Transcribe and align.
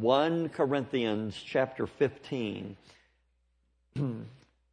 1 0.00 0.48
Corinthians 0.50 1.40
chapter 1.44 1.86
15. 1.86 2.76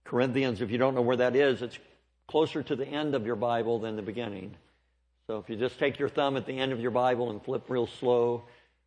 Corinthians, 0.05 0.61
if 0.61 0.71
you 0.71 0.77
don't 0.77 0.95
know 0.95 1.01
where 1.01 1.17
that 1.17 1.35
is, 1.35 1.61
it's 1.61 1.77
closer 2.27 2.63
to 2.63 2.77
the 2.77 2.87
end 2.87 3.13
of 3.13 3.25
your 3.25 3.35
Bible 3.35 3.79
than 3.79 3.97
the 3.97 4.01
beginning. 4.01 4.55
So 5.27 5.39
if 5.39 5.49
you 5.49 5.57
just 5.57 5.77
take 5.79 5.99
your 5.99 6.07
thumb 6.07 6.37
at 6.37 6.45
the 6.45 6.57
end 6.57 6.71
of 6.71 6.79
your 6.79 6.91
Bible 6.91 7.29
and 7.29 7.43
flip 7.43 7.65
real 7.67 7.87
slow, 7.87 8.43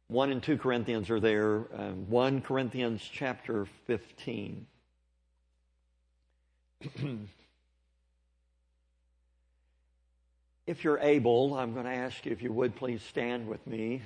1 0.08 0.32
and 0.32 0.42
2 0.42 0.56
Corinthians 0.56 1.10
are 1.10 1.20
there. 1.20 1.66
Um, 1.76 2.08
1 2.08 2.40
Corinthians 2.40 3.06
chapter 3.12 3.66
15. 3.86 4.66
if 10.66 10.84
you're 10.84 11.00
able, 11.00 11.54
I'm 11.54 11.74
going 11.74 11.84
to 11.84 11.90
ask 11.92 12.24
you 12.24 12.32
if 12.32 12.40
you 12.40 12.50
would 12.50 12.74
please 12.76 13.02
stand 13.02 13.46
with 13.46 13.66
me. 13.66 14.00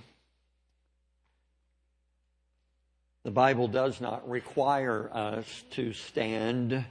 The 3.25 3.31
Bible 3.31 3.69
does 3.69 4.03
not 4.03 4.29
require 4.29 5.09
us 5.11 5.65
to 5.71 5.95
stand 5.95 6.85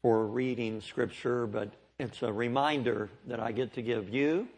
for 0.00 0.26
reading 0.26 0.80
Scripture, 0.80 1.46
but 1.46 1.70
it's 1.98 2.22
a 2.22 2.32
reminder 2.32 3.10
that 3.26 3.38
I 3.38 3.52
get 3.52 3.74
to 3.74 3.82
give 3.82 4.08
you 4.08 4.48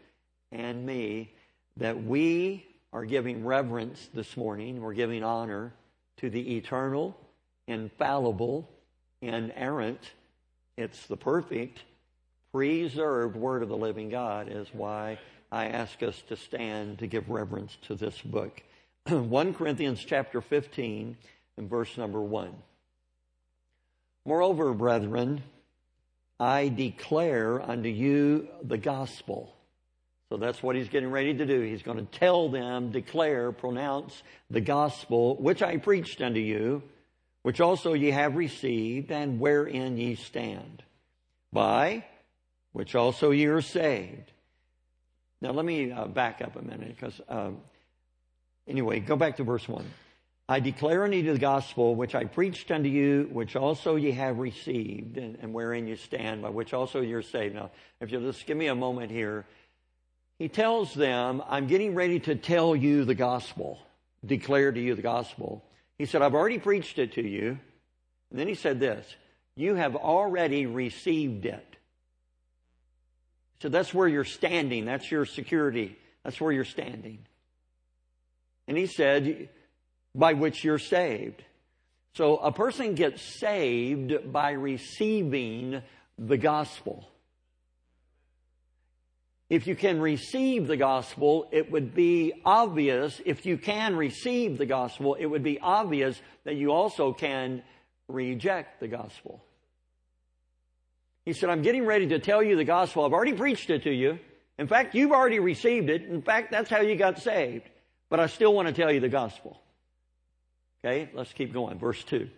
and 0.52 0.86
me 0.86 1.32
that 1.78 2.00
we 2.00 2.64
are 2.92 3.04
giving 3.04 3.44
reverence 3.44 4.08
this 4.14 4.36
morning. 4.36 4.80
We're 4.80 4.94
giving 4.94 5.24
honor 5.24 5.72
to 6.18 6.30
the 6.30 6.56
eternal, 6.56 7.16
infallible, 7.66 8.68
inerrant, 9.20 10.12
it's 10.76 11.06
the 11.08 11.16
perfect, 11.16 11.80
preserved 12.52 13.34
Word 13.34 13.64
of 13.64 13.68
the 13.68 13.76
living 13.76 14.10
God, 14.10 14.46
is 14.48 14.68
why 14.72 15.18
I 15.50 15.66
ask 15.66 16.04
us 16.04 16.22
to 16.28 16.36
stand 16.36 17.00
to 17.00 17.08
give 17.08 17.28
reverence 17.28 17.76
to 17.88 17.96
this 17.96 18.20
book. 18.20 18.62
1 19.08 19.54
Corinthians 19.54 20.04
chapter 20.04 20.40
15 20.40 21.16
and 21.56 21.70
verse 21.70 21.96
number 21.96 22.20
1. 22.20 22.52
Moreover, 24.26 24.74
brethren, 24.74 25.42
I 26.38 26.68
declare 26.68 27.60
unto 27.60 27.88
you 27.88 28.48
the 28.62 28.78
gospel. 28.78 29.54
So 30.28 30.36
that's 30.36 30.62
what 30.62 30.76
he's 30.76 30.88
getting 30.88 31.10
ready 31.10 31.34
to 31.34 31.46
do. 31.46 31.60
He's 31.62 31.82
going 31.82 31.96
to 31.96 32.18
tell 32.18 32.50
them, 32.50 32.92
declare, 32.92 33.52
pronounce 33.52 34.22
the 34.50 34.60
gospel, 34.60 35.36
which 35.36 35.62
I 35.62 35.78
preached 35.78 36.20
unto 36.20 36.38
you, 36.38 36.82
which 37.42 37.60
also 37.60 37.94
ye 37.94 38.10
have 38.10 38.36
received, 38.36 39.10
and 39.10 39.40
wherein 39.40 39.96
ye 39.96 40.14
stand. 40.14 40.82
By 41.52 42.04
which 42.72 42.94
also 42.94 43.30
ye 43.30 43.46
are 43.46 43.62
saved. 43.62 44.30
Now 45.40 45.52
let 45.52 45.64
me 45.64 45.90
uh, 45.90 46.06
back 46.06 46.42
up 46.42 46.54
a 46.56 46.62
minute 46.62 46.94
because 46.94 47.20
uh, 47.28 47.50
Anyway, 48.70 49.00
go 49.00 49.16
back 49.16 49.36
to 49.38 49.44
verse 49.44 49.68
1. 49.68 49.84
I 50.48 50.60
declare 50.60 51.04
unto 51.04 51.16
you 51.16 51.32
the 51.32 51.38
gospel 51.38 51.96
which 51.96 52.14
I 52.14 52.24
preached 52.24 52.70
unto 52.70 52.88
you, 52.88 53.28
which 53.32 53.56
also 53.56 53.96
ye 53.96 54.12
have 54.12 54.38
received, 54.38 55.16
and, 55.16 55.36
and 55.42 55.52
wherein 55.52 55.88
you 55.88 55.96
stand, 55.96 56.42
by 56.42 56.50
which 56.50 56.72
also 56.72 57.00
you're 57.00 57.22
saved. 57.22 57.56
Now, 57.56 57.70
if 58.00 58.12
you'll 58.12 58.22
just 58.22 58.46
give 58.46 58.56
me 58.56 58.68
a 58.68 58.74
moment 58.74 59.10
here, 59.10 59.44
he 60.38 60.48
tells 60.48 60.94
them, 60.94 61.42
I'm 61.48 61.66
getting 61.66 61.94
ready 61.94 62.20
to 62.20 62.36
tell 62.36 62.76
you 62.76 63.04
the 63.04 63.14
gospel, 63.14 63.78
declare 64.24 64.70
to 64.70 64.80
you 64.80 64.94
the 64.94 65.02
gospel. 65.02 65.64
He 65.98 66.06
said, 66.06 66.22
I've 66.22 66.34
already 66.34 66.58
preached 66.58 66.98
it 66.98 67.14
to 67.14 67.28
you. 67.28 67.58
And 68.30 68.38
then 68.38 68.46
he 68.46 68.54
said 68.54 68.78
this, 68.78 69.04
you 69.56 69.74
have 69.74 69.96
already 69.96 70.66
received 70.66 71.44
it. 71.44 71.76
So 73.62 73.68
that's 73.68 73.92
where 73.92 74.08
you're 74.08 74.24
standing. 74.24 74.84
That's 74.84 75.10
your 75.10 75.26
security. 75.26 75.98
That's 76.24 76.40
where 76.40 76.52
you're 76.52 76.64
standing. 76.64 77.18
And 78.70 78.78
he 78.78 78.86
said, 78.86 79.48
by 80.14 80.34
which 80.34 80.62
you're 80.62 80.78
saved. 80.78 81.42
So 82.14 82.36
a 82.36 82.52
person 82.52 82.94
gets 82.94 83.20
saved 83.20 84.32
by 84.32 84.52
receiving 84.52 85.82
the 86.16 86.36
gospel. 86.36 87.08
If 89.48 89.66
you 89.66 89.74
can 89.74 90.00
receive 90.00 90.68
the 90.68 90.76
gospel, 90.76 91.48
it 91.50 91.72
would 91.72 91.96
be 91.96 92.32
obvious, 92.44 93.20
if 93.26 93.44
you 93.44 93.58
can 93.58 93.96
receive 93.96 94.56
the 94.56 94.66
gospel, 94.66 95.16
it 95.18 95.26
would 95.26 95.42
be 95.42 95.58
obvious 95.58 96.22
that 96.44 96.54
you 96.54 96.70
also 96.70 97.12
can 97.12 97.64
reject 98.06 98.78
the 98.78 98.86
gospel. 98.86 99.42
He 101.24 101.32
said, 101.32 101.50
I'm 101.50 101.62
getting 101.62 101.84
ready 101.84 102.06
to 102.06 102.20
tell 102.20 102.40
you 102.40 102.54
the 102.54 102.62
gospel. 102.62 103.04
I've 103.04 103.12
already 103.12 103.32
preached 103.32 103.68
it 103.68 103.82
to 103.82 103.92
you. 103.92 104.20
In 104.60 104.68
fact, 104.68 104.94
you've 104.94 105.10
already 105.10 105.40
received 105.40 105.90
it. 105.90 106.04
In 106.04 106.22
fact, 106.22 106.52
that's 106.52 106.70
how 106.70 106.82
you 106.82 106.94
got 106.94 107.18
saved. 107.18 107.68
But 108.10 108.20
I 108.20 108.26
still 108.26 108.52
want 108.52 108.68
to 108.68 108.74
tell 108.74 108.92
you 108.92 109.00
the 109.00 109.08
gospel. 109.08 109.58
Okay, 110.84 111.08
let's 111.14 111.32
keep 111.32 111.52
going. 111.52 111.78
Verse 111.78 112.02
2. 112.04 112.28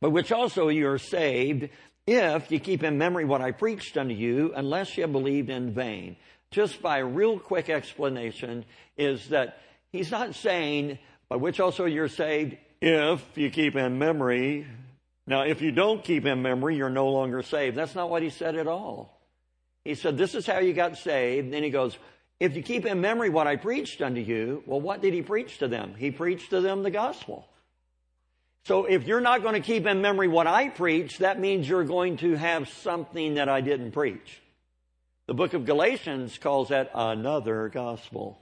But 0.00 0.10
which 0.10 0.32
also 0.32 0.68
you 0.68 0.88
are 0.88 0.98
saved 0.98 1.68
if 2.06 2.50
you 2.50 2.58
keep 2.58 2.82
in 2.82 2.98
memory 2.98 3.24
what 3.24 3.40
I 3.40 3.52
preached 3.52 3.96
unto 3.96 4.14
you, 4.14 4.52
unless 4.56 4.96
you 4.96 5.06
believed 5.06 5.50
in 5.50 5.72
vain. 5.72 6.16
Just 6.50 6.82
by 6.82 6.98
a 6.98 7.04
real 7.04 7.38
quick 7.38 7.70
explanation 7.70 8.64
is 8.96 9.28
that 9.28 9.58
he's 9.92 10.10
not 10.10 10.34
saying, 10.34 10.98
by 11.28 11.36
which 11.36 11.60
also 11.60 11.84
you're 11.84 12.08
saved 12.08 12.56
if 12.80 13.22
you 13.36 13.50
keep 13.50 13.76
in 13.76 13.98
memory. 13.98 14.66
Now, 15.26 15.42
if 15.42 15.62
you 15.62 15.70
don't 15.70 16.02
keep 16.02 16.26
in 16.26 16.42
memory, 16.42 16.76
you're 16.76 16.90
no 16.90 17.08
longer 17.08 17.42
saved. 17.42 17.76
That's 17.76 17.94
not 17.94 18.10
what 18.10 18.22
he 18.22 18.30
said 18.30 18.56
at 18.56 18.66
all. 18.66 19.20
He 19.84 19.94
said, 19.94 20.18
this 20.18 20.34
is 20.34 20.46
how 20.46 20.58
you 20.58 20.72
got 20.72 20.96
saved. 20.96 21.52
Then 21.52 21.62
he 21.62 21.70
goes, 21.70 21.96
if 22.42 22.56
you 22.56 22.62
keep 22.62 22.86
in 22.86 23.00
memory 23.00 23.30
what 23.30 23.46
I 23.46 23.54
preached 23.54 24.02
unto 24.02 24.20
you, 24.20 24.64
well, 24.66 24.80
what 24.80 25.00
did 25.00 25.14
he 25.14 25.22
preach 25.22 25.58
to 25.58 25.68
them? 25.68 25.94
He 25.96 26.10
preached 26.10 26.50
to 26.50 26.60
them 26.60 26.82
the 26.82 26.90
gospel. 26.90 27.48
So 28.64 28.86
if 28.86 29.04
you're 29.04 29.20
not 29.20 29.42
going 29.42 29.54
to 29.54 29.60
keep 29.60 29.86
in 29.86 30.02
memory 30.02 30.26
what 30.26 30.48
I 30.48 30.68
preached, 30.68 31.20
that 31.20 31.38
means 31.38 31.68
you're 31.68 31.84
going 31.84 32.16
to 32.16 32.34
have 32.34 32.68
something 32.68 33.34
that 33.34 33.48
I 33.48 33.60
didn't 33.60 33.92
preach. 33.92 34.42
The 35.28 35.34
book 35.34 35.54
of 35.54 35.64
Galatians 35.66 36.36
calls 36.38 36.70
that 36.70 36.90
another 36.96 37.68
gospel. 37.68 38.40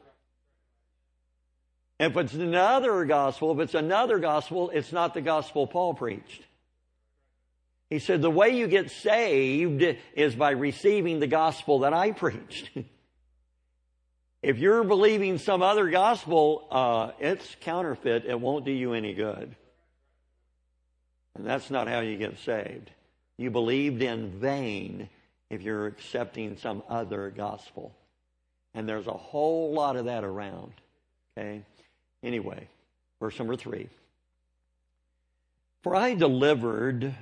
If 1.99 2.16
it's 2.16 2.33
another 2.33 3.05
gospel, 3.05 3.53
if 3.53 3.59
it's 3.59 3.75
another 3.75 4.19
gospel, 4.19 4.71
it's 4.71 4.93
not 4.93 5.12
the 5.12 5.21
gospel 5.21 5.66
Paul 5.66 5.93
preached. 5.93 6.43
He 7.91 7.99
said 7.99 8.22
the 8.22 8.31
way 8.31 8.56
you 8.56 8.66
get 8.66 8.91
saved 8.91 9.84
is 10.15 10.34
by 10.34 10.53
receiving 10.53 11.21
the 11.21 11.27
gospel 11.27 11.81
that 11.81 11.93
I 11.93 12.12
preached. 12.12 12.71
If 14.43 14.59
you're 14.59 14.84
believing 14.84 15.37
some 15.37 15.61
other 15.61 15.91
gospel, 15.91 16.67
uh, 16.71 17.11
it's 17.21 17.56
counterfeit. 17.61 18.25
It 18.25 18.41
won't 18.41 18.65
do 18.65 18.73
you 18.73 18.95
any 18.95 19.12
good. 19.12 19.55
And 21.34 21.47
that's 21.47 21.71
not 21.71 21.89
how 21.89 22.01
you 22.01 22.17
get 22.17 22.39
saved. 22.39 22.91
You 23.37 23.51
believed 23.51 24.03
in 24.03 24.31
vain 24.31 25.09
if 25.51 25.62
you're 25.62 25.87
accepting 25.87 26.56
some 26.56 26.83
other 26.89 27.31
gospel. 27.31 27.95
And 28.75 28.89
there's 28.89 29.06
a 29.06 29.12
whole 29.12 29.73
lot 29.73 29.97
of 29.97 30.06
that 30.06 30.25
around. 30.25 30.72
Okay? 31.37 31.62
Anyway, 32.22 32.69
verse 33.21 33.39
number 33.39 33.57
three. 33.57 33.89
For 35.83 35.95
I 35.95 36.15
delivered 36.15 37.15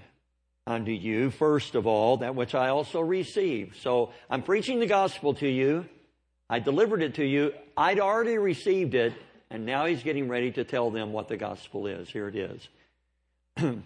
unto 0.66 0.92
you, 0.92 1.30
first 1.30 1.74
of 1.74 1.86
all, 1.86 2.18
that 2.18 2.34
which 2.34 2.54
I 2.54 2.68
also 2.68 3.00
received. 3.00 3.76
So 3.76 4.12
I'm 4.28 4.42
preaching 4.42 4.78
the 4.78 4.86
gospel 4.86 5.34
to 5.34 5.48
you. 5.48 5.88
I 6.50 6.60
delivered 6.60 7.02
it 7.02 7.14
to 7.16 7.24
you. 7.24 7.52
I'd 7.76 8.00
already 8.00 8.38
received 8.38 8.94
it, 8.94 9.12
and 9.50 9.66
now 9.66 9.86
he's 9.86 10.02
getting 10.02 10.28
ready 10.28 10.50
to 10.52 10.64
tell 10.64 10.90
them 10.90 11.12
what 11.12 11.28
the 11.28 11.36
gospel 11.36 11.86
is. 11.86 12.08
Here 12.08 12.28
it 12.28 12.36
is. 12.36 12.68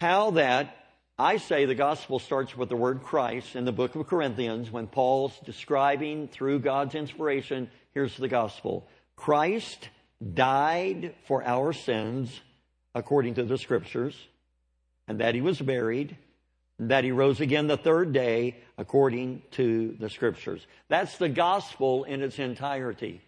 How 0.00 0.32
that 0.32 0.74
I 1.18 1.38
say 1.38 1.64
the 1.64 1.74
gospel 1.74 2.18
starts 2.18 2.54
with 2.56 2.68
the 2.68 2.76
word 2.76 3.02
Christ 3.02 3.56
in 3.56 3.64
the 3.64 3.72
book 3.72 3.94
of 3.94 4.06
Corinthians 4.06 4.70
when 4.70 4.86
Paul's 4.86 5.38
describing 5.46 6.28
through 6.28 6.58
God's 6.58 6.94
inspiration, 6.94 7.70
here's 7.94 8.16
the 8.18 8.28
gospel. 8.28 8.86
Christ 9.16 9.88
died 10.34 11.14
for 11.26 11.42
our 11.42 11.72
sins 11.72 12.40
according 12.94 13.34
to 13.34 13.44
the 13.44 13.56
scriptures, 13.56 14.14
and 15.08 15.20
that 15.20 15.34
he 15.34 15.40
was 15.40 15.60
buried, 15.60 16.16
that 16.78 17.04
he 17.04 17.12
rose 17.12 17.40
again 17.40 17.66
the 17.66 17.76
third 17.76 18.12
day 18.12 18.56
according 18.76 19.42
to 19.52 19.96
the 19.98 20.10
scriptures. 20.10 20.66
That's 20.88 21.16
the 21.16 21.28
gospel 21.28 22.04
in 22.04 22.22
its 22.22 22.38
entirety. 22.38 23.20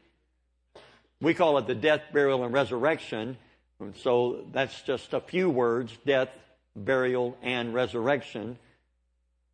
We 1.21 1.35
call 1.35 1.59
it 1.59 1.67
the 1.67 1.75
death, 1.75 2.03
burial, 2.13 2.45
and 2.45 2.53
resurrection. 2.53 3.37
So 3.97 4.45
that's 4.53 4.83
just 4.83 5.15
a 5.15 5.21
few 5.21 5.51
words 5.51 5.97
death, 6.05 6.31
burial, 6.77 7.37
and 7.43 7.75
resurrection. 7.75 8.59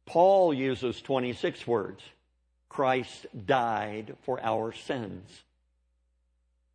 Paul 0.06 0.52
uses 0.52 1.00
26 1.00 1.67
words. 1.67 2.02
Christ 2.69 3.26
died 3.47 4.17
for 4.23 4.40
our 4.43 4.73
sins, 4.73 5.31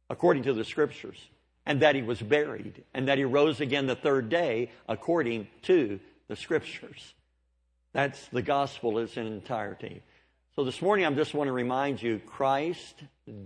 according 0.10 0.44
to 0.44 0.54
the 0.54 0.64
scriptures, 0.64 1.20
and 1.66 1.82
that 1.82 1.94
he 1.94 2.02
was 2.02 2.22
buried, 2.22 2.84
and 2.94 3.10
that 3.10 3.18
he 3.18 3.26
rose 3.26 3.60
again 3.60 3.86
the 3.86 3.98
third 3.98 4.30
day, 4.30 4.72
according 4.88 5.48
to 5.64 6.00
the 6.30 6.38
scriptures. 6.38 7.14
That's 7.92 8.28
the 8.28 8.42
gospel 8.42 8.98
in 9.00 9.06
its 9.06 9.18
entirety. 9.18 10.02
So 10.56 10.64
this 10.64 10.82
morning, 10.82 11.06
I 11.06 11.12
just 11.12 11.34
want 11.34 11.50
to 11.50 11.52
remind 11.52 12.02
you 12.02 12.22
Christ 12.26 12.96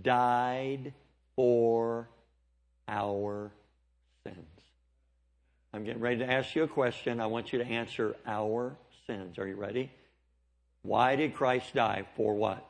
died 0.02 0.92
for 1.34 2.08
our 2.86 3.50
sins. 4.22 4.38
I'm 5.72 5.84
getting 5.84 6.00
ready 6.00 6.18
to 6.18 6.30
ask 6.30 6.54
you 6.54 6.62
a 6.62 6.68
question. 6.68 7.20
I 7.20 7.26
want 7.26 7.52
you 7.52 7.58
to 7.58 7.66
answer 7.66 8.14
our 8.26 8.76
sins. 9.06 9.38
Are 9.38 9.48
you 9.48 9.56
ready? 9.56 9.90
Why 10.82 11.16
did 11.16 11.34
Christ 11.34 11.74
die? 11.74 12.04
For 12.16 12.34
what? 12.34 12.64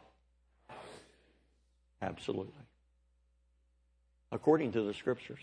Absolutely. 2.00 2.52
According 4.30 4.72
to 4.72 4.82
the 4.82 4.94
scriptures. 4.94 5.42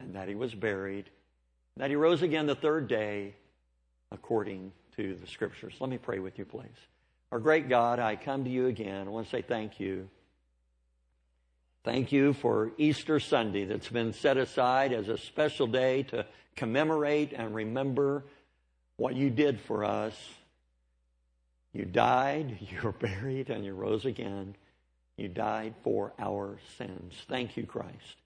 And 0.00 0.14
that 0.16 0.28
he 0.28 0.34
was 0.34 0.54
buried, 0.54 1.08
that 1.76 1.90
he 1.90 1.96
rose 1.96 2.22
again 2.22 2.46
the 2.46 2.54
third 2.54 2.88
day, 2.88 3.34
according 4.12 4.72
to 4.96 5.16
the 5.16 5.26
scriptures. 5.26 5.74
Let 5.80 5.90
me 5.90 5.98
pray 5.98 6.18
with 6.18 6.38
you, 6.38 6.44
please. 6.44 6.68
Our 7.32 7.40
great 7.40 7.68
God, 7.68 7.98
I 7.98 8.16
come 8.16 8.44
to 8.44 8.50
you 8.50 8.66
again. 8.66 9.08
I 9.08 9.10
want 9.10 9.26
to 9.26 9.30
say 9.30 9.42
thank 9.42 9.80
you. 9.80 10.08
Thank 11.84 12.12
you 12.12 12.32
for 12.32 12.70
Easter 12.78 13.20
Sunday 13.20 13.64
that's 13.64 13.88
been 13.88 14.12
set 14.12 14.36
aside 14.36 14.92
as 14.92 15.08
a 15.08 15.18
special 15.18 15.66
day 15.66 16.04
to 16.04 16.24
commemorate 16.56 17.32
and 17.32 17.54
remember 17.54 18.24
what 18.96 19.16
you 19.16 19.30
did 19.30 19.60
for 19.60 19.84
us. 19.84 20.14
You 21.72 21.84
died, 21.84 22.58
you 22.70 22.80
were 22.82 22.92
buried, 22.92 23.50
and 23.50 23.64
you 23.64 23.74
rose 23.74 24.04
again. 24.04 24.54
You 25.16 25.28
died 25.28 25.74
for 25.82 26.12
our 26.18 26.58
sins. 26.78 27.14
Thank 27.28 27.56
you, 27.56 27.66
Christ. 27.66 28.16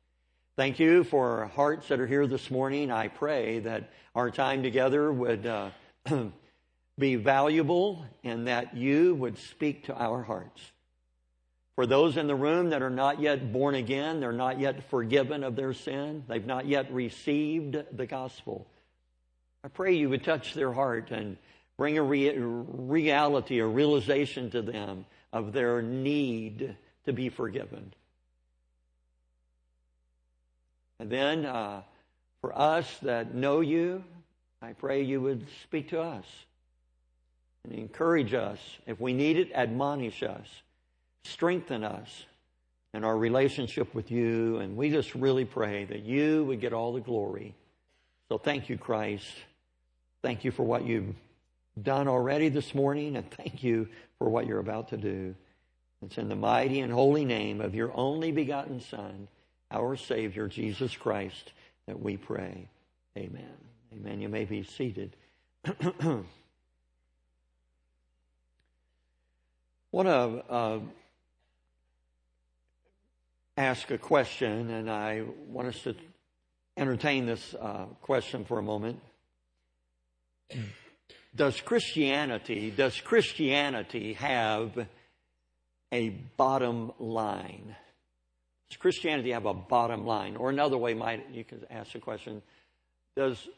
Thank 0.58 0.81
you 0.81 1.05
for 1.05 1.46
hearts 1.55 1.87
that 1.87 2.00
are 2.00 2.06
here 2.08 2.26
this 2.26 2.50
morning. 2.50 2.90
I 2.90 3.06
pray 3.06 3.60
that 3.60 3.93
our 4.16 4.28
time 4.28 4.64
together 4.64 5.12
would 5.12 5.46
uh, 5.46 5.70
be 6.99 7.14
valuable 7.14 8.05
and 8.25 8.49
that 8.49 8.76
you 8.76 9.14
would 9.14 9.38
speak 9.38 9.84
to 9.84 9.94
our 9.94 10.20
hearts. 10.20 10.60
For 11.76 11.87
those 11.87 12.16
in 12.16 12.26
the 12.26 12.34
room 12.34 12.70
that 12.70 12.82
are 12.82 12.90
not 12.90 13.20
yet 13.20 13.52
born 13.52 13.76
again, 13.76 14.19
they're 14.19 14.32
not 14.32 14.58
yet 14.58 14.90
forgiven 14.90 15.44
of 15.44 15.55
their 15.55 15.72
sin, 15.72 16.25
they've 16.26 16.44
not 16.44 16.66
yet 16.66 16.93
received 16.93 17.76
the 17.96 18.06
gospel. 18.06 18.66
I 19.62 19.69
pray 19.69 19.94
you 19.94 20.08
would 20.08 20.25
touch 20.25 20.54
their 20.54 20.72
heart 20.72 21.12
and 21.12 21.37
bring 21.76 21.99
a 21.99 22.02
re- 22.02 22.37
reality, 22.37 23.61
a 23.61 23.66
realization 23.69 24.50
to 24.50 24.62
them 24.62 25.06
of 25.32 25.52
their 25.52 25.82
need 25.82 26.75
to 27.04 27.12
be 27.12 27.28
forgiven. 27.28 27.93
And 31.00 31.10
then 31.10 31.46
uh, 31.46 31.82
for 32.40 32.58
us 32.58 32.98
that 33.02 33.34
know 33.34 33.60
you, 33.60 34.02
I 34.60 34.72
pray 34.72 35.02
you 35.02 35.20
would 35.20 35.46
speak 35.62 35.90
to 35.90 36.00
us 36.00 36.24
and 37.64 37.72
encourage 37.72 38.34
us. 38.34 38.58
If 38.86 39.00
we 39.00 39.12
need 39.12 39.36
it, 39.36 39.52
admonish 39.52 40.22
us, 40.22 40.46
strengthen 41.24 41.84
us 41.84 42.24
in 42.94 43.04
our 43.04 43.16
relationship 43.16 43.94
with 43.94 44.10
you. 44.10 44.58
And 44.58 44.76
we 44.76 44.90
just 44.90 45.14
really 45.14 45.44
pray 45.44 45.84
that 45.84 46.04
you 46.04 46.44
would 46.44 46.60
get 46.60 46.72
all 46.72 46.92
the 46.92 47.00
glory. 47.00 47.54
So 48.28 48.38
thank 48.38 48.68
you, 48.68 48.76
Christ. 48.76 49.26
Thank 50.22 50.44
you 50.44 50.50
for 50.50 50.64
what 50.64 50.84
you've 50.84 51.14
done 51.80 52.08
already 52.08 52.48
this 52.48 52.74
morning, 52.74 53.16
and 53.16 53.30
thank 53.30 53.62
you 53.62 53.88
for 54.18 54.28
what 54.28 54.46
you're 54.46 54.58
about 54.58 54.88
to 54.88 54.96
do. 54.96 55.34
It's 56.04 56.18
in 56.18 56.28
the 56.28 56.36
mighty 56.36 56.80
and 56.80 56.92
holy 56.92 57.24
name 57.24 57.60
of 57.60 57.74
your 57.74 57.92
only 57.94 58.32
begotten 58.32 58.80
Son, 58.80 59.28
our 59.70 59.96
Savior, 59.96 60.48
Jesus 60.48 60.96
Christ, 60.96 61.52
that 61.86 62.00
we 62.00 62.16
pray. 62.16 62.68
Amen. 63.16 63.54
Amen. 63.92 64.20
You 64.20 64.28
may 64.28 64.44
be 64.44 64.62
seated. 64.62 65.16
want 69.90 70.06
to 70.08 70.44
uh, 70.50 70.80
ask 73.56 73.90
a 73.90 73.98
question, 73.98 74.70
and 74.70 74.90
I 74.90 75.24
want 75.48 75.68
us 75.68 75.80
to 75.82 75.94
entertain 76.76 77.26
this 77.26 77.54
uh, 77.54 77.86
question 78.02 78.44
for 78.44 78.58
a 78.58 78.62
moment. 78.62 79.00
Does 81.34 81.60
Christianity 81.60 82.70
does 82.70 83.00
Christianity 83.00 84.14
have 84.14 84.86
a 85.92 86.08
bottom 86.08 86.92
line? 86.98 87.76
Does 88.70 88.76
Christianity 88.76 89.30
have 89.32 89.46
a 89.46 89.54
bottom 89.54 90.06
line? 90.06 90.36
Or 90.36 90.50
another 90.50 90.76
way, 90.76 90.94
might 90.94 91.30
you 91.32 91.44
could 91.44 91.66
ask 91.70 91.92
the 91.92 91.98
question: 91.98 92.42
Does 93.16 93.48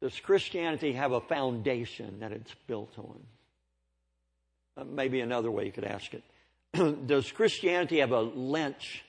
does 0.00 0.18
Christianity 0.18 0.92
have 0.92 1.12
a 1.12 1.20
foundation 1.20 2.20
that 2.20 2.32
it's 2.32 2.54
built 2.66 2.98
on? 2.98 3.20
Uh, 4.76 4.84
maybe 4.84 5.20
another 5.20 5.50
way 5.50 5.66
you 5.66 5.72
could 5.72 5.84
ask 5.84 6.14
it. 6.14 6.22
Does 7.06 7.30
Christianity 7.32 7.98
have 7.98 8.12
a 8.12 8.20
lynch 8.20 9.04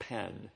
pen? 0.00 0.50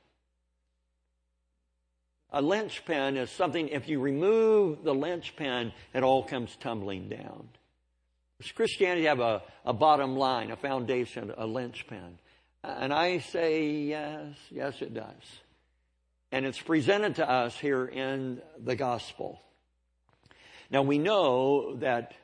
A 2.33 2.43
linchpin 2.43 3.17
is 3.17 3.31
something, 3.31 3.69
if 3.69 3.89
you 3.89 4.01
remove 4.01 4.83
the 4.83 4.95
linchpin, 4.95 5.73
it 5.93 6.03
all 6.03 6.25
comes 6.25 6.57
tumbling 6.57 7.09
down. 7.09 7.49
Does 8.41 8.51
Christianity 8.51 9.05
have 9.05 9.21
a, 9.21 9.43
a 9.65 9.73
bottom 9.73 10.17
line, 10.17 10.51
a 10.51 10.57
foundation, 10.57 11.33
a 11.37 11.47
linchpin? 11.47 12.19
And 12.65 12.93
I 12.93 13.19
say 13.19 13.71
yes, 13.71 14.37
yes, 14.51 14.81
it 14.81 14.95
does. 14.95 15.05
And 16.33 16.47
it's 16.47 16.61
presented 16.61 17.17
to 17.17 17.31
us 17.31 17.57
here 17.59 17.85
in 17.85 18.41
the 18.59 18.75
gospel. 18.75 19.41
Now 20.71 20.83
we 20.83 20.99
know 20.99 21.77
that 21.77 22.15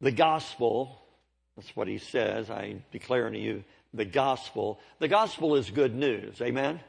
the 0.00 0.10
gospel, 0.10 1.00
that's 1.56 1.74
what 1.76 1.86
he 1.86 1.98
says, 1.98 2.50
I 2.50 2.82
declare 2.90 3.26
unto 3.26 3.38
you 3.38 3.64
the 3.94 4.04
gospel. 4.04 4.80
The 4.98 5.08
gospel 5.08 5.54
is 5.54 5.70
good 5.70 5.94
news. 5.94 6.40
Amen? 6.42 6.80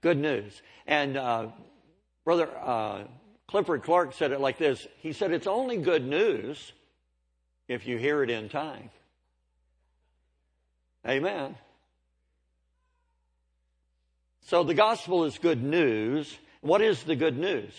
Good 0.00 0.18
news. 0.18 0.60
And 0.86 1.18
uh, 1.18 1.48
Brother 2.24 2.48
uh, 2.58 3.04
Clifford 3.46 3.82
Clark 3.82 4.14
said 4.14 4.32
it 4.32 4.40
like 4.40 4.56
this 4.56 4.86
He 5.00 5.12
said, 5.12 5.32
It's 5.32 5.46
only 5.46 5.76
good 5.76 6.06
news 6.06 6.72
if 7.68 7.86
you 7.86 7.98
hear 7.98 8.22
it 8.22 8.30
in 8.30 8.48
time. 8.48 8.90
Amen. 11.06 11.56
So 14.46 14.62
the 14.62 14.74
gospel 14.74 15.24
is 15.24 15.38
good 15.38 15.62
news. 15.62 16.36
What 16.60 16.80
is 16.82 17.02
the 17.02 17.16
good 17.16 17.38
news? 17.38 17.72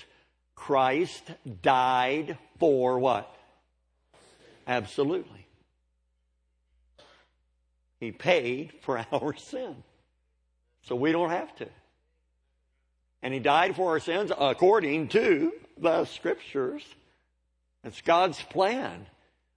Christ 0.56 1.24
died 1.62 2.38
for 2.60 3.00
what? 3.00 3.34
Absolutely. 4.68 5.46
He 8.00 8.12
paid 8.12 8.74
for 8.82 9.06
our 9.12 9.36
sin. 9.36 9.76
So 10.84 10.96
we 10.96 11.12
don't 11.12 11.30
have 11.30 11.56
to. 11.58 11.68
And 13.22 13.34
He 13.34 13.40
died 13.40 13.76
for 13.76 13.92
our 13.92 14.00
sins 14.00 14.32
according 14.38 15.10
to 15.10 15.54
the 15.78 16.06
Scriptures. 16.06 16.84
It's 17.84 18.02
God's 18.02 18.42
plan 18.42 19.06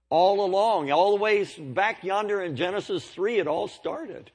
all 0.09 0.45
along, 0.45 0.91
all 0.91 1.17
the 1.17 1.23
way 1.23 1.45
back 1.59 2.05
yonder 2.05 2.41
in 2.43 2.57
Genesis 2.57 3.05
3, 3.07 3.39
it 3.39 3.47
all 3.47 3.69
started. 3.69 4.31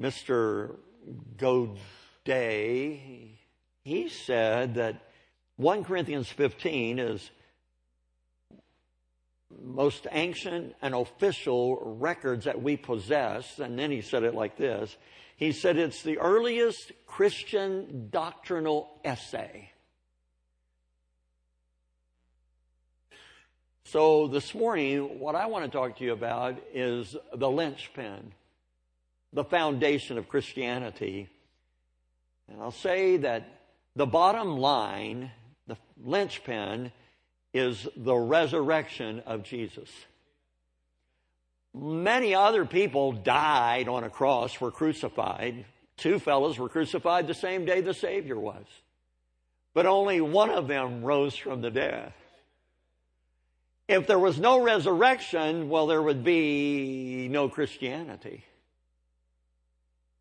Mr. 0.00 0.76
Godet, 1.36 1.78
he 3.84 4.08
said 4.08 4.74
that 4.74 5.02
1 5.56 5.84
Corinthians 5.84 6.28
15 6.28 6.98
is 6.98 7.30
most 9.62 10.06
ancient 10.10 10.74
and 10.82 10.94
official 10.94 11.98
records 12.00 12.46
that 12.46 12.62
we 12.62 12.76
possess. 12.76 13.58
And 13.58 13.78
then 13.78 13.90
he 13.90 14.00
said 14.00 14.22
it 14.24 14.34
like 14.34 14.56
this. 14.56 14.96
He 15.36 15.52
said 15.52 15.76
it's 15.76 16.02
the 16.02 16.18
earliest 16.18 16.92
Christian 17.06 18.08
doctrinal 18.10 18.88
essay. 19.04 19.71
So 23.92 24.26
this 24.26 24.54
morning, 24.54 25.18
what 25.20 25.34
I 25.34 25.48
want 25.48 25.66
to 25.66 25.70
talk 25.70 25.98
to 25.98 26.04
you 26.04 26.14
about 26.14 26.56
is 26.72 27.14
the 27.34 27.50
linchpin, 27.50 28.32
the 29.34 29.44
foundation 29.44 30.16
of 30.16 30.30
Christianity. 30.30 31.28
And 32.48 32.62
I'll 32.62 32.70
say 32.70 33.18
that 33.18 33.46
the 33.94 34.06
bottom 34.06 34.56
line 34.56 35.30
the 35.66 35.76
linchpin 36.02 36.90
is 37.52 37.86
the 37.94 38.16
resurrection 38.16 39.20
of 39.26 39.42
Jesus. 39.42 39.90
Many 41.74 42.34
other 42.34 42.64
people 42.64 43.12
died 43.12 43.88
on 43.88 44.04
a 44.04 44.10
cross, 44.10 44.58
were 44.58 44.70
crucified. 44.70 45.66
Two 45.98 46.18
fellows 46.18 46.58
were 46.58 46.70
crucified 46.70 47.26
the 47.26 47.34
same 47.34 47.66
day 47.66 47.82
the 47.82 47.92
Savior 47.92 48.40
was. 48.40 48.64
But 49.74 49.84
only 49.84 50.22
one 50.22 50.48
of 50.48 50.66
them 50.66 51.04
rose 51.04 51.36
from 51.36 51.60
the 51.60 51.70
dead. 51.70 52.14
If 53.88 54.06
there 54.06 54.18
was 54.18 54.38
no 54.38 54.62
resurrection, 54.62 55.68
well, 55.68 55.86
there 55.86 56.02
would 56.02 56.24
be 56.24 57.28
no 57.30 57.48
Christianity. 57.48 58.44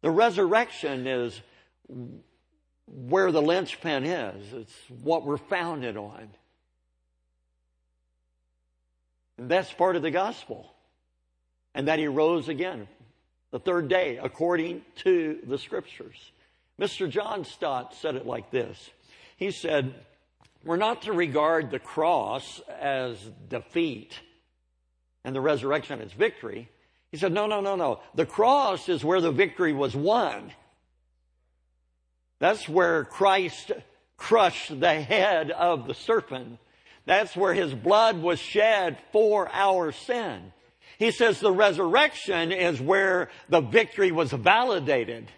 The 0.01 0.11
resurrection 0.11 1.07
is 1.07 1.39
where 2.87 3.31
the 3.31 3.41
linchpin 3.41 4.03
is. 4.05 4.53
It's 4.53 4.75
what 5.01 5.25
we're 5.25 5.37
founded 5.37 5.95
on. 5.95 6.29
And 9.37 9.49
that's 9.49 9.71
part 9.71 9.95
of 9.95 10.01
the 10.01 10.11
gospel. 10.11 10.73
and 11.73 11.87
that 11.87 11.99
he 11.99 12.07
rose 12.07 12.49
again 12.49 12.87
the 13.51 13.59
third 13.59 13.87
day, 13.87 14.17
according 14.21 14.81
to 14.95 15.39
the 15.45 15.57
scriptures. 15.57 16.31
Mr. 16.79 17.09
John 17.09 17.45
Stott 17.45 17.93
said 17.95 18.15
it 18.15 18.25
like 18.25 18.51
this 18.51 18.89
He 19.37 19.51
said, 19.51 19.93
We're 20.63 20.77
not 20.77 21.03
to 21.03 21.13
regard 21.13 21.71
the 21.71 21.79
cross 21.79 22.61
as 22.69 23.17
defeat 23.49 24.19
and 25.23 25.35
the 25.35 25.41
resurrection 25.41 26.01
as 26.01 26.11
victory. 26.11 26.69
He 27.11 27.17
said, 27.17 27.31
No, 27.31 27.47
no, 27.47 27.61
no, 27.61 27.75
no. 27.75 27.99
The 28.15 28.25
cross 28.25 28.87
is 28.87 29.03
where 29.03 29.21
the 29.21 29.31
victory 29.31 29.73
was 29.73 29.95
won. 29.95 30.51
That's 32.39 32.67
where 32.67 33.05
Christ 33.05 33.71
crushed 34.17 34.79
the 34.79 35.01
head 35.01 35.51
of 35.51 35.87
the 35.87 35.93
serpent. 35.93 36.59
That's 37.05 37.35
where 37.35 37.53
his 37.53 37.73
blood 37.73 38.21
was 38.21 38.39
shed 38.39 38.97
for 39.11 39.49
our 39.51 39.91
sin. 39.91 40.53
He 40.99 41.11
says 41.11 41.39
the 41.39 41.51
resurrection 41.51 42.51
is 42.51 42.79
where 42.79 43.29
the 43.49 43.61
victory 43.61 44.11
was 44.11 44.31
validated. 44.31 45.31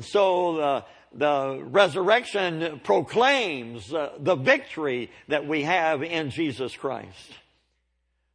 So 0.00 0.56
the, 0.56 0.84
the 1.16 1.62
resurrection 1.64 2.80
proclaims 2.84 3.92
uh, 3.92 4.12
the 4.18 4.34
victory 4.34 5.10
that 5.28 5.46
we 5.46 5.62
have 5.62 6.02
in 6.02 6.30
Jesus 6.30 6.76
Christ. 6.76 7.32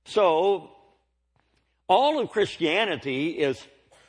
So 0.05 0.71
all 1.87 2.19
of 2.19 2.29
Christianity 2.29 3.29
is 3.29 3.61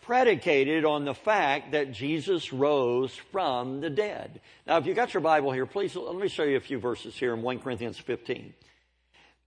predicated 0.02 0.85
on 0.85 1.05
the 1.05 1.14
fact 1.14 1.73
that 1.73 1.93
Jesus 1.93 2.52
rose 2.52 3.14
from 3.31 3.81
the 3.81 3.91
dead. 3.91 4.41
Now, 4.67 4.79
if 4.79 4.87
you 4.87 4.95
got 4.95 5.14
your 5.14 5.21
Bible 5.21 5.52
here, 5.52 5.67
please 5.67 5.95
let 5.95 6.17
me 6.17 6.29
show 6.29 6.43
you 6.43 6.57
a 6.57 6.61
few 6.61 6.79
verses 6.79 7.14
here 7.14 7.35
in 7.35 7.43
1 7.43 7.61
Corinthians 7.61 7.99
15. 7.99 8.52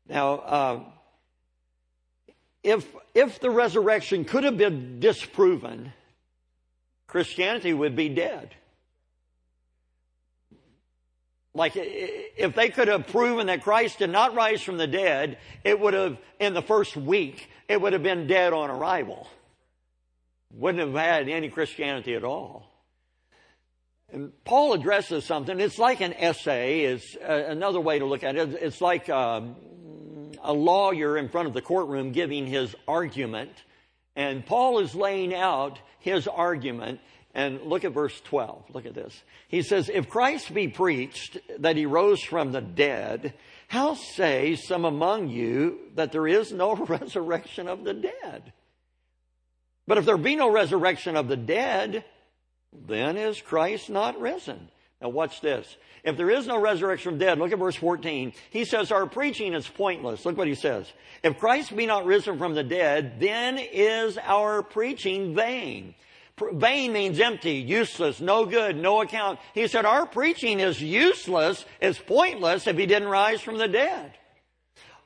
Now, 0.08 0.34
uh, 0.34 0.84
if, 2.63 2.88
if 3.13 3.39
the 3.39 3.50
resurrection 3.50 4.24
could 4.24 4.44
have 4.44 4.58
been 4.58 5.00
disproven, 5.00 5.94
Christianity 7.08 7.74
would 7.74 7.96
be 7.96 8.10
dead. 8.10 8.55
Like, 11.55 11.71
if 11.75 12.53
they 12.53 12.67
could 12.67 12.89
have 12.89 13.07
proven 13.07 13.47
that 13.47 13.63
Christ 13.63 14.00
did 14.00 14.09
not 14.09 14.35
rise 14.35 14.62
from 14.62 14.77
the 14.77 14.88
dead, 14.88 15.38
it 15.63 15.79
would 15.79 15.93
have, 15.93 16.17
in 16.38 16.53
the 16.53 16.62
first 16.62 16.97
week, 16.97 17.50
it 17.69 17.79
would 17.81 17.93
have 17.93 18.03
been 18.03 18.27
dead 18.27 18.51
on 18.51 18.69
arrival. 18.69 19.27
Wouldn't 20.53 20.85
have 20.85 20.93
had 20.93 21.29
any 21.29 21.47
Christianity 21.47 22.13
at 22.13 22.25
all. 22.25 22.69
And 24.12 24.33
Paul 24.43 24.74
addresses 24.74 25.24
something. 25.24 25.59
It's 25.62 25.79
like 25.79 26.01
an 26.01 26.13
essay, 26.13 26.81
is 26.81 27.17
uh, 27.25 27.31
another 27.47 27.79
way 27.79 28.00
to 28.00 28.05
look 28.05 28.25
at 28.25 28.35
it. 28.35 28.50
It's 28.62 28.81
like 28.81 29.09
um, 29.09 29.55
a 30.43 30.53
lawyer 30.53 31.17
in 31.17 31.29
front 31.29 31.47
of 31.47 31.53
the 31.53 31.62
courtroom 31.62 32.12
giving 32.12 32.47
his 32.47 32.75
argument. 32.85 33.51
And 34.17 34.45
Paul 34.45 34.79
is 34.79 34.93
laying 34.93 35.33
out 35.33 35.79
his 36.00 36.27
argument 36.27 37.00
and 37.36 37.62
look 37.63 37.84
at 37.84 37.92
verse 37.92 38.20
12. 38.22 38.63
Look 38.74 38.86
at 38.86 38.96
this. 38.96 39.22
He 39.50 39.62
says, 39.62 39.89
If 39.94 40.10
Christ 40.10 40.54
be 40.54 40.70
preached 40.70 41.38
that 41.60 41.75
he 41.75 41.86
rose 41.86 42.24
from 42.24 42.54
the 42.54 42.62
dead, 42.62 43.34
how 43.68 43.94
say 43.94 44.56
some 44.56 44.86
among 44.86 45.27
you 45.27 45.80
that 45.96 46.13
there 46.13 46.27
is 46.27 46.54
no 46.54 46.75
resurrection 46.89 47.68
of 47.68 47.84
the 47.84 47.94
dead? 47.94 48.54
But 49.86 49.98
if 49.98 50.06
there 50.06 50.18
be 50.18 50.38
no 50.38 50.50
resurrection 50.50 51.18
of 51.18 51.27
the 51.27 51.36
dead, 51.36 52.06
then 52.74 53.18
is 53.18 53.42
Christ 53.42 53.89
not 53.89 54.20
risen? 54.20 54.70
Now 55.01 55.10
watch 55.10 55.42
this. 55.42 55.75
If 56.06 56.15
there 56.15 56.30
is 56.30 56.48
no 56.48 56.58
resurrection 56.60 57.12
from 57.12 57.20
the 57.20 57.25
dead, 57.25 57.38
look 57.38 57.51
at 57.51 57.60
verse 57.60 57.75
14. 57.75 58.32
He 58.50 58.63
says 58.63 58.92
our 58.92 59.08
preaching 59.08 59.54
is 59.54 59.68
pointless. 59.68 60.25
Look 60.25 60.38
what 60.38 60.48
he 60.48 60.56
says. 60.56 60.92
If 61.22 61.38
Christ 61.38 61.75
be 61.75 61.86
not 61.86 62.06
risen 62.06 62.38
from 62.38 62.56
the 62.56 62.63
dead, 62.63 63.20
then 63.20 63.58
is 63.60 64.18
our 64.20 64.63
preaching 64.63 65.36
vain 65.36 65.96
Vain 66.38 66.92
means 66.92 67.22
empty, 67.22 67.54
useless, 67.54 68.20
no 68.20 68.46
good, 68.46 68.75
no 68.75 69.01
account. 69.01 69.39
He 69.54 69.68
said 69.68 69.86
our 69.86 70.06
preaching 70.06 70.60
is 70.60 70.82
useless, 70.82 71.63
is 71.80 71.98
pointless 71.98 72.68
if 72.68 72.77
he 72.77 72.86
didn't 72.86 73.08
rise 73.08 73.39
from 73.39 73.58
the 73.58 73.70
dead. 73.70 74.13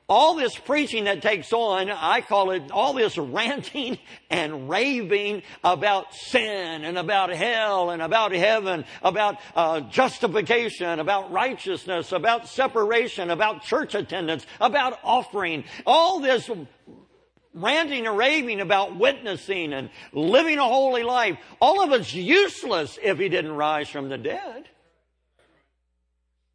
All 0.08 0.34
this 0.34 0.58
preaching 0.58 1.04
that 1.04 1.22
takes 1.22 1.54
on, 1.54 1.92
I 1.92 2.22
call 2.22 2.50
it 2.50 2.72
all 2.72 2.94
this 2.94 3.16
ranting 3.16 4.00
and 4.32 4.68
raving 4.68 5.44
about 5.64 6.16
sin 6.16 6.84
and 6.84 6.98
about 6.98 7.30
hell 7.30 7.92
and 7.92 8.02
about 8.02 8.32
heaven, 8.32 8.86
about 9.04 9.38
uh, 9.56 9.82
justification, 9.82 11.00
about 11.00 11.32
righteousness, 11.32 12.12
about 12.12 12.48
separation, 12.48 13.30
about 13.30 13.62
church 13.62 13.94
attendance, 13.94 14.48
about 14.60 14.98
offering. 15.04 15.64
All 15.86 16.20
this 16.20 16.50
ranting 17.62 18.08
and 18.08 18.18
raving 18.18 18.62
about 18.62 18.98
witnessing 18.98 19.74
and 19.74 19.90
living 20.14 20.58
a 20.58 20.64
holy 20.64 21.04
life, 21.04 21.38
all 21.62 21.82
of 21.82 21.92
it's 21.92 22.14
useless 22.14 22.98
if 23.02 23.18
he 23.18 23.30
didn't 23.30 23.56
rise 23.56 23.90
from 23.90 24.10
the 24.10 24.18
dead. 24.18 24.68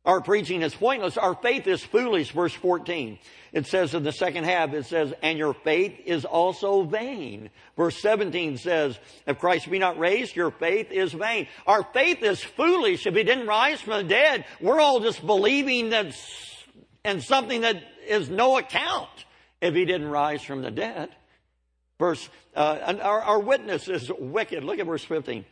Our 0.05 0.21
preaching 0.21 0.61
is 0.61 0.75
pointless. 0.75 1.17
Our 1.17 1.35
faith 1.35 1.67
is 1.67 1.83
foolish, 1.83 2.33
verse 2.33 2.53
14. 2.53 3.19
It 3.53 3.67
says 3.67 3.95
in 3.95 4.03
the 4.03 4.13
second 4.13 4.45
half, 4.45 4.75
it 4.75 4.85
says, 4.85 5.15
and 5.23 5.39
your 5.39 5.55
faith 5.55 5.99
is 6.05 6.27
also 6.27 6.83
vain. 6.83 7.49
Verse 7.75 7.97
17 8.03 8.59
says, 8.59 8.99
if 9.27 9.39
Christ 9.39 9.71
be 9.71 9.79
not 9.79 9.99
raised, 9.99 10.37
your 10.37 10.51
faith 10.51 10.91
is 10.91 11.15
vain. 11.15 11.49
Our 11.67 11.85
faith 11.95 12.23
is 12.23 12.43
foolish 12.43 13.07
if 13.07 13.15
he 13.15 13.25
didn't 13.25 13.47
rise 13.47 13.81
from 13.81 14.03
the 14.03 14.09
dead. 14.09 14.45
We're 14.61 14.81
all 14.81 15.01
just 15.01 15.25
believing 15.25 15.91
that 15.91 16.15
in 17.05 17.23
something 17.23 17.63
that 17.63 17.83
is 18.07 18.29
no 18.29 18.59
account 18.59 19.09
if 19.65 19.75
he 19.75 19.87
didn't 19.87 20.09
rise 20.09 20.43
from 20.43 20.61
the 20.61 20.71
dead. 20.71 21.09
Verse, 21.99 22.29
uh, 22.55 22.97
our, 23.01 23.23
our 23.23 23.41
witness 23.41 23.89
is 23.89 24.13
wicked. 24.19 24.63
Look 24.63 24.79
at 24.79 24.85
verse 24.85 25.05
15. 25.05 25.47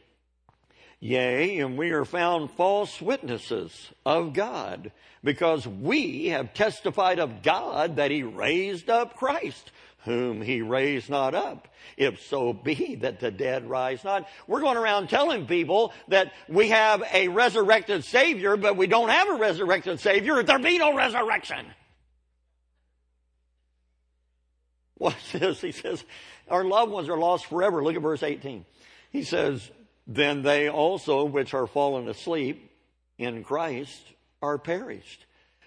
Yea, 1.00 1.61
and 1.61 1.78
we 1.78 1.92
are 1.92 2.04
found 2.04 2.50
false 2.50 3.00
witnesses 3.00 3.90
of 4.04 4.35
God, 4.35 4.92
because 5.25 5.66
we 5.66 6.26
have 6.26 6.52
testified 6.52 7.19
of 7.19 7.42
God 7.42 7.97
that 7.97 8.11
he 8.11 8.23
raised 8.23 8.90
up 8.90 9.16
Christ, 9.16 9.73
whom 10.04 10.42
he 10.42 10.61
raised 10.61 11.09
not 11.09 11.35
up, 11.35 11.69
if 11.97 12.21
so 12.21 12.52
be 12.52 12.97
that 12.97 13.19
the 13.19 13.31
dead 13.31 13.69
rise 13.69 14.04
not. 14.04 14.28
We're 14.47 14.61
going 14.61 14.76
around 14.76 15.09
telling 15.09 15.47
people 15.47 15.95
that 16.09 16.33
we 16.49 16.69
have 16.69 17.02
a 17.12 17.28
resurrected 17.28 18.04
Savior, 18.04 18.59
but 18.59 18.76
we 18.76 18.87
don't 18.87 19.09
have 19.09 19.31
a 19.31 19.35
resurrected 19.35 20.00
Savior 20.00 20.38
if 20.38 20.47
there 20.47 20.59
be 20.59 20.76
no 20.76 20.95
resurrection. 20.95 21.66
Watch 25.02 25.32
this. 25.32 25.61
He 25.61 25.73
says, 25.73 26.04
Our 26.49 26.62
loved 26.62 26.92
ones 26.92 27.09
are 27.09 27.18
lost 27.18 27.47
forever. 27.47 27.82
Look 27.82 27.97
at 27.97 28.02
verse 28.02 28.23
18. 28.23 28.64
He 29.11 29.25
says, 29.25 29.68
Then 30.06 30.42
they 30.42 30.68
also, 30.68 31.25
which 31.25 31.54
are 31.54 31.66
fallen 31.66 32.09
asleep 32.09 32.71
in 33.18 33.42
Christ, 33.42 34.00
are 34.40 34.59
perished. 34.59 35.26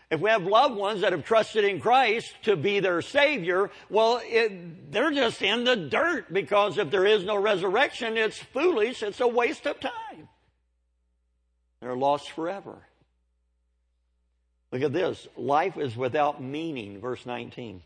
If 0.09 0.21
we 0.21 0.29
have 0.29 0.43
loved 0.43 0.77
ones 0.77 1.01
that 1.01 1.11
have 1.11 1.25
trusted 1.25 1.65
in 1.65 1.81
Christ 1.81 2.33
to 2.43 2.55
be 2.55 2.79
their 2.79 3.01
Savior, 3.01 3.71
well, 3.89 4.21
it, 4.23 4.93
they're 4.93 5.11
just 5.11 5.41
in 5.41 5.65
the 5.65 5.75
dirt 5.75 6.31
because 6.31 6.77
if 6.77 6.89
there 6.89 7.05
is 7.05 7.25
no 7.25 7.37
resurrection, 7.37 8.15
it's 8.15 8.37
foolish. 8.37 9.03
It's 9.03 9.19
a 9.19 9.27
waste 9.27 9.65
of 9.65 9.81
time. 9.81 10.29
They're 11.81 11.97
lost 11.97 12.31
forever. 12.31 12.77
Look 14.71 14.81
at 14.81 14.93
this. 14.93 15.27
Life 15.35 15.77
is 15.77 15.97
without 15.97 16.41
meaning, 16.41 17.01
verse 17.01 17.25
19. 17.25 17.81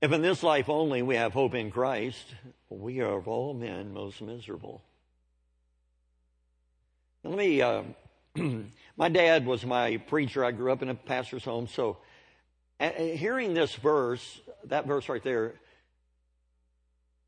If 0.00 0.12
in 0.12 0.22
this 0.22 0.42
life 0.42 0.70
only 0.70 1.02
we 1.02 1.16
have 1.16 1.34
hope 1.34 1.54
in 1.54 1.70
Christ, 1.70 2.24
we 2.70 3.00
are 3.00 3.18
of 3.18 3.28
all 3.28 3.52
men 3.52 3.92
most 3.92 4.22
miserable. 4.22 4.82
Let 7.22 7.36
me, 7.36 7.60
uh, 7.60 7.82
my 8.96 9.10
dad 9.10 9.44
was 9.44 9.66
my 9.66 9.98
preacher. 9.98 10.42
I 10.42 10.52
grew 10.52 10.72
up 10.72 10.80
in 10.80 10.88
a 10.88 10.94
pastor's 10.94 11.44
home. 11.44 11.68
So, 11.68 11.98
hearing 12.80 13.52
this 13.52 13.74
verse, 13.74 14.40
that 14.64 14.86
verse 14.86 15.06
right 15.10 15.22
there, 15.22 15.54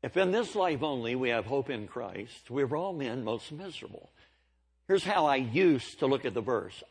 if 0.01 0.17
in 0.17 0.31
this 0.31 0.55
life 0.55 0.81
only 0.81 1.15
we 1.15 1.29
have 1.29 1.45
hope 1.45 1.69
in 1.69 1.85
Christ, 1.85 2.49
we 2.49 2.63
are 2.63 2.75
all 2.75 2.91
men 2.91 3.23
most 3.23 3.51
miserable. 3.51 4.09
Here's 4.87 5.03
how 5.03 5.27
I 5.27 5.35
used 5.35 5.99
to 5.99 6.07
look 6.07 6.25
at 6.25 6.33
the 6.33 6.41
verse. 6.41 6.83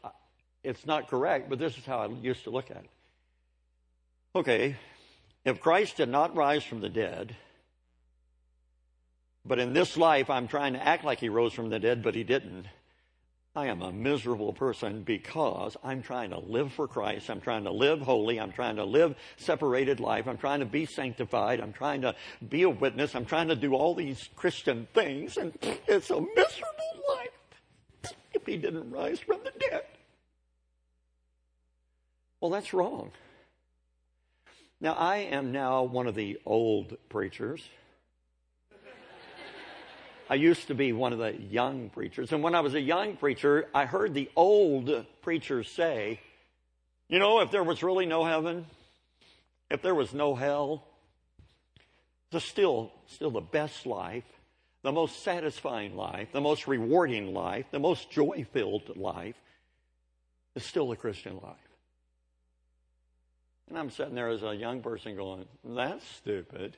It's 0.62 0.86
not 0.86 1.08
correct, 1.08 1.50
but 1.50 1.58
this 1.58 1.76
is 1.76 1.84
how 1.84 1.98
I 1.98 2.06
used 2.06 2.44
to 2.44 2.50
look 2.50 2.70
at 2.70 2.78
it. 2.78 2.90
Okay, 4.34 4.76
if 5.44 5.60
Christ 5.60 5.96
did 5.96 6.08
not 6.08 6.36
rise 6.36 6.64
from 6.64 6.80
the 6.80 6.88
dead, 6.88 7.36
but 9.44 9.58
in 9.58 9.72
this 9.72 9.96
life 9.96 10.30
I'm 10.30 10.48
trying 10.48 10.74
to 10.74 10.86
act 10.86 11.04
like 11.04 11.18
he 11.18 11.28
rose 11.28 11.52
from 11.52 11.70
the 11.70 11.80
dead, 11.80 12.02
but 12.02 12.14
he 12.14 12.24
didn't, 12.24 12.66
I 13.54 13.66
am 13.66 13.82
a 13.82 13.92
miserable 13.92 14.54
person 14.54 15.02
because 15.02 15.76
I'm 15.84 16.02
trying 16.02 16.30
to 16.30 16.38
live 16.38 16.72
for 16.72 16.88
Christ. 16.88 17.28
I'm 17.28 17.42
trying 17.42 17.64
to 17.64 17.70
live 17.70 18.00
holy. 18.00 18.40
I'm 18.40 18.52
trying 18.52 18.76
to 18.76 18.84
live 18.84 19.14
separated 19.36 20.00
life. 20.00 20.26
I'm 20.26 20.38
trying 20.38 20.60
to 20.60 20.66
be 20.66 20.86
sanctified. 20.86 21.60
I'm 21.60 21.74
trying 21.74 22.00
to 22.00 22.14
be 22.48 22.62
a 22.62 22.70
witness. 22.70 23.14
I'm 23.14 23.26
trying 23.26 23.48
to 23.48 23.56
do 23.56 23.74
all 23.74 23.94
these 23.94 24.30
Christian 24.36 24.88
things, 24.94 25.36
and 25.36 25.52
it's 25.86 26.08
a 26.08 26.18
miserable 26.20 27.02
life 27.10 28.14
if 28.32 28.46
he 28.46 28.56
didn't 28.56 28.90
rise 28.90 29.20
from 29.20 29.40
the 29.44 29.52
dead. 29.58 29.84
Well, 32.40 32.50
that's 32.50 32.72
wrong. 32.72 33.10
Now, 34.82 34.94
I 34.94 35.18
am 35.18 35.52
now 35.52 35.84
one 35.84 36.08
of 36.08 36.16
the 36.16 36.40
old 36.44 36.96
preachers. 37.08 37.62
I 40.28 40.34
used 40.34 40.66
to 40.66 40.74
be 40.74 40.92
one 40.92 41.12
of 41.12 41.20
the 41.20 41.40
young 41.40 41.88
preachers. 41.88 42.32
And 42.32 42.42
when 42.42 42.56
I 42.56 42.60
was 42.62 42.74
a 42.74 42.80
young 42.80 43.16
preacher, 43.16 43.68
I 43.72 43.84
heard 43.84 44.12
the 44.12 44.28
old 44.34 45.06
preachers 45.22 45.70
say, 45.70 46.18
you 47.08 47.20
know, 47.20 47.38
if 47.42 47.52
there 47.52 47.62
was 47.62 47.84
really 47.84 48.06
no 48.06 48.24
heaven, 48.24 48.66
if 49.70 49.82
there 49.82 49.94
was 49.94 50.12
no 50.12 50.34
hell, 50.34 50.82
the 52.32 52.40
still, 52.40 52.90
still 53.06 53.30
the 53.30 53.40
best 53.40 53.86
life, 53.86 54.24
the 54.82 54.90
most 54.90 55.22
satisfying 55.22 55.96
life, 55.96 56.32
the 56.32 56.40
most 56.40 56.66
rewarding 56.66 57.32
life, 57.32 57.66
the 57.70 57.78
most 57.78 58.10
joy 58.10 58.44
filled 58.52 58.96
life 58.96 59.36
is 60.56 60.64
still 60.64 60.88
the 60.88 60.96
Christian 60.96 61.38
life. 61.40 61.61
And 63.72 63.78
I'm 63.78 63.90
sitting 63.90 64.14
there 64.14 64.28
as 64.28 64.42
a 64.42 64.54
young 64.54 64.82
person 64.82 65.16
going, 65.16 65.46
that's 65.64 66.06
stupid. 66.16 66.76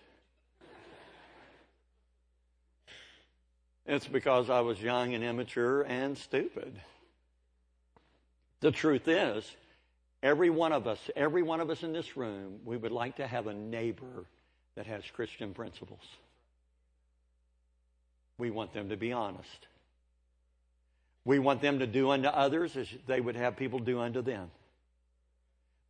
it's 3.84 4.06
because 4.06 4.48
I 4.48 4.60
was 4.60 4.80
young 4.80 5.12
and 5.12 5.24
immature 5.24 5.82
and 5.82 6.16
stupid. 6.16 6.72
The 8.60 8.70
truth 8.70 9.08
is, 9.08 9.50
every 10.22 10.50
one 10.50 10.72
of 10.72 10.86
us, 10.86 11.00
every 11.16 11.42
one 11.42 11.60
of 11.60 11.68
us 11.68 11.82
in 11.82 11.92
this 11.92 12.16
room, 12.16 12.60
we 12.64 12.76
would 12.76 12.92
like 12.92 13.16
to 13.16 13.26
have 13.26 13.48
a 13.48 13.54
neighbor 13.54 14.26
that 14.76 14.86
has 14.86 15.02
Christian 15.14 15.52
principles. 15.52 16.06
We 18.38 18.52
want 18.52 18.72
them 18.72 18.90
to 18.90 18.96
be 18.96 19.12
honest. 19.12 19.66
We 21.24 21.40
want 21.40 21.60
them 21.60 21.80
to 21.80 21.88
do 21.88 22.12
unto 22.12 22.28
others 22.28 22.76
as 22.76 22.86
they 23.08 23.20
would 23.20 23.34
have 23.34 23.56
people 23.56 23.80
do 23.80 23.98
unto 23.98 24.22
them. 24.22 24.52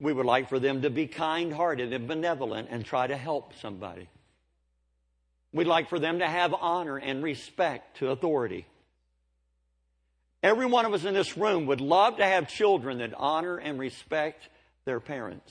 We 0.04 0.12
would 0.12 0.26
like 0.26 0.50
for 0.50 0.58
them 0.58 0.82
to 0.82 0.90
be 0.90 1.06
kind 1.06 1.50
hearted 1.50 1.94
and 1.94 2.06
benevolent 2.06 2.68
and 2.70 2.84
try 2.84 3.06
to 3.06 3.16
help 3.16 3.54
somebody. 3.62 4.06
We'd 5.50 5.66
like 5.66 5.88
for 5.88 5.98
them 5.98 6.18
to 6.18 6.28
have 6.28 6.52
honor 6.52 6.98
and 6.98 7.22
respect 7.22 7.96
to 8.00 8.10
authority. 8.10 8.66
Every 10.42 10.66
one 10.66 10.84
of 10.84 10.92
us 10.92 11.06
in 11.06 11.14
this 11.14 11.38
room 11.38 11.64
would 11.68 11.80
love 11.80 12.18
to 12.18 12.24
have 12.26 12.48
children 12.48 12.98
that 12.98 13.14
honor 13.16 13.56
and 13.56 13.78
respect 13.78 14.46
their 14.84 15.00
parents 15.00 15.50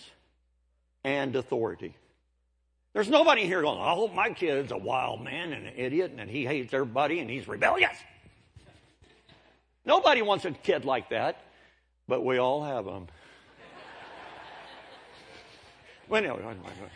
and 1.03 1.35
authority. 1.35 1.95
There's 2.93 3.09
nobody 3.09 3.47
here 3.47 3.63
going, 3.63 3.81
I 3.81 3.95
hope 3.95 4.13
my 4.13 4.33
kid's 4.33 4.71
a 4.71 4.77
wild 4.77 5.23
man 5.23 5.51
and 5.51 5.65
an 5.65 5.73
idiot 5.77 6.13
and 6.15 6.29
he 6.29 6.45
hates 6.45 6.75
everybody 6.75 7.21
and 7.21 7.27
he's 7.27 7.47
rebellious. 7.47 7.97
Nobody 9.83 10.21
wants 10.21 10.45
a 10.45 10.51
kid 10.51 10.85
like 10.85 11.09
that, 11.09 11.41
but 12.07 12.23
we 12.23 12.37
all 12.37 12.63
have 12.63 12.85
them. 12.85 13.07
Anyway. 16.11 16.89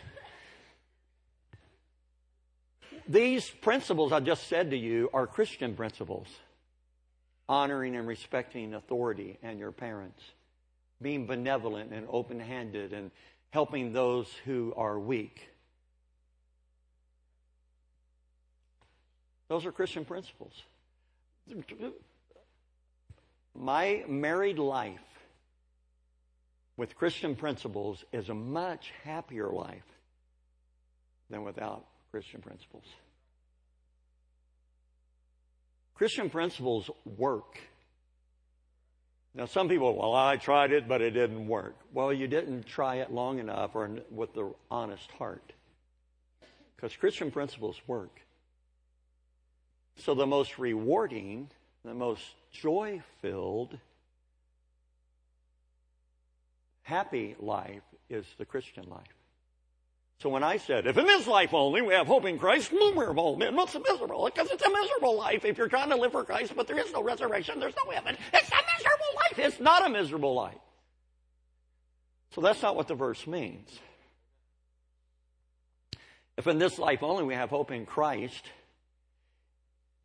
These 3.08 3.48
principles 3.48 4.12
I 4.12 4.20
just 4.20 4.48
said 4.48 4.70
to 4.70 4.76
you 4.76 5.08
are 5.12 5.26
Christian 5.26 5.74
principles 5.74 6.28
honoring 7.48 7.96
and 7.96 8.06
respecting 8.06 8.74
authority 8.74 9.38
and 9.42 9.58
your 9.58 9.72
parents, 9.72 10.22
being 11.00 11.26
benevolent 11.26 11.92
and 11.92 12.06
open 12.10 12.38
handed, 12.38 12.92
and 12.92 13.10
helping 13.50 13.92
those 13.92 14.30
who 14.44 14.74
are 14.76 14.98
weak. 14.98 15.48
Those 19.48 19.64
are 19.64 19.72
Christian 19.72 20.04
principles. 20.04 20.52
My 23.54 24.04
married 24.06 24.58
life 24.58 25.00
with 26.78 26.96
Christian 26.96 27.34
principles 27.34 28.04
is 28.12 28.28
a 28.30 28.34
much 28.34 28.92
happier 29.02 29.50
life 29.50 29.84
than 31.28 31.42
without 31.42 31.84
Christian 32.12 32.40
principles. 32.40 32.84
Christian 35.94 36.30
principles 36.30 36.88
work. 37.18 37.58
Now, 39.34 39.46
some 39.46 39.68
people, 39.68 39.96
well, 39.96 40.14
I 40.14 40.36
tried 40.36 40.70
it, 40.70 40.88
but 40.88 41.02
it 41.02 41.10
didn't 41.10 41.48
work. 41.48 41.74
Well, 41.92 42.12
you 42.12 42.28
didn't 42.28 42.64
try 42.64 42.96
it 42.96 43.12
long 43.12 43.40
enough 43.40 43.74
or 43.74 43.90
with 44.12 44.32
the 44.34 44.52
honest 44.70 45.10
heart. 45.10 45.52
Because 46.76 46.94
Christian 46.94 47.32
principles 47.32 47.76
work. 47.88 48.20
So, 49.96 50.14
the 50.14 50.26
most 50.26 50.60
rewarding, 50.60 51.50
the 51.84 51.92
most 51.94 52.22
joy 52.52 53.02
filled, 53.20 53.76
happy 56.88 57.36
life 57.38 57.82
is 58.08 58.24
the 58.38 58.46
Christian 58.46 58.88
life. 58.88 59.14
So 60.20 60.30
when 60.30 60.42
I 60.42 60.56
said, 60.56 60.86
if 60.86 60.96
in 60.96 61.04
this 61.04 61.26
life 61.26 61.52
only 61.52 61.82
we 61.82 61.92
have 61.92 62.06
hope 62.06 62.24
in 62.24 62.38
Christ, 62.38 62.72
we're 62.72 63.14
all 63.14 63.36
men. 63.36 63.54
What's 63.54 63.74
miserable? 63.74 64.24
Because 64.24 64.50
it's 64.50 64.64
a 64.64 64.70
miserable 64.70 65.16
life 65.16 65.44
if 65.44 65.58
you're 65.58 65.68
trying 65.68 65.90
to 65.90 65.96
live 65.96 66.12
for 66.12 66.24
Christ, 66.24 66.54
but 66.56 66.66
there 66.66 66.78
is 66.78 66.90
no 66.92 67.02
resurrection, 67.02 67.60
there's 67.60 67.74
no 67.84 67.92
heaven. 67.92 68.16
It's 68.32 68.50
a 68.50 68.56
miserable 68.76 69.12
life. 69.16 69.38
It's 69.38 69.60
not 69.60 69.86
a 69.86 69.90
miserable 69.90 70.34
life. 70.34 70.58
So 72.34 72.40
that's 72.40 72.62
not 72.62 72.74
what 72.74 72.88
the 72.88 72.94
verse 72.94 73.26
means. 73.26 73.68
If 76.38 76.46
in 76.46 76.58
this 76.58 76.78
life 76.78 77.02
only 77.02 77.24
we 77.24 77.34
have 77.34 77.50
hope 77.50 77.70
in 77.70 77.84
Christ, 77.84 78.44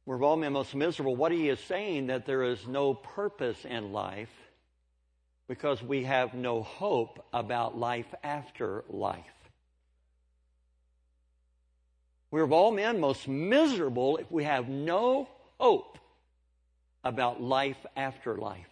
we're 0.05 0.21
all 0.21 0.35
men 0.35 0.51
most 0.51 0.75
miserable. 0.75 1.15
What 1.15 1.31
he 1.31 1.47
is 1.47 1.59
saying 1.61 2.07
that 2.07 2.25
there 2.25 2.43
is 2.43 2.67
no 2.67 2.93
purpose 2.93 3.63
in 3.63 3.93
life 3.93 4.29
because 5.47 5.83
we 5.83 6.03
have 6.03 6.33
no 6.33 6.63
hope 6.63 7.25
about 7.33 7.77
life 7.77 8.13
after 8.23 8.83
life. 8.89 9.23
We're 12.31 12.43
of 12.43 12.51
all 12.51 12.71
men 12.71 12.99
most 12.99 13.27
miserable 13.27 14.17
if 14.17 14.31
we 14.31 14.45
have 14.45 14.67
no 14.67 15.27
hope 15.59 15.99
about 17.03 17.41
life 17.41 17.77
after 17.95 18.35
life. 18.37 18.65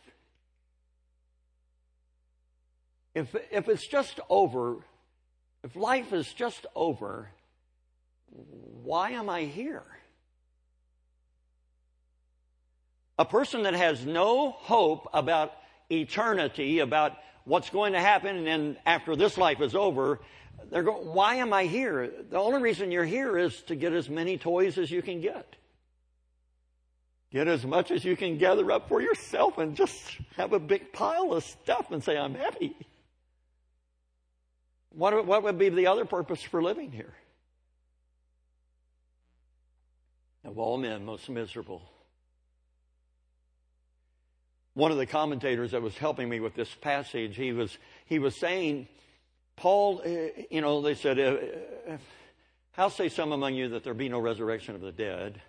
If, 3.14 3.36
if 3.52 3.68
it's 3.68 3.86
just 3.86 4.20
over, 4.30 4.78
if 5.64 5.76
life 5.76 6.14
is 6.14 6.32
just 6.34 6.66
over, 6.76 7.30
why 8.32 9.12
am 9.12 9.30
I 9.30 9.42
here? 9.42 9.84
A 13.20 13.26
person 13.26 13.64
that 13.64 13.74
has 13.74 14.06
no 14.06 14.52
hope 14.52 15.08
about 15.14 15.54
eternity, 15.92 16.80
about 16.80 17.18
what's 17.44 17.70
going 17.70 17.94
to 17.94 18.00
happen, 18.00 18.36
and 18.36 18.48
then 18.48 18.78
after 18.86 19.16
this 19.16 19.38
life 19.38 19.62
is 19.62 19.76
over, 19.76 20.20
they're 20.70 20.84
going, 20.84 21.08
why 21.08 21.36
am 21.36 21.54
I 21.54 21.66
here? 21.66 22.12
The 22.30 22.38
only 22.38 22.62
reason 22.62 22.92
you're 22.92 23.04
here 23.04 23.38
is 23.38 23.62
to 23.64 23.76
get 23.76 23.94
as 23.94 24.10
many 24.10 24.38
toys 24.38 24.78
as 24.78 24.90
you 24.90 25.02
can 25.02 25.22
get. 25.22 25.56
Get 27.32 27.48
as 27.48 27.66
much 27.66 27.92
as 27.92 28.04
you 28.04 28.16
can 28.16 28.38
gather 28.38 28.72
up 28.72 28.90
for 28.90 29.02
yourself 29.02 29.58
and 29.58 29.76
just 29.76 30.00
have 30.36 30.54
a 30.54 30.60
big 30.60 30.92
pile 30.92 31.34
of 31.34 31.44
stuff 31.44 31.92
and 31.92 32.04
say, 32.04 32.18
I'm 32.18 32.36
happy. 32.36 32.76
What, 34.90 35.26
what 35.26 35.44
would 35.44 35.58
be 35.58 35.70
the 35.70 35.88
other 35.88 36.06
purpose 36.06 36.42
for 36.42 36.62
living 36.62 36.92
here? 36.92 37.14
Of 40.44 40.58
all 40.58 40.78
men, 40.78 41.06
most 41.06 41.30
miserable. 41.30 41.82
One 44.74 44.92
of 44.92 44.98
the 44.98 45.06
commentators 45.06 45.72
that 45.72 45.82
was 45.82 45.98
helping 45.98 46.30
me 46.30 46.40
with 46.40 46.56
this 46.56 46.74
passage, 46.74 47.36
he 47.36 47.52
was, 47.52 47.78
he 48.06 48.20
was 48.20 48.36
saying, 48.36 48.88
Paul, 49.58 50.02
eh, 50.06 50.30
you 50.50 50.62
know, 50.62 50.82
they 50.82 50.96
said, 50.96 51.20
eh, 51.20 51.38
eh, 51.88 51.98
How 52.72 52.90
say 52.90 53.10
some 53.10 53.32
among 53.32 53.54
you 53.56 53.70
that 53.70 53.84
there 53.84 53.94
be 53.94 54.10
no 54.10 54.20
resurrection 54.20 54.76
of 54.76 54.82
the 54.82 54.92
dead? 54.92 55.42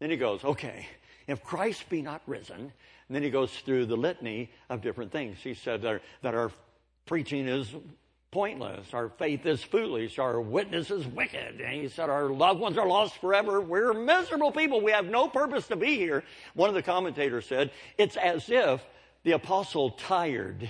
Then 0.00 0.10
he 0.10 0.16
goes, 0.16 0.42
Okay, 0.44 0.88
if 1.26 1.42
Christ 1.44 1.88
be 1.88 2.02
not 2.02 2.22
risen, 2.26 2.72
and 3.08 3.14
then 3.14 3.22
he 3.22 3.30
goes 3.30 3.52
through 3.52 3.86
the 3.86 3.96
litany 3.96 4.50
of 4.70 4.80
different 4.80 5.12
things. 5.12 5.38
He 5.42 5.54
said 5.54 5.82
that 5.82 5.88
our, 5.88 6.00
that 6.22 6.34
our 6.34 6.50
preaching 7.06 7.46
is 7.46 7.68
pointless, 8.34 8.92
our 8.92 9.10
faith 9.10 9.46
is 9.46 9.62
foolish, 9.62 10.18
our 10.18 10.40
witness 10.40 10.90
is 10.90 11.06
wicked. 11.06 11.60
And 11.60 11.80
he 11.80 11.88
said 11.88 12.10
our 12.10 12.28
loved 12.28 12.58
ones 12.58 12.76
are 12.76 12.86
lost 12.86 13.18
forever. 13.18 13.60
We're 13.60 13.94
miserable 13.94 14.50
people. 14.50 14.80
We 14.80 14.90
have 14.90 15.06
no 15.06 15.28
purpose 15.28 15.68
to 15.68 15.76
be 15.76 15.94
here. 15.94 16.24
One 16.54 16.68
of 16.68 16.74
the 16.74 16.82
commentators 16.82 17.46
said, 17.46 17.70
It's 17.96 18.16
as 18.16 18.50
if 18.50 18.84
the 19.22 19.32
apostle 19.32 19.90
tired 19.90 20.68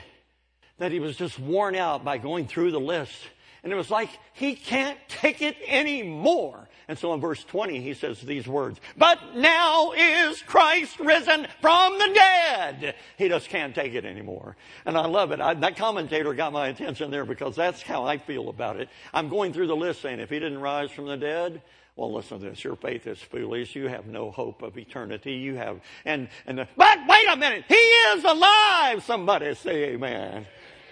that 0.77 0.93
he 0.93 1.01
was 1.01 1.17
just 1.17 1.39
worn 1.39 1.75
out 1.75 2.05
by 2.05 2.19
going 2.19 2.47
through 2.47 2.71
the 2.71 2.81
list. 2.81 3.17
And 3.65 3.73
it 3.73 3.77
was 3.77 3.91
like 3.91 4.11
he 4.35 4.55
can't 4.55 4.99
take 5.09 5.41
it 5.41 5.57
anymore. 5.67 6.69
And 6.87 6.99
so 6.99 7.15
in 7.15 7.21
verse 7.21 7.43
20, 7.45 7.81
he 7.81 7.95
says 7.95 8.21
these 8.21 8.47
words, 8.47 8.79
But 8.95 9.37
now 9.37 9.93
is 9.93 10.43
Christ 10.43 11.01
risen 11.01 11.49
from 11.63 11.99
the 11.99 12.11
dead. 12.15 12.95
He 13.17 13.29
just 13.29 13.49
can't 13.49 13.75
take 13.75 13.95
it 13.95 14.05
anymore. 14.05 14.57
And 14.85 14.99
I 14.99 15.07
love 15.07 15.33
it. 15.33 15.41
I, 15.41 15.55
that 15.55 15.79
commentator 15.79 16.35
got 16.35 16.53
my 16.53 16.69
attention 16.69 17.11
there 17.11 17.25
because 17.25 17.57
that's 17.57 17.81
how 17.81 18.05
I 18.05 18.19
feel 18.19 18.51
about 18.51 18.79
it. 18.79 18.91
I'm 19.15 19.31
going 19.31 19.55
through 19.55 19.69
the 19.69 19.77
list 19.77 20.03
saying, 20.03 20.21
if 20.21 20.29
he 20.29 20.39
didn't 20.39 20.61
rise 20.61 20.91
from 20.91 21.07
the 21.07 21.17
dead, 21.17 21.63
well, 21.97 22.13
listen 22.13 22.41
to 22.41 22.51
this. 22.51 22.63
Your 22.63 22.77
faith 22.77 23.07
is 23.07 23.19
foolish. 23.19 23.75
You 23.75 23.89
have 23.89 24.07
no 24.07 24.31
hope 24.31 24.61
of 24.61 24.77
eternity. 24.77 25.33
You 25.33 25.55
have, 25.55 25.81
and, 26.05 26.29
and, 26.45 26.59
the, 26.59 26.69
but 26.77 26.99
wait 27.09 27.29
a 27.33 27.37
minute. 27.37 27.65
He 27.67 27.75
is 27.75 28.25
alive. 28.25 29.03
Somebody 29.05 29.55
say 29.55 29.85
amen. 29.95 30.47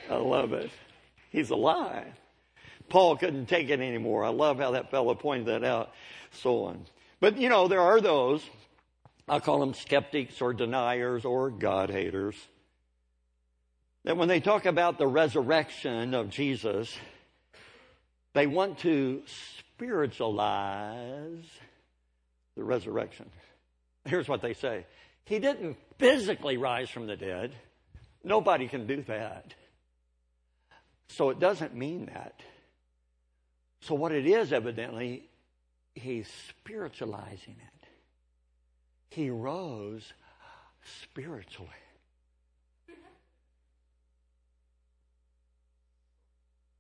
I 0.08 0.14
love 0.14 0.54
it. 0.54 0.70
He's 1.28 1.50
alive. 1.50 2.14
Paul 2.88 3.16
couldn't 3.16 3.46
take 3.46 3.70
it 3.70 3.80
anymore. 3.80 4.24
I 4.24 4.30
love 4.30 4.58
how 4.58 4.72
that 4.72 4.90
fellow 4.90 5.14
pointed 5.14 5.46
that 5.46 5.64
out. 5.64 5.92
So 6.32 6.64
on. 6.64 6.86
But 7.20 7.38
you 7.38 7.48
know, 7.48 7.68
there 7.68 7.80
are 7.80 8.00
those, 8.00 8.42
I 9.28 9.38
call 9.38 9.60
them 9.60 9.74
skeptics 9.74 10.40
or 10.40 10.52
deniers 10.52 11.24
or 11.24 11.50
God 11.50 11.90
haters, 11.90 12.36
that 14.04 14.16
when 14.16 14.28
they 14.28 14.40
talk 14.40 14.66
about 14.66 14.98
the 14.98 15.06
resurrection 15.06 16.14
of 16.14 16.30
Jesus, 16.30 16.92
they 18.32 18.46
want 18.46 18.78
to 18.80 19.22
spiritualize 19.76 21.44
the 22.56 22.64
resurrection. 22.64 23.30
Here's 24.04 24.28
what 24.28 24.42
they 24.42 24.54
say 24.54 24.84
He 25.24 25.38
didn't 25.38 25.76
physically 25.98 26.56
rise 26.56 26.90
from 26.90 27.06
the 27.06 27.16
dead. 27.16 27.52
Nobody 28.24 28.68
can 28.68 28.86
do 28.86 29.02
that. 29.02 29.54
So 31.08 31.30
it 31.30 31.38
doesn't 31.38 31.74
mean 31.74 32.06
that. 32.06 32.40
So, 33.82 33.94
what 33.96 34.12
it 34.12 34.26
is, 34.26 34.52
evidently, 34.52 35.24
he's 35.94 36.28
spiritualizing 36.48 37.56
it. 37.58 37.88
He 39.10 39.28
rose 39.28 40.12
spiritually. 41.02 41.68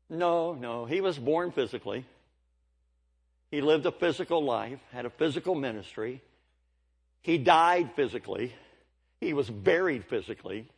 No, 0.08 0.54
no, 0.54 0.84
he 0.84 1.00
was 1.00 1.18
born 1.18 1.52
physically. 1.52 2.04
He 3.50 3.62
lived 3.62 3.86
a 3.86 3.92
physical 3.92 4.44
life, 4.44 4.78
had 4.92 5.04
a 5.04 5.10
physical 5.10 5.54
ministry. 5.54 6.20
He 7.22 7.38
died 7.38 7.92
physically. 7.96 8.52
He 9.20 9.32
was 9.32 9.50
buried 9.50 10.04
physically. 10.04 10.68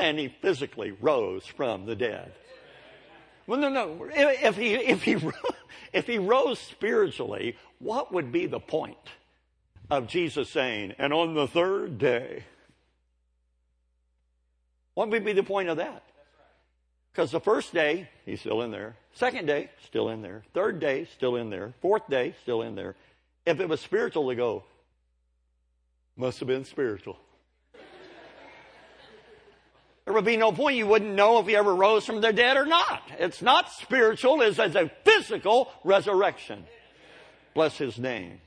And 0.00 0.18
he 0.18 0.28
physically 0.28 0.92
rose 0.92 1.46
from 1.46 1.86
the 1.86 1.96
dead. 1.96 2.32
Well, 3.46 3.60
no, 3.60 3.68
no. 3.68 4.08
If 4.12 4.56
he, 4.56 4.74
if 4.74 5.02
he, 5.02 5.16
if 5.92 6.06
he 6.06 6.18
rose 6.18 6.58
spiritually, 6.58 7.56
what 7.78 8.12
would 8.12 8.32
be 8.32 8.46
the 8.46 8.60
point 8.60 8.96
of 9.90 10.06
Jesus 10.08 10.48
saying, 10.50 10.94
and 10.98 11.12
on 11.12 11.34
the 11.34 11.46
third 11.46 11.98
day? 11.98 12.44
What 14.94 15.10
would 15.10 15.24
be 15.24 15.32
the 15.32 15.42
point 15.42 15.68
of 15.68 15.76
that? 15.76 16.02
Because 17.12 17.30
the 17.30 17.40
first 17.40 17.72
day, 17.72 18.08
he's 18.24 18.40
still 18.40 18.62
in 18.62 18.70
there. 18.70 18.96
Second 19.14 19.46
day, 19.46 19.70
still 19.86 20.10
in 20.10 20.22
there. 20.22 20.42
Third 20.52 20.80
day, 20.80 21.06
still 21.14 21.36
in 21.36 21.48
there. 21.50 21.72
Fourth 21.80 22.08
day, 22.10 22.34
still 22.42 22.62
in 22.62 22.74
there. 22.74 22.94
If 23.46 23.60
it 23.60 23.68
was 23.68 23.80
spiritual, 23.80 24.28
to 24.28 24.34
go, 24.34 24.64
must 26.16 26.40
have 26.40 26.48
been 26.48 26.64
spiritual. 26.64 27.18
Would 30.16 30.24
be 30.24 30.36
no 30.36 30.50
point. 30.50 30.76
You 30.76 30.86
wouldn't 30.86 31.14
know 31.14 31.38
if 31.38 31.46
he 31.46 31.54
ever 31.54 31.74
rose 31.74 32.04
from 32.04 32.20
the 32.20 32.32
dead 32.32 32.56
or 32.56 32.66
not. 32.66 33.02
It's 33.18 33.42
not 33.42 33.70
spiritual, 33.70 34.40
it's 34.42 34.58
as 34.58 34.74
a 34.74 34.90
physical 35.04 35.70
resurrection. 35.84 36.64
Bless 37.54 37.78
his 37.78 37.98
name. 37.98 38.40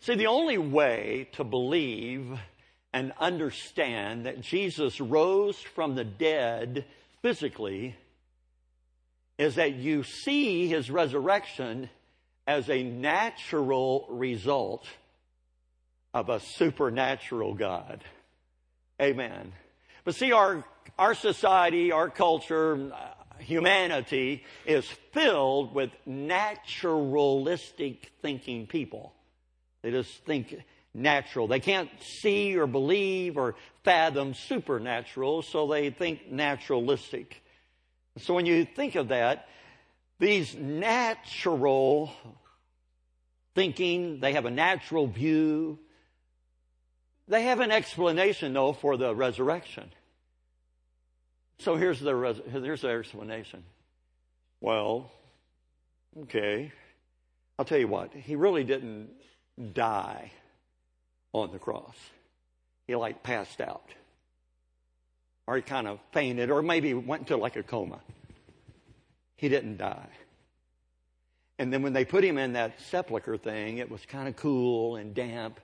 See, 0.00 0.14
the 0.14 0.26
only 0.26 0.58
way 0.58 1.28
to 1.32 1.44
believe 1.44 2.38
and 2.92 3.12
understand 3.18 4.26
that 4.26 4.40
Jesus 4.40 5.00
rose 5.00 5.58
from 5.74 5.94
the 5.94 6.04
dead 6.04 6.84
physically 7.22 7.96
is 9.38 9.54
that 9.54 9.74
you 9.74 10.02
see 10.02 10.68
his 10.68 10.90
resurrection 10.90 11.90
as 12.46 12.68
a 12.68 12.82
natural 12.82 14.06
result 14.10 14.86
of 16.14 16.28
a 16.28 16.40
supernatural 16.40 17.54
God. 17.54 18.02
Amen. 19.00 19.52
But 20.08 20.14
see, 20.14 20.32
our, 20.32 20.64
our 20.98 21.12
society, 21.12 21.92
our 21.92 22.08
culture, 22.08 22.90
humanity 23.40 24.42
is 24.64 24.86
filled 25.12 25.74
with 25.74 25.90
naturalistic 26.06 28.10
thinking 28.22 28.66
people. 28.66 29.12
They 29.82 29.90
just 29.90 30.24
think 30.24 30.62
natural. 30.94 31.46
They 31.46 31.60
can't 31.60 31.90
see 32.00 32.56
or 32.56 32.66
believe 32.66 33.36
or 33.36 33.56
fathom 33.84 34.32
supernatural, 34.32 35.42
so 35.42 35.66
they 35.66 35.90
think 35.90 36.32
naturalistic. 36.32 37.42
So 38.16 38.32
when 38.32 38.46
you 38.46 38.64
think 38.64 38.94
of 38.94 39.08
that, 39.08 39.46
these 40.18 40.54
natural 40.54 42.10
thinking, 43.54 44.20
they 44.20 44.32
have 44.32 44.46
a 44.46 44.50
natural 44.50 45.06
view. 45.06 45.78
They 47.28 47.42
have 47.42 47.60
an 47.60 47.70
explanation, 47.70 48.54
though, 48.54 48.72
for 48.72 48.96
the 48.96 49.14
resurrection. 49.14 49.90
So 51.60 51.76
here's 51.76 52.00
the, 52.00 52.14
res- 52.14 52.40
here's 52.50 52.82
the 52.82 52.88
explanation. 52.88 53.64
Well, 54.60 55.10
okay. 56.22 56.72
I'll 57.58 57.64
tell 57.64 57.78
you 57.78 57.88
what, 57.88 58.12
he 58.14 58.36
really 58.36 58.64
didn't 58.64 59.10
die 59.72 60.30
on 61.32 61.50
the 61.52 61.58
cross. 61.58 61.96
He 62.86 62.94
like 62.94 63.22
passed 63.22 63.60
out. 63.60 63.90
Or 65.46 65.56
he 65.56 65.62
kind 65.62 65.88
of 65.88 65.98
fainted, 66.12 66.50
or 66.50 66.62
maybe 66.62 66.94
went 66.94 67.22
into 67.22 67.36
like 67.36 67.56
a 67.56 67.62
coma. 67.62 68.00
He 69.36 69.48
didn't 69.48 69.78
die. 69.78 70.08
And 71.58 71.72
then 71.72 71.82
when 71.82 71.92
they 71.92 72.04
put 72.04 72.22
him 72.22 72.38
in 72.38 72.52
that 72.52 72.80
sepulcher 72.90 73.36
thing, 73.36 73.78
it 73.78 73.90
was 73.90 74.04
kind 74.06 74.28
of 74.28 74.36
cool 74.36 74.96
and 74.96 75.14
damp. 75.14 75.58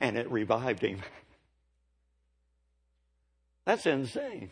And 0.00 0.16
it 0.16 0.30
revived 0.30 0.82
him. 0.82 1.00
That's 3.66 3.86
insane. 3.86 4.50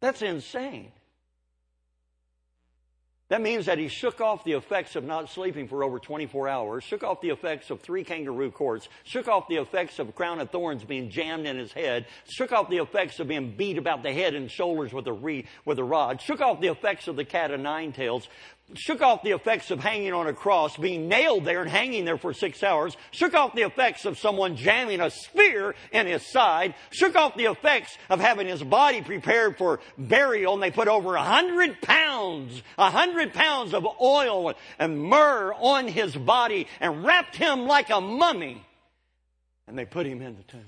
That's 0.00 0.22
insane. 0.22 0.92
That 3.28 3.40
means 3.40 3.66
that 3.66 3.78
he 3.78 3.88
shook 3.88 4.20
off 4.20 4.44
the 4.44 4.52
effects 4.52 4.94
of 4.94 5.02
not 5.02 5.28
sleeping 5.28 5.66
for 5.66 5.82
over 5.82 5.98
24 5.98 6.48
hours, 6.48 6.84
shook 6.84 7.02
off 7.02 7.20
the 7.20 7.30
effects 7.30 7.70
of 7.70 7.80
three 7.80 8.04
kangaroo 8.04 8.52
courts, 8.52 8.88
shook 9.02 9.26
off 9.26 9.48
the 9.48 9.56
effects 9.56 9.98
of 9.98 10.08
a 10.08 10.12
crown 10.12 10.38
of 10.38 10.50
thorns 10.50 10.84
being 10.84 11.10
jammed 11.10 11.44
in 11.44 11.56
his 11.56 11.72
head, 11.72 12.06
shook 12.28 12.52
off 12.52 12.70
the 12.70 12.76
effects 12.76 13.18
of 13.18 13.26
being 13.26 13.56
beat 13.56 13.78
about 13.78 14.04
the 14.04 14.12
head 14.12 14.34
and 14.34 14.48
shoulders 14.48 14.92
with 14.92 15.08
a, 15.08 15.12
re, 15.12 15.44
with 15.64 15.80
a 15.80 15.84
rod, 15.84 16.20
shook 16.20 16.40
off 16.40 16.60
the 16.60 16.68
effects 16.68 17.08
of 17.08 17.16
the 17.16 17.24
cat 17.24 17.50
of 17.50 17.58
nine 17.58 17.92
tails, 17.92 18.28
shook 18.74 19.00
off 19.00 19.22
the 19.22 19.30
effects 19.30 19.70
of 19.70 19.78
hanging 19.78 20.12
on 20.12 20.26
a 20.26 20.32
cross, 20.32 20.76
being 20.76 21.08
nailed 21.08 21.44
there 21.44 21.62
and 21.62 21.70
hanging 21.70 22.04
there 22.04 22.18
for 22.18 22.34
six 22.34 22.62
hours, 22.62 22.96
shook 23.12 23.34
off 23.34 23.54
the 23.54 23.62
effects 23.62 24.04
of 24.04 24.18
someone 24.18 24.56
jamming 24.56 25.00
a 25.00 25.10
spear 25.10 25.74
in 25.92 26.06
his 26.06 26.26
side, 26.26 26.74
shook 26.90 27.14
off 27.14 27.36
the 27.36 27.44
effects 27.44 27.96
of 28.10 28.18
having 28.18 28.46
his 28.46 28.62
body 28.62 29.02
prepared 29.02 29.56
for 29.56 29.80
burial, 29.96 30.54
and 30.54 30.62
they 30.62 30.70
put 30.70 30.88
over 30.88 31.14
a 31.14 31.22
hundred 31.22 31.80
pounds, 31.80 32.62
a 32.76 32.90
hundred 32.90 33.32
pounds 33.32 33.72
of 33.72 33.86
oil 34.00 34.54
and 34.78 35.00
myrrh 35.00 35.54
on 35.54 35.86
his 35.86 36.16
body 36.16 36.66
and 36.80 37.04
wrapped 37.04 37.36
him 37.36 37.66
like 37.66 37.90
a 37.90 38.00
mummy, 38.00 38.64
and 39.68 39.78
they 39.78 39.84
put 39.84 40.06
him 40.06 40.20
in 40.20 40.36
the 40.36 40.42
tomb. 40.42 40.60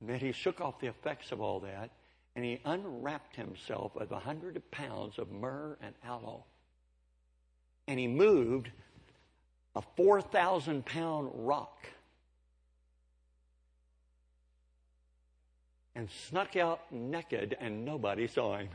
And 0.00 0.10
then 0.10 0.20
he 0.20 0.32
shook 0.32 0.60
off 0.60 0.78
the 0.78 0.86
effects 0.88 1.32
of 1.32 1.40
all 1.40 1.60
that 1.60 1.90
and 2.38 2.44
he 2.44 2.60
unwrapped 2.64 3.34
himself 3.34 3.96
of 3.96 4.12
a 4.12 4.18
hundred 4.20 4.62
pounds 4.70 5.18
of 5.18 5.28
myrrh 5.32 5.76
and 5.82 5.92
aloe. 6.04 6.44
And 7.88 7.98
he 7.98 8.06
moved 8.06 8.70
a 9.74 9.82
4,000 9.96 10.86
pound 10.86 11.30
rock 11.34 11.88
and 15.96 16.08
snuck 16.28 16.54
out 16.54 16.82
naked, 16.92 17.56
and 17.58 17.84
nobody 17.84 18.28
saw 18.28 18.58
him. 18.58 18.68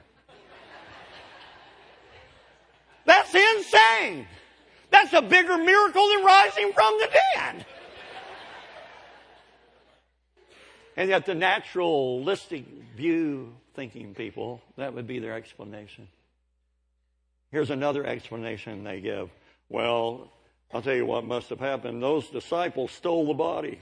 That's 3.05 3.33
insane! 3.33 4.27
That's 4.89 5.13
a 5.13 5.21
bigger 5.21 5.57
miracle 5.57 6.05
than 6.09 6.25
rising 6.25 6.73
from 6.73 6.99
the 6.99 7.09
dead. 7.13 7.65
And 10.95 11.09
yet, 11.09 11.25
the 11.25 11.35
naturalistic 11.35 12.65
view 12.95 13.53
thinking 13.75 14.13
people, 14.13 14.61
that 14.77 14.93
would 14.93 15.07
be 15.07 15.19
their 15.19 15.33
explanation. 15.33 16.07
Here's 17.51 17.71
another 17.71 18.05
explanation 18.05 18.83
they 18.83 18.99
give. 18.99 19.29
Well, 19.69 20.31
I'll 20.73 20.81
tell 20.81 20.95
you 20.95 21.05
what 21.05 21.25
must 21.25 21.49
have 21.49 21.59
happened. 21.59 22.01
Those 22.01 22.27
disciples 22.29 22.91
stole 22.91 23.27
the 23.27 23.33
body, 23.33 23.79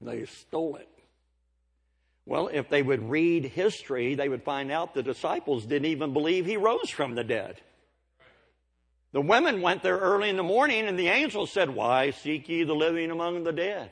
they 0.00 0.24
stole 0.26 0.76
it. 0.76 0.88
Well, 2.24 2.48
if 2.52 2.68
they 2.68 2.82
would 2.82 3.10
read 3.10 3.44
history, 3.44 4.14
they 4.14 4.28
would 4.28 4.44
find 4.44 4.70
out 4.70 4.94
the 4.94 5.02
disciples 5.02 5.66
didn't 5.66 5.86
even 5.86 6.12
believe 6.12 6.46
he 6.46 6.56
rose 6.56 6.88
from 6.88 7.16
the 7.16 7.24
dead. 7.24 7.60
The 9.12 9.20
women 9.20 9.60
went 9.60 9.82
there 9.82 9.98
early 9.98 10.30
in 10.30 10.36
the 10.36 10.42
morning, 10.42 10.86
and 10.86 10.98
the 10.98 11.08
angel 11.08 11.46
said, 11.46 11.70
Why 11.70 12.10
seek 12.10 12.48
ye 12.48 12.62
the 12.62 12.74
living 12.74 13.10
among 13.10 13.42
the 13.42 13.52
dead? 13.52 13.90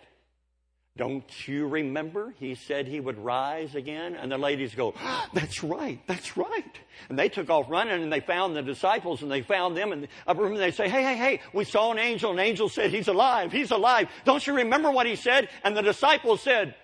Don't 0.96 1.48
you 1.48 1.66
remember? 1.68 2.34
He 2.38 2.54
said 2.54 2.86
he 2.86 3.00
would 3.00 3.18
rise 3.18 3.74
again. 3.74 4.16
And 4.16 4.30
the 4.30 4.38
ladies 4.38 4.74
go, 4.74 4.92
ah, 4.96 5.28
That's 5.32 5.62
right, 5.62 6.00
that's 6.06 6.36
right. 6.36 6.78
And 7.08 7.18
they 7.18 7.28
took 7.28 7.48
off 7.48 7.70
running 7.70 8.02
and 8.02 8.12
they 8.12 8.20
found 8.20 8.56
the 8.56 8.62
disciples 8.62 9.22
and 9.22 9.30
they 9.30 9.42
found 9.42 9.76
them 9.76 9.92
in 9.92 10.02
the 10.02 10.08
upper 10.26 10.42
room 10.42 10.52
and 10.52 10.60
they 10.60 10.72
say, 10.72 10.88
Hey, 10.88 11.02
hey, 11.02 11.16
hey, 11.16 11.40
we 11.54 11.64
saw 11.64 11.92
an 11.92 11.98
angel. 11.98 12.32
An 12.32 12.40
angel 12.40 12.68
said, 12.68 12.90
He's 12.90 13.08
alive, 13.08 13.52
he's 13.52 13.70
alive. 13.70 14.08
Don't 14.24 14.46
you 14.46 14.54
remember 14.54 14.90
what 14.90 15.06
he 15.06 15.16
said? 15.16 15.48
And 15.62 15.76
the 15.76 15.82
disciples 15.82 16.42
said, 16.42 16.74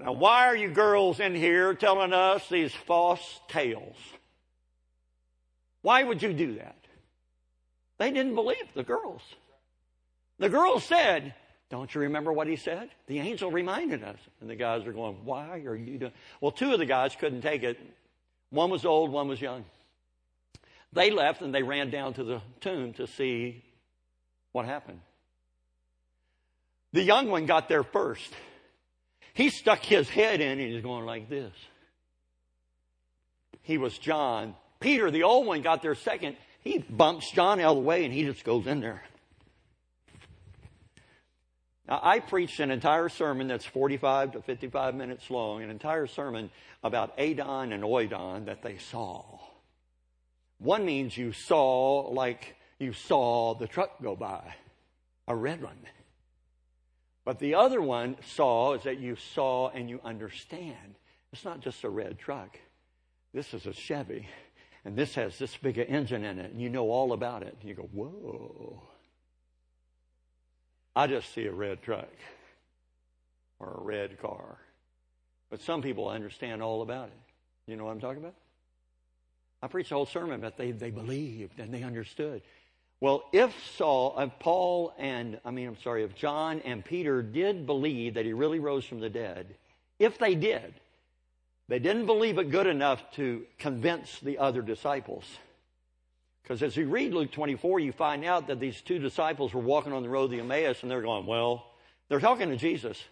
Now, 0.00 0.12
why 0.12 0.46
are 0.46 0.56
you 0.56 0.70
girls 0.70 1.20
in 1.20 1.34
here 1.34 1.74
telling 1.74 2.12
us 2.12 2.48
these 2.48 2.72
false 2.72 3.40
tales? 3.48 3.96
Why 5.82 6.02
would 6.02 6.22
you 6.22 6.32
do 6.32 6.54
that? 6.54 6.76
They 7.98 8.10
didn't 8.10 8.34
believe 8.34 8.72
the 8.74 8.82
girls. 8.84 9.22
The 10.38 10.48
girls 10.48 10.82
said, 10.82 11.34
Don't 11.72 11.94
you 11.94 12.02
remember 12.02 12.34
what 12.34 12.48
he 12.48 12.56
said? 12.56 12.90
The 13.06 13.18
angel 13.18 13.50
reminded 13.50 14.04
us. 14.04 14.18
And 14.42 14.50
the 14.50 14.54
guys 14.54 14.86
are 14.86 14.92
going, 14.92 15.16
Why 15.24 15.62
are 15.64 15.74
you 15.74 15.96
doing? 15.96 16.12
Well, 16.38 16.52
two 16.52 16.70
of 16.74 16.78
the 16.78 16.84
guys 16.84 17.16
couldn't 17.18 17.40
take 17.40 17.62
it. 17.62 17.78
One 18.50 18.68
was 18.68 18.84
old, 18.84 19.10
one 19.10 19.26
was 19.26 19.40
young. 19.40 19.64
They 20.92 21.10
left 21.10 21.40
and 21.40 21.54
they 21.54 21.62
ran 21.62 21.88
down 21.88 22.12
to 22.14 22.24
the 22.24 22.42
tomb 22.60 22.92
to 22.94 23.06
see 23.06 23.64
what 24.52 24.66
happened. 24.66 25.00
The 26.92 27.02
young 27.02 27.30
one 27.30 27.46
got 27.46 27.70
there 27.70 27.84
first. 27.84 28.30
He 29.32 29.48
stuck 29.48 29.82
his 29.82 30.10
head 30.10 30.42
in 30.42 30.60
and 30.60 30.72
he's 30.74 30.82
going 30.82 31.06
like 31.06 31.30
this. 31.30 31.54
He 33.62 33.78
was 33.78 33.96
John. 33.96 34.54
Peter, 34.78 35.10
the 35.10 35.22
old 35.22 35.46
one, 35.46 35.62
got 35.62 35.80
there 35.80 35.94
second. 35.94 36.36
He 36.60 36.80
bumps 36.80 37.30
John 37.30 37.60
out 37.60 37.70
of 37.70 37.76
the 37.76 37.82
way 37.82 38.04
and 38.04 38.12
he 38.12 38.24
just 38.24 38.44
goes 38.44 38.66
in 38.66 38.80
there. 38.80 39.02
Now, 41.88 42.00
I 42.02 42.20
preached 42.20 42.60
an 42.60 42.70
entire 42.70 43.08
sermon 43.08 43.48
that's 43.48 43.64
45 43.64 44.32
to 44.32 44.42
55 44.42 44.94
minutes 44.94 45.30
long, 45.30 45.62
an 45.62 45.70
entire 45.70 46.06
sermon 46.06 46.50
about 46.82 47.18
Adon 47.18 47.72
and 47.72 47.82
Oidon 47.82 48.46
that 48.46 48.62
they 48.62 48.78
saw. 48.78 49.24
One 50.58 50.84
means 50.84 51.16
you 51.16 51.32
saw 51.32 52.08
like 52.08 52.56
you 52.78 52.92
saw 52.92 53.54
the 53.54 53.66
truck 53.66 54.00
go 54.00 54.14
by, 54.14 54.54
a 55.26 55.34
red 55.34 55.62
one. 55.62 55.78
But 57.24 57.38
the 57.38 57.54
other 57.54 57.80
one 57.80 58.16
saw 58.34 58.74
is 58.74 58.84
that 58.84 58.98
you 58.98 59.16
saw 59.16 59.70
and 59.70 59.88
you 59.88 60.00
understand. 60.04 60.96
It's 61.32 61.44
not 61.44 61.60
just 61.60 61.84
a 61.84 61.88
red 61.88 62.18
truck. 62.18 62.58
This 63.32 63.54
is 63.54 63.66
a 63.66 63.72
Chevy, 63.72 64.28
and 64.84 64.96
this 64.96 65.14
has 65.14 65.38
this 65.38 65.56
big 65.56 65.78
engine 65.78 66.24
in 66.24 66.38
it, 66.38 66.52
and 66.52 66.60
you 66.60 66.68
know 66.68 66.90
all 66.90 67.12
about 67.12 67.42
it. 67.42 67.56
And 67.60 67.68
you 67.68 67.74
go, 67.74 67.88
whoa. 67.92 68.82
I 70.94 71.06
just 71.06 71.32
see 71.34 71.46
a 71.46 71.52
red 71.52 71.82
truck 71.82 72.10
or 73.58 73.78
a 73.78 73.82
red 73.82 74.20
car. 74.20 74.58
But 75.50 75.62
some 75.62 75.82
people 75.82 76.08
understand 76.08 76.62
all 76.62 76.82
about 76.82 77.08
it. 77.08 77.70
You 77.70 77.76
know 77.76 77.84
what 77.84 77.92
I'm 77.92 78.00
talking 78.00 78.18
about? 78.22 78.34
I 79.62 79.68
preached 79.68 79.92
a 79.92 79.94
whole 79.94 80.06
sermon 80.06 80.40
but 80.40 80.56
they, 80.56 80.72
they 80.72 80.90
believed 80.90 81.60
and 81.60 81.72
they 81.72 81.82
understood. 81.82 82.42
Well, 83.00 83.24
if 83.32 83.52
Saul, 83.76 84.14
if 84.18 84.30
Paul 84.38 84.94
and, 84.96 85.40
I 85.44 85.50
mean, 85.50 85.66
I'm 85.66 85.80
sorry, 85.82 86.04
if 86.04 86.14
John 86.14 86.60
and 86.60 86.84
Peter 86.84 87.20
did 87.20 87.66
believe 87.66 88.14
that 88.14 88.24
he 88.24 88.32
really 88.32 88.60
rose 88.60 88.84
from 88.84 89.00
the 89.00 89.10
dead, 89.10 89.46
if 89.98 90.18
they 90.18 90.34
did, 90.34 90.74
they 91.68 91.78
didn't 91.78 92.06
believe 92.06 92.38
it 92.38 92.50
good 92.50 92.66
enough 92.66 93.02
to 93.16 93.44
convince 93.58 94.20
the 94.20 94.38
other 94.38 94.62
disciples. 94.62 95.24
Because 96.42 96.62
as 96.62 96.76
you 96.76 96.88
read 96.88 97.14
Luke 97.14 97.30
24, 97.30 97.80
you 97.80 97.92
find 97.92 98.24
out 98.24 98.48
that 98.48 98.58
these 98.58 98.80
two 98.80 98.98
disciples 98.98 99.54
were 99.54 99.60
walking 99.60 99.92
on 99.92 100.02
the 100.02 100.08
road 100.08 100.30
to 100.30 100.38
Emmaus 100.38 100.82
and 100.82 100.90
they're 100.90 101.02
going, 101.02 101.26
well, 101.26 101.66
they're 102.08 102.20
talking 102.20 102.48
to 102.48 102.56
Jesus. 102.56 103.02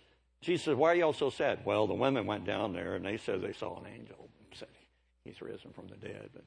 Jesus 0.40 0.64
says, 0.64 0.74
why 0.74 0.92
are 0.92 0.94
y'all 0.94 1.12
so 1.12 1.30
sad? 1.30 1.60
Well, 1.64 1.86
the 1.86 1.94
women 1.94 2.26
went 2.26 2.44
down 2.44 2.72
there 2.72 2.94
and 2.94 3.04
they 3.04 3.18
said 3.18 3.40
they 3.40 3.52
saw 3.52 3.78
an 3.78 3.86
angel 3.86 4.16
and 4.18 4.58
said 4.58 4.68
he's 5.24 5.40
risen 5.40 5.70
from 5.72 5.86
the 5.86 5.96
dead. 5.96 6.30
But 6.34 6.44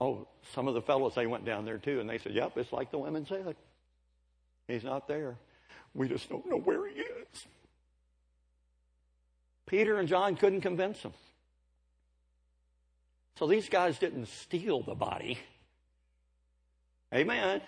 oh, 0.00 0.28
some 0.54 0.68
of 0.68 0.74
the 0.74 0.82
fellows 0.82 1.14
they 1.14 1.26
went 1.26 1.44
down 1.44 1.64
there 1.64 1.78
too, 1.78 2.00
and 2.00 2.08
they 2.08 2.18
said, 2.18 2.32
"Yep, 2.32 2.56
it's 2.56 2.72
like 2.72 2.90
the 2.90 2.98
women 2.98 3.26
said. 3.26 3.56
He's 4.68 4.84
not 4.84 5.08
there. 5.08 5.36
We 5.94 6.08
just 6.08 6.28
don't 6.28 6.48
know 6.48 6.58
where 6.58 6.86
he 6.88 7.00
is." 7.00 7.46
Peter 9.66 9.98
and 9.98 10.08
John 10.08 10.36
couldn't 10.36 10.60
convince 10.60 11.00
them. 11.02 11.12
So 13.38 13.46
these 13.46 13.68
guys 13.68 13.98
didn't 13.98 14.26
steal 14.26 14.82
the 14.82 14.94
body. 14.94 15.38
Amen. 17.12 17.60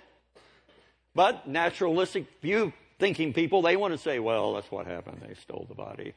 But 1.15 1.49
naturalistic 1.49 2.27
view 2.43 2.73
thinking 2.99 3.33
people, 3.33 3.63
they 3.63 3.77
want 3.77 3.93
to 3.93 3.99
say, 3.99 4.19
well, 4.19 4.55
that's 4.55 4.71
what 4.71 4.87
happened. 4.87 5.23
They 5.27 5.35
stole 5.35 5.67
the 5.69 5.75
body. 5.75 6.15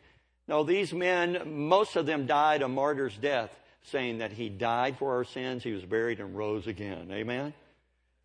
No, 0.48 0.64
these 0.64 0.94
men, 0.94 1.68
most 1.68 1.96
of 1.96 2.06
them 2.06 2.26
died 2.26 2.62
a 2.62 2.68
martyr's 2.68 3.16
death, 3.16 3.52
saying 3.84 4.18
that 4.18 4.32
he 4.32 4.50
died 4.50 4.98
for 4.98 5.16
our 5.16 5.24
sins, 5.24 5.64
he 5.64 5.72
was 5.72 5.86
buried, 5.86 6.20
and 6.20 6.36
rose 6.36 6.68
again. 6.68 7.10
Amen? 7.12 7.54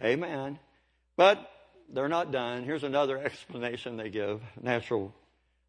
Amen. 0.03 0.59
But 1.17 1.51
they're 1.93 2.09
not 2.09 2.33
done. 2.33 2.65
Here's 2.65 2.85
another 2.85 3.19
explanation 3.25 3.97
they 3.97 4.11
give. 4.11 4.41
Natural. 4.61 5.15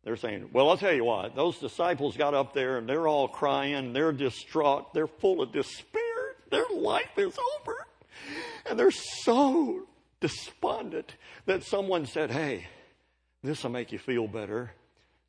They're 0.06 0.16
saying, 0.16 0.50
well, 0.54 0.70
I'll 0.70 0.78
tell 0.78 0.94
you 0.94 1.04
what, 1.04 1.36
those 1.36 1.58
disciples 1.58 2.16
got 2.16 2.36
up 2.36 2.54
there 2.54 2.78
and 2.78 2.88
they're 2.88 3.08
all 3.08 3.28
crying, 3.28 3.92
they're 3.92 4.14
distraught, 4.14 4.94
they're 4.94 5.08
full 5.08 5.42
of 5.42 5.52
despair, 5.52 6.36
their 6.52 6.68
life 6.74 7.18
is 7.18 7.36
over. 7.58 7.88
And 8.68 8.80
they're 8.80 8.92
so 8.92 9.88
despondent 10.22 11.16
that 11.48 11.64
someone 11.64 12.06
said, 12.06 12.30
hey, 12.30 12.68
this 13.44 13.64
will 13.64 13.72
make 13.72 13.92
you 13.92 13.98
feel 13.98 14.28
better 14.28 14.72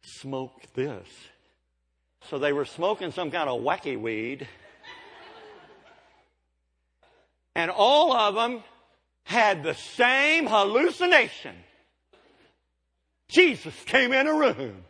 smoke 0.02 0.62
this. 0.74 1.08
So 2.28 2.38
they 2.38 2.52
were 2.52 2.64
smoking 2.64 3.12
some 3.12 3.30
kind 3.30 3.48
of 3.48 3.62
wacky 3.62 3.98
weed. 3.98 4.46
And 7.54 7.70
all 7.70 8.12
of 8.12 8.34
them 8.34 8.62
had 9.24 9.62
the 9.62 9.74
same 9.74 10.46
hallucination. 10.46 11.56
Jesus 13.28 13.74
came 13.86 14.12
in 14.12 14.26
a 14.26 14.34
room. 14.34 14.84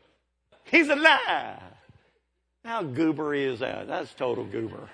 He's 0.64 0.88
alive. 0.88 1.62
How 2.64 2.82
goobery 2.82 3.46
is 3.46 3.60
that? 3.60 3.86
That's 3.86 4.12
total 4.14 4.44
goober. 4.44 4.90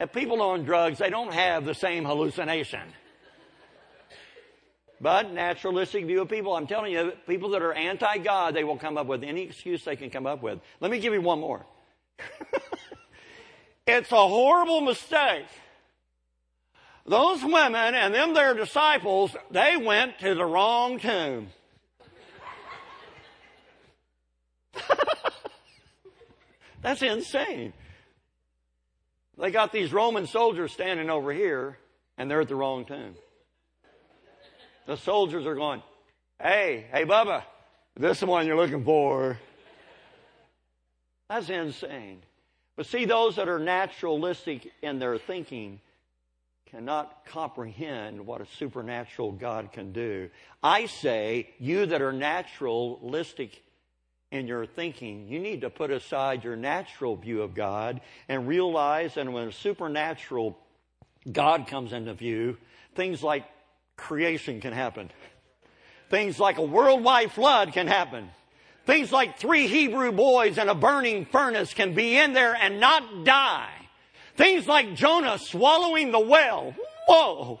If 0.00 0.12
people 0.12 0.42
on 0.42 0.64
drugs, 0.64 0.98
they 0.98 1.10
don't 1.10 1.32
have 1.32 1.64
the 1.64 1.74
same 1.74 2.04
hallucination. 2.04 2.82
But 5.00 5.32
naturalistic 5.32 6.06
view 6.06 6.22
of 6.22 6.30
people, 6.30 6.56
I'm 6.56 6.66
telling 6.66 6.92
you, 6.92 7.12
people 7.26 7.50
that 7.50 7.62
are 7.62 7.74
anti-God, 7.74 8.54
they 8.54 8.64
will 8.64 8.78
come 8.78 8.96
up 8.96 9.06
with 9.06 9.22
any 9.22 9.42
excuse 9.42 9.84
they 9.84 9.96
can 9.96 10.10
come 10.10 10.26
up 10.26 10.42
with. 10.42 10.60
Let 10.80 10.90
me 10.90 10.98
give 10.98 11.12
you 11.12 11.20
one 11.20 11.40
more. 11.40 11.66
it's 13.86 14.10
a 14.10 14.28
horrible 14.28 14.80
mistake. 14.80 15.46
Those 17.06 17.42
women 17.44 17.94
and 17.94 18.14
them 18.14 18.32
their 18.32 18.54
disciples, 18.54 19.36
they 19.50 19.76
went 19.76 20.20
to 20.20 20.34
the 20.34 20.44
wrong 20.44 20.98
tomb. 20.98 21.48
That's 26.84 27.00
insane. 27.00 27.72
They 29.38 29.50
got 29.50 29.72
these 29.72 29.90
Roman 29.90 30.26
soldiers 30.26 30.70
standing 30.70 31.08
over 31.08 31.32
here, 31.32 31.78
and 32.18 32.30
they're 32.30 32.42
at 32.42 32.48
the 32.48 32.54
wrong 32.54 32.84
tomb. 32.84 33.14
The 34.86 34.98
soldiers 34.98 35.46
are 35.46 35.54
going, 35.54 35.82
hey, 36.38 36.84
hey, 36.92 37.06
Bubba, 37.06 37.42
this 37.96 38.18
is 38.18 38.20
the 38.20 38.26
one 38.26 38.46
you're 38.46 38.58
looking 38.58 38.84
for. 38.84 39.38
That's 41.30 41.48
insane. 41.48 42.20
But 42.76 42.84
see, 42.84 43.06
those 43.06 43.36
that 43.36 43.48
are 43.48 43.58
naturalistic 43.58 44.70
in 44.82 44.98
their 44.98 45.16
thinking 45.16 45.80
cannot 46.66 47.24
comprehend 47.24 48.26
what 48.26 48.42
a 48.42 48.46
supernatural 48.58 49.32
God 49.32 49.72
can 49.72 49.92
do. 49.94 50.28
I 50.62 50.84
say, 50.84 51.48
you 51.58 51.86
that 51.86 52.02
are 52.02 52.12
naturalistic 52.12 53.62
in 54.34 54.48
your 54.48 54.66
thinking, 54.66 55.28
you 55.28 55.38
need 55.38 55.60
to 55.60 55.70
put 55.70 55.90
aside 55.90 56.42
your 56.42 56.56
natural 56.56 57.14
view 57.14 57.42
of 57.42 57.54
God 57.54 58.00
and 58.28 58.48
realize 58.48 59.14
that 59.14 59.30
when 59.30 59.48
a 59.48 59.52
supernatural 59.52 60.58
God 61.30 61.68
comes 61.68 61.92
into 61.92 62.12
view, 62.14 62.58
things 62.96 63.22
like 63.22 63.44
creation 63.96 64.60
can 64.60 64.72
happen. 64.72 65.10
Things 66.10 66.38
like 66.40 66.58
a 66.58 66.62
worldwide 66.62 67.30
flood 67.30 67.72
can 67.72 67.86
happen. 67.86 68.28
Things 68.86 69.12
like 69.12 69.38
three 69.38 69.68
Hebrew 69.68 70.12
boys 70.12 70.58
in 70.58 70.68
a 70.68 70.74
burning 70.74 71.26
furnace 71.26 71.72
can 71.72 71.94
be 71.94 72.18
in 72.18 72.32
there 72.32 72.54
and 72.54 72.80
not 72.80 73.24
die. 73.24 73.70
Things 74.36 74.66
like 74.66 74.94
Jonah 74.94 75.38
swallowing 75.38 76.10
the 76.10 76.20
whale. 76.20 76.74
Whoa. 77.06 77.60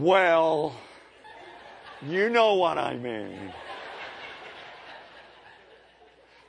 Well, 0.00 0.74
you 2.00 2.30
know 2.30 2.54
what 2.54 2.78
I 2.78 2.96
mean. 2.96 3.52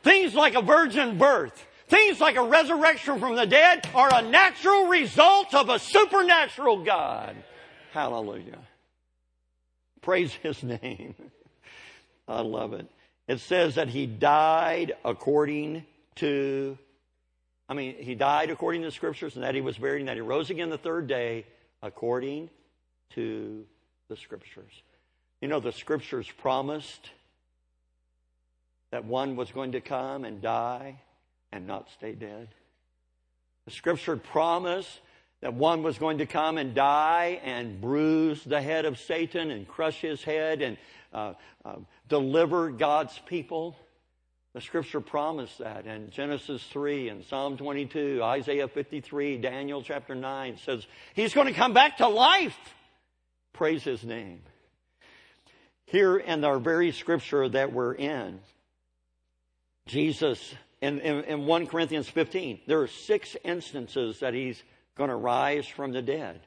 Things 0.04 0.34
like 0.34 0.56
a 0.56 0.62
virgin 0.62 1.18
birth. 1.18 1.68
Things 1.90 2.22
like 2.22 2.38
a 2.38 2.44
resurrection 2.44 3.20
from 3.20 3.36
the 3.36 3.46
dead 3.46 3.90
are 3.94 4.10
a 4.14 4.22
natural 4.22 4.88
result 4.88 5.54
of 5.54 5.68
a 5.68 5.80
supernatural 5.80 6.86
God. 6.86 7.36
Hallelujah. 7.92 8.60
Praise 10.00 10.34
his 10.34 10.64
name. 10.64 11.14
I 12.30 12.40
love 12.44 12.72
it. 12.72 12.88
It 13.28 13.42
says 13.42 13.76
that 13.76 13.90
he 13.90 14.06
died 14.06 14.94
according 15.04 15.86
to, 16.16 16.78
I 17.68 17.74
mean, 17.74 17.96
he 18.00 18.16
died 18.16 18.50
according 18.50 18.84
to 18.84 18.88
the 18.88 18.94
scriptures 18.94 19.36
and 19.36 19.44
that 19.44 19.56
he 19.56 19.62
was 19.62 19.78
buried 19.78 20.00
and 20.00 20.08
that 20.08 20.16
he 20.16 20.22
rose 20.22 20.50
again 20.50 20.70
the 20.70 20.78
third 20.78 21.08
day 21.08 21.46
according 21.84 22.50
to 23.16 23.66
the 24.10 24.16
Scriptures. 24.16 24.72
You 25.42 25.48
know, 25.48 25.60
the 25.60 25.72
Scriptures 25.72 26.30
promised 26.38 27.10
that 28.92 29.06
one 29.06 29.36
was 29.36 29.52
going 29.52 29.74
to 29.74 29.82
come 29.82 30.26
and 30.26 30.42
die 30.42 31.00
and 31.52 31.66
not 31.66 31.90
stay 31.92 32.14
dead. 32.14 32.50
The 33.66 33.72
Scripture 33.72 34.18
promised 34.18 35.00
that 35.42 35.54
one 35.54 35.84
was 35.84 35.98
going 35.98 36.20
to 36.20 36.26
come 36.26 36.58
and 36.58 36.74
die 36.74 37.42
and 37.44 37.82
bruise 37.82 38.44
the 38.44 38.62
head 38.62 38.86
of 38.86 39.00
Satan 39.00 39.52
and 39.52 39.68
crush 39.68 40.00
his 40.00 40.24
head 40.24 40.62
and 40.62 40.78
uh, 41.14 41.34
uh, 41.66 41.76
deliver 42.08 42.70
God's 42.70 43.18
people. 43.26 43.76
The 44.54 44.62
scripture 44.62 45.02
promised 45.02 45.60
that 45.60 45.86
in 45.86 46.12
Genesis 46.12 46.62
3 46.72 47.10
and 47.10 47.26
Psalm 47.26 47.58
22, 47.58 48.22
Isaiah 48.22 48.68
53, 48.68 49.38
Daniel 49.38 49.82
chapter 49.82 50.14
9 50.14 50.58
says, 50.58 50.86
He's 51.14 51.34
going 51.34 51.48
to 51.48 51.54
come 51.54 51.74
back 51.74 51.98
to 51.98 52.08
life. 52.08 52.58
Praise 53.54 53.84
His 53.84 54.04
name. 54.04 54.42
Here 55.86 56.18
in 56.18 56.44
our 56.44 56.60
very 56.60 56.92
scripture 56.92 57.50
that 57.50 57.74
we're 57.74 57.94
in, 57.94 58.40
Jesus, 59.88 60.54
in, 60.82 61.00
in, 61.00 61.24
in 61.26 61.46
1 61.46 61.68
Corinthians 61.68 62.08
15, 62.08 62.62
there 62.66 62.82
are 62.82 62.88
six 62.88 63.36
instances 63.44 64.20
that 64.20 64.34
He's 64.34 64.62
going 64.96 65.10
to 65.10 65.16
rise 65.16 65.68
from 65.68 65.92
the 65.92 66.02
dead. 66.02 66.40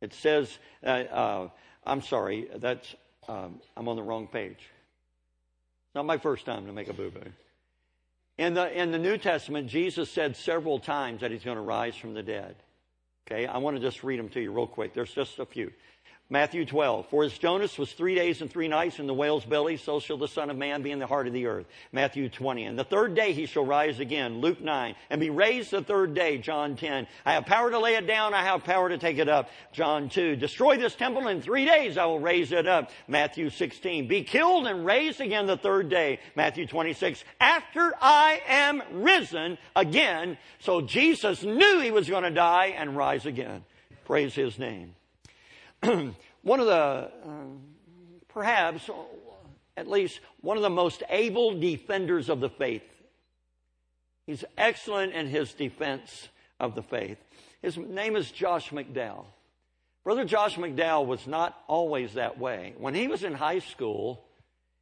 It 0.00 0.14
says, 0.14 0.56
uh, 0.84 0.86
uh, 0.86 1.48
I'm 1.84 2.02
sorry, 2.02 2.48
that's, 2.56 2.94
um, 3.28 3.60
I'm 3.76 3.88
on 3.88 3.96
the 3.96 4.02
wrong 4.02 4.28
page. 4.28 4.68
Not 5.94 6.06
my 6.06 6.18
first 6.18 6.46
time 6.46 6.66
to 6.66 6.72
make 6.72 6.88
a 6.88 6.92
boo 6.92 7.10
boo. 7.10 7.32
In 8.36 8.54
the, 8.54 8.80
in 8.80 8.92
the 8.92 8.98
New 8.98 9.18
Testament, 9.18 9.66
Jesus 9.66 10.08
said 10.08 10.36
several 10.36 10.78
times 10.78 11.22
that 11.22 11.32
he's 11.32 11.42
going 11.42 11.56
to 11.56 11.62
rise 11.62 11.96
from 11.96 12.14
the 12.14 12.22
dead. 12.22 12.54
Okay, 13.26 13.46
I 13.46 13.58
want 13.58 13.76
to 13.76 13.82
just 13.82 14.04
read 14.04 14.18
them 14.18 14.28
to 14.30 14.40
you 14.40 14.52
real 14.52 14.66
quick. 14.66 14.94
There's 14.94 15.12
just 15.12 15.38
a 15.38 15.44
few. 15.44 15.72
Matthew 16.30 16.66
12. 16.66 17.08
For 17.08 17.24
as 17.24 17.38
Jonas 17.38 17.78
was 17.78 17.90
three 17.90 18.14
days 18.14 18.42
and 18.42 18.50
three 18.50 18.68
nights 18.68 18.98
in 18.98 19.06
the 19.06 19.14
whale's 19.14 19.46
belly, 19.46 19.78
so 19.78 19.98
shall 19.98 20.18
the 20.18 20.28
Son 20.28 20.50
of 20.50 20.58
Man 20.58 20.82
be 20.82 20.90
in 20.90 20.98
the 20.98 21.06
heart 21.06 21.26
of 21.26 21.32
the 21.32 21.46
earth. 21.46 21.64
Matthew 21.90 22.28
20. 22.28 22.64
And 22.64 22.78
the 22.78 22.84
third 22.84 23.14
day 23.14 23.32
he 23.32 23.46
shall 23.46 23.64
rise 23.64 23.98
again. 23.98 24.42
Luke 24.42 24.60
9. 24.60 24.94
And 25.08 25.20
be 25.20 25.30
raised 25.30 25.70
the 25.70 25.82
third 25.82 26.12
day. 26.12 26.36
John 26.36 26.76
10. 26.76 27.06
I 27.24 27.32
have 27.32 27.46
power 27.46 27.70
to 27.70 27.78
lay 27.78 27.94
it 27.94 28.06
down. 28.06 28.34
I 28.34 28.42
have 28.42 28.62
power 28.62 28.90
to 28.90 28.98
take 28.98 29.16
it 29.16 29.30
up. 29.30 29.48
John 29.72 30.10
2. 30.10 30.36
Destroy 30.36 30.76
this 30.76 30.94
temple 30.94 31.28
in 31.28 31.40
three 31.40 31.64
days. 31.64 31.96
I 31.96 32.04
will 32.04 32.20
raise 32.20 32.52
it 32.52 32.66
up. 32.66 32.90
Matthew 33.06 33.48
16. 33.48 34.06
Be 34.06 34.22
killed 34.22 34.66
and 34.66 34.84
raised 34.84 35.22
again 35.22 35.46
the 35.46 35.56
third 35.56 35.88
day. 35.88 36.20
Matthew 36.36 36.66
26. 36.66 37.24
After 37.40 37.94
I 38.02 38.42
am 38.46 38.82
risen 38.92 39.56
again. 39.74 40.36
So 40.58 40.82
Jesus 40.82 41.42
knew 41.42 41.80
he 41.80 41.90
was 41.90 42.06
going 42.06 42.24
to 42.24 42.30
die 42.30 42.74
and 42.76 42.94
rise 42.94 43.24
again. 43.24 43.64
Praise 44.04 44.34
his 44.34 44.58
name. 44.58 44.94
one 46.42 46.60
of 46.60 46.66
the, 46.66 46.72
uh, 46.72 47.08
perhaps, 48.28 48.88
at 49.76 49.88
least 49.88 50.20
one 50.40 50.56
of 50.56 50.62
the 50.62 50.70
most 50.70 51.02
able 51.08 51.58
defenders 51.58 52.28
of 52.28 52.40
the 52.40 52.48
faith. 52.48 52.82
He's 54.26 54.44
excellent 54.56 55.14
in 55.14 55.26
his 55.28 55.52
defense 55.54 56.28
of 56.60 56.74
the 56.74 56.82
faith. 56.82 57.18
His 57.62 57.76
name 57.76 58.16
is 58.16 58.30
Josh 58.30 58.70
McDowell. 58.70 59.26
Brother 60.04 60.24
Josh 60.24 60.56
McDowell 60.56 61.06
was 61.06 61.26
not 61.26 61.58
always 61.66 62.14
that 62.14 62.38
way. 62.38 62.74
When 62.78 62.94
he 62.94 63.08
was 63.08 63.24
in 63.24 63.34
high 63.34 63.58
school, 63.58 64.24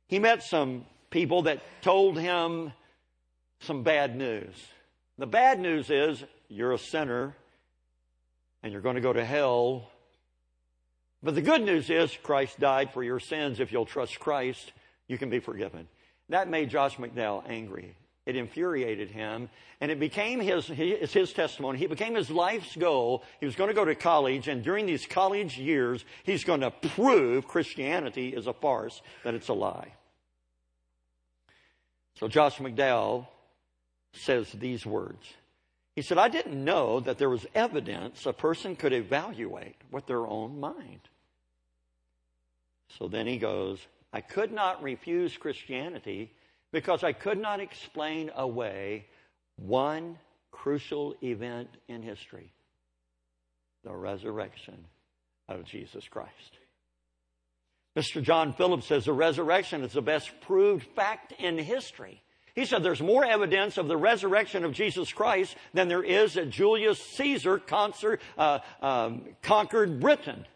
he 0.09 0.19
met 0.19 0.43
some 0.43 0.85
people 1.11 1.43
that 1.43 1.63
told 1.83 2.19
him 2.19 2.73
some 3.61 3.83
bad 3.83 4.17
news. 4.17 4.55
The 5.19 5.27
bad 5.27 5.59
news 5.59 5.91
is 5.91 6.23
you're 6.49 6.73
a 6.73 6.79
sinner 6.79 7.35
and 8.63 8.73
you're 8.73 8.83
going 8.83 8.97
to 8.97 9.01
go 9.01 9.13
to 9.13 9.25
hell 9.25 9.91
but 11.23 11.35
the 11.35 11.43
good 11.43 11.63
news 11.63 11.91
is 11.91 12.17
Christ 12.23 12.61
died 12.61 12.93
for 12.93 13.03
your 13.03 13.21
sins. 13.21 13.61
If 13.61 13.73
you'll 13.73 13.87
trust 13.87 14.21
Christ, 14.21 14.73
you 15.09 15.19
can 15.19 15.31
be 15.31 15.41
forgiven. 15.41 15.89
That 16.29 16.49
made 16.49 16.71
Josh 16.71 16.97
McDowell 16.97 17.49
angry. 17.49 17.97
It 18.27 18.35
infuriated 18.35 19.11
him, 19.11 19.49
and 19.81 19.93
it 19.93 20.01
became 20.01 20.41
his, 20.41 20.67
his, 20.67 21.13
his 21.13 21.33
testimony. 21.33 21.79
He 21.79 21.87
became 21.87 22.17
his 22.17 22.29
life's 22.29 22.75
goal. 22.75 23.23
He 23.39 23.47
was 23.47 23.55
going 23.55 23.69
to 23.69 23.75
go 23.75 23.85
to 23.85 23.95
college, 23.95 24.49
and 24.49 24.65
during 24.65 24.85
these 24.85 25.07
college 25.07 25.57
years, 25.57 26.05
he's 26.25 26.43
going 26.43 26.61
to 26.63 26.73
prove 26.73 27.47
Christianity 27.47 28.31
is 28.31 28.49
a 28.49 28.53
farce, 28.53 29.01
that 29.23 29.35
it's 29.35 29.47
a 29.47 29.53
lie. 29.53 29.93
So 32.19 32.27
Josh 32.27 32.59
McDowell 32.59 33.29
says 34.13 34.51
these 34.53 34.85
words. 34.85 35.25
He 35.97 36.03
said, 36.03 36.19
I 36.19 36.29
didn't 36.29 36.63
know 36.63 37.01
that 37.01 37.17
there 37.17 37.31
was 37.31 37.47
evidence 37.55 38.27
a 38.27 38.33
person 38.33 38.77
could 38.77 38.93
evaluate 38.93 39.77
with 39.91 40.07
their 40.07 40.27
own 40.27 40.61
mind. 40.61 41.01
So 42.99 43.09
then 43.09 43.27
he 43.27 43.39
goes, 43.39 43.85
I 44.13 44.21
could 44.21 44.53
not 44.53 44.83
refuse 44.83 45.37
Christianity 45.39 46.31
because 46.71 47.03
I 47.03 47.13
could 47.13 47.39
not 47.39 47.61
explain 47.61 48.31
away 48.37 49.07
one 49.57 50.19
crucial 50.51 51.15
event 51.23 51.71
in 51.89 52.03
history 52.03 52.53
the 53.83 53.95
resurrection 53.95 54.85
of 55.49 55.65
Jesus 55.65 56.07
Christ. 56.09 56.59
Mr. 57.97 58.23
John 58.23 58.53
Phillips 58.53 58.87
says 58.87 59.07
the 59.07 59.13
resurrection 59.13 59.83
is 59.83 59.93
the 59.93 60.03
best 60.03 60.31
proved 60.43 60.87
fact 60.95 61.33
in 61.39 61.57
history. 61.57 62.21
He 62.57 62.65
said 62.65 62.83
there's 62.83 63.03
more 63.03 63.23
evidence 63.23 63.77
of 63.77 63.87
the 63.87 63.99
resurrection 63.99 64.65
of 64.65 64.73
Jesus 64.73 65.13
Christ 65.13 65.55
than 65.75 65.89
there 65.89 66.03
is 66.03 66.35
that 66.35 66.49
Julius 66.49 66.99
Caesar 66.99 67.59
concert, 67.59 68.21
uh, 68.39 68.61
um, 68.81 69.27
conquered 69.43 70.01
Britain. 70.01 70.47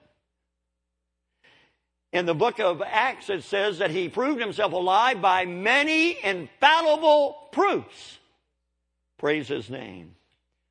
In 2.10 2.24
the 2.24 2.34
book 2.34 2.58
of 2.58 2.82
Acts, 2.84 3.28
it 3.28 3.44
says 3.44 3.78
that 3.78 3.90
he 3.90 4.08
proved 4.08 4.40
himself 4.40 4.72
alive 4.72 5.20
by 5.20 5.44
many 5.44 6.16
infallible 6.24 7.36
proofs. 7.52 8.18
Praise 9.18 9.48
his 9.48 9.68
name. 9.68 10.16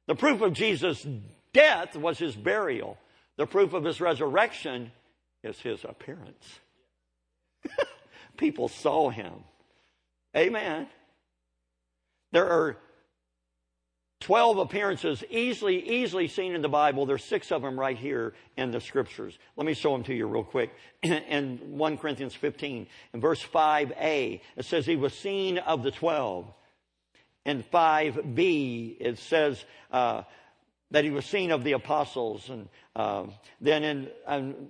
The 0.07 0.15
proof 0.15 0.41
of 0.41 0.53
Jesus' 0.53 1.05
death 1.53 1.95
was 1.95 2.17
his 2.17 2.35
burial. 2.35 2.97
The 3.37 3.45
proof 3.45 3.73
of 3.73 3.83
his 3.83 4.01
resurrection 4.01 4.91
is 5.43 5.59
his 5.59 5.83
appearance. 5.83 6.59
People 8.37 8.67
saw 8.67 9.11
him. 9.11 9.33
Amen. 10.35 10.87
There 12.31 12.49
are 12.49 12.77
12 14.21 14.57
appearances 14.57 15.23
easily, 15.29 15.89
easily 15.89 16.27
seen 16.27 16.53
in 16.53 16.61
the 16.61 16.69
Bible. 16.69 17.05
There's 17.05 17.23
six 17.23 17.51
of 17.51 17.61
them 17.61 17.79
right 17.79 17.97
here 17.97 18.33
in 18.57 18.71
the 18.71 18.81
scriptures. 18.81 19.37
Let 19.55 19.65
me 19.65 19.73
show 19.73 19.93
them 19.93 20.03
to 20.03 20.13
you 20.13 20.27
real 20.27 20.43
quick. 20.43 20.71
In 21.03 21.77
1 21.77 21.97
Corinthians 21.97 22.35
15, 22.35 22.87
in 23.13 23.21
verse 23.21 23.41
5a, 23.41 24.41
it 24.57 24.65
says 24.65 24.85
he 24.85 24.97
was 24.97 25.13
seen 25.13 25.57
of 25.57 25.83
the 25.83 25.91
12. 25.91 26.53
In 27.45 27.63
5b, 27.63 28.97
it 28.99 29.19
says 29.19 29.63
uh, 29.89 30.23
that 30.91 31.05
he 31.05 31.09
was 31.09 31.25
seen 31.25 31.51
of 31.51 31.63
the 31.63 31.71
apostles. 31.71 32.49
And 32.49 32.67
uh, 32.95 33.27
then 33.61 33.83
in, 33.85 34.09
in 34.29 34.67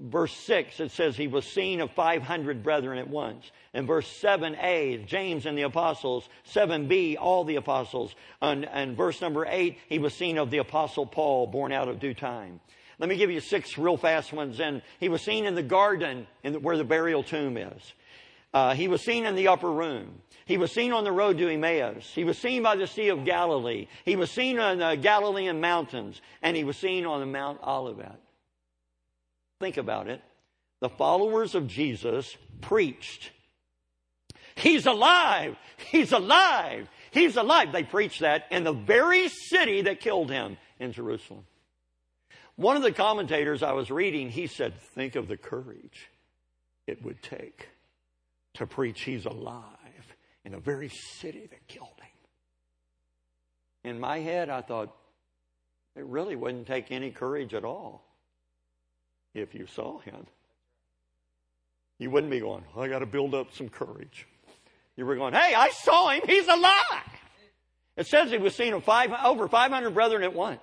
verse 0.00 0.32
6, 0.32 0.80
it 0.80 0.90
says 0.90 1.16
he 1.16 1.28
was 1.28 1.44
seen 1.44 1.80
of 1.80 1.90
500 1.92 2.62
brethren 2.62 2.98
at 2.98 3.08
once. 3.08 3.50
In 3.74 3.86
verse 3.86 4.08
7a, 4.22 5.06
James 5.06 5.46
and 5.46 5.56
the 5.56 5.62
apostles. 5.62 6.28
7b, 6.52 7.16
all 7.20 7.44
the 7.44 7.56
apostles. 7.56 8.14
And, 8.40 8.64
and 8.64 8.96
verse 8.96 9.20
number 9.20 9.46
8, 9.46 9.78
he 9.88 9.98
was 9.98 10.14
seen 10.14 10.38
of 10.38 10.50
the 10.50 10.58
apostle 10.58 11.06
Paul, 11.06 11.46
born 11.46 11.72
out 11.72 11.88
of 11.88 12.00
due 12.00 12.14
time. 12.14 12.60
Let 12.98 13.08
me 13.08 13.16
give 13.16 13.30
you 13.30 13.40
six 13.40 13.78
real 13.78 13.96
fast 13.96 14.32
ones. 14.32 14.60
And 14.60 14.82
he 14.98 15.08
was 15.08 15.22
seen 15.22 15.44
in 15.44 15.54
the 15.54 15.62
garden 15.62 16.26
in 16.42 16.54
the, 16.54 16.60
where 16.60 16.76
the 16.76 16.84
burial 16.84 17.22
tomb 17.22 17.56
is. 17.56 17.92
Uh, 18.52 18.74
he 18.74 18.88
was 18.88 19.02
seen 19.02 19.26
in 19.26 19.36
the 19.36 19.48
upper 19.48 19.70
room. 19.70 20.20
He 20.44 20.58
was 20.58 20.72
seen 20.72 20.92
on 20.92 21.04
the 21.04 21.12
road 21.12 21.38
to 21.38 21.48
Emmaus. 21.48 22.10
He 22.12 22.24
was 22.24 22.36
seen 22.36 22.62
by 22.62 22.74
the 22.74 22.86
Sea 22.86 23.08
of 23.08 23.24
Galilee. 23.24 23.86
He 24.04 24.16
was 24.16 24.30
seen 24.30 24.58
on 24.58 24.78
the 24.78 24.96
Galilean 24.96 25.60
mountains. 25.60 26.20
And 26.42 26.56
he 26.56 26.64
was 26.64 26.76
seen 26.76 27.06
on 27.06 27.20
the 27.20 27.26
Mount 27.26 27.60
Olivet. 27.62 28.18
Think 29.60 29.76
about 29.76 30.08
it. 30.08 30.22
The 30.80 30.88
followers 30.88 31.54
of 31.54 31.68
Jesus 31.68 32.36
preached. 32.62 33.30
He's 34.56 34.86
alive! 34.86 35.56
He's 35.90 36.12
alive! 36.12 36.88
He's 37.10 37.36
alive! 37.36 37.70
They 37.70 37.84
preached 37.84 38.20
that 38.20 38.46
in 38.50 38.64
the 38.64 38.72
very 38.72 39.28
city 39.28 39.82
that 39.82 40.00
killed 40.00 40.30
him 40.30 40.56
in 40.78 40.92
Jerusalem. 40.92 41.44
One 42.56 42.76
of 42.76 42.82
the 42.82 42.92
commentators 42.92 43.62
I 43.62 43.72
was 43.72 43.90
reading, 43.90 44.30
he 44.30 44.46
said, 44.46 44.78
think 44.94 45.14
of 45.14 45.28
the 45.28 45.36
courage 45.36 46.08
it 46.86 47.02
would 47.04 47.22
take 47.22 47.68
to 48.54 48.66
preach 48.66 49.02
he's 49.02 49.26
alive 49.26 49.64
in 50.44 50.52
the 50.52 50.58
very 50.58 50.88
city 50.88 51.46
that 51.50 51.68
killed 51.68 51.88
him. 52.00 53.90
In 53.92 54.00
my 54.00 54.18
head, 54.18 54.48
I 54.50 54.62
thought, 54.62 54.94
it 55.96 56.04
really 56.04 56.36
wouldn't 56.36 56.66
take 56.66 56.90
any 56.90 57.10
courage 57.10 57.54
at 57.54 57.64
all 57.64 58.09
if 59.34 59.54
you 59.54 59.66
saw 59.66 59.98
him. 60.00 60.26
You 61.98 62.10
wouldn't 62.10 62.30
be 62.30 62.40
going, 62.40 62.64
I 62.76 62.88
got 62.88 63.00
to 63.00 63.06
build 63.06 63.34
up 63.34 63.54
some 63.54 63.68
courage. 63.68 64.26
You 64.96 65.06
were 65.06 65.16
going, 65.16 65.34
hey, 65.34 65.54
I 65.54 65.70
saw 65.70 66.10
him. 66.10 66.22
He's 66.26 66.48
alive. 66.48 67.04
It 67.96 68.06
says 68.06 68.30
he 68.30 68.38
was 68.38 68.54
seen 68.54 68.72
of 68.72 68.84
five, 68.84 69.12
over 69.24 69.48
500 69.48 69.90
brethren 69.90 70.22
at 70.22 70.34
once. 70.34 70.60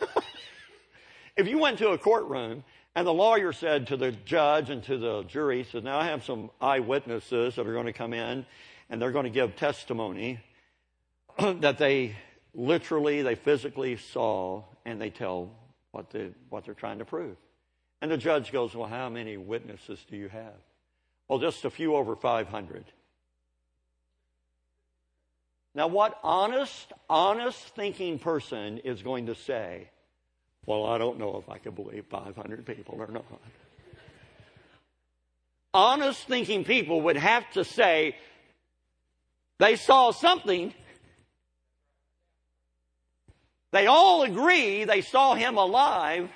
If 1.36 1.48
you 1.48 1.58
went 1.58 1.78
to 1.78 1.88
a 1.88 1.98
courtroom 1.98 2.62
and 2.94 3.06
the 3.06 3.12
lawyer 3.12 3.52
said 3.52 3.88
to 3.88 3.96
the 3.96 4.12
judge 4.12 4.70
and 4.70 4.84
to 4.84 4.96
the 4.96 5.24
jury, 5.24 5.64
he 5.64 5.70
says, 5.70 5.82
Now 5.82 5.98
I 5.98 6.06
have 6.06 6.24
some 6.24 6.50
eyewitnesses 6.60 7.56
that 7.56 7.66
are 7.66 7.72
going 7.72 7.86
to 7.86 7.92
come 7.92 8.12
in 8.12 8.46
and 8.88 9.02
they're 9.02 9.10
going 9.10 9.24
to 9.24 9.30
give 9.30 9.56
testimony 9.56 10.38
that 11.38 11.78
they 11.78 12.14
literally, 12.54 13.22
they 13.22 13.34
physically 13.34 13.96
saw 13.96 14.62
and 14.84 15.00
they 15.00 15.10
tell 15.10 15.50
what, 15.94 16.10
they, 16.10 16.30
what 16.50 16.64
they're 16.64 16.74
trying 16.74 16.98
to 16.98 17.04
prove. 17.04 17.36
And 18.02 18.10
the 18.10 18.16
judge 18.16 18.52
goes, 18.52 18.74
Well, 18.74 18.88
how 18.88 19.08
many 19.08 19.36
witnesses 19.36 20.04
do 20.10 20.16
you 20.16 20.28
have? 20.28 20.54
Well, 21.28 21.38
just 21.38 21.64
a 21.64 21.70
few 21.70 21.94
over 21.94 22.16
500. 22.16 22.84
Now, 25.74 25.86
what 25.86 26.18
honest, 26.22 26.92
honest 27.08 27.58
thinking 27.74 28.18
person 28.18 28.78
is 28.78 29.02
going 29.02 29.26
to 29.26 29.34
say, 29.34 29.88
Well, 30.66 30.84
I 30.84 30.98
don't 30.98 31.18
know 31.18 31.36
if 31.36 31.48
I 31.48 31.58
can 31.58 31.74
believe 31.74 32.06
500 32.10 32.66
people 32.66 32.96
or 32.98 33.06
not? 33.06 33.24
honest 35.72 36.26
thinking 36.26 36.64
people 36.64 37.02
would 37.02 37.16
have 37.16 37.48
to 37.52 37.64
say, 37.64 38.16
They 39.58 39.76
saw 39.76 40.10
something. 40.10 40.74
They 43.74 43.88
all 43.88 44.22
agree 44.22 44.84
they 44.84 45.00
saw 45.00 45.34
him 45.34 45.58
alive. 45.58 46.30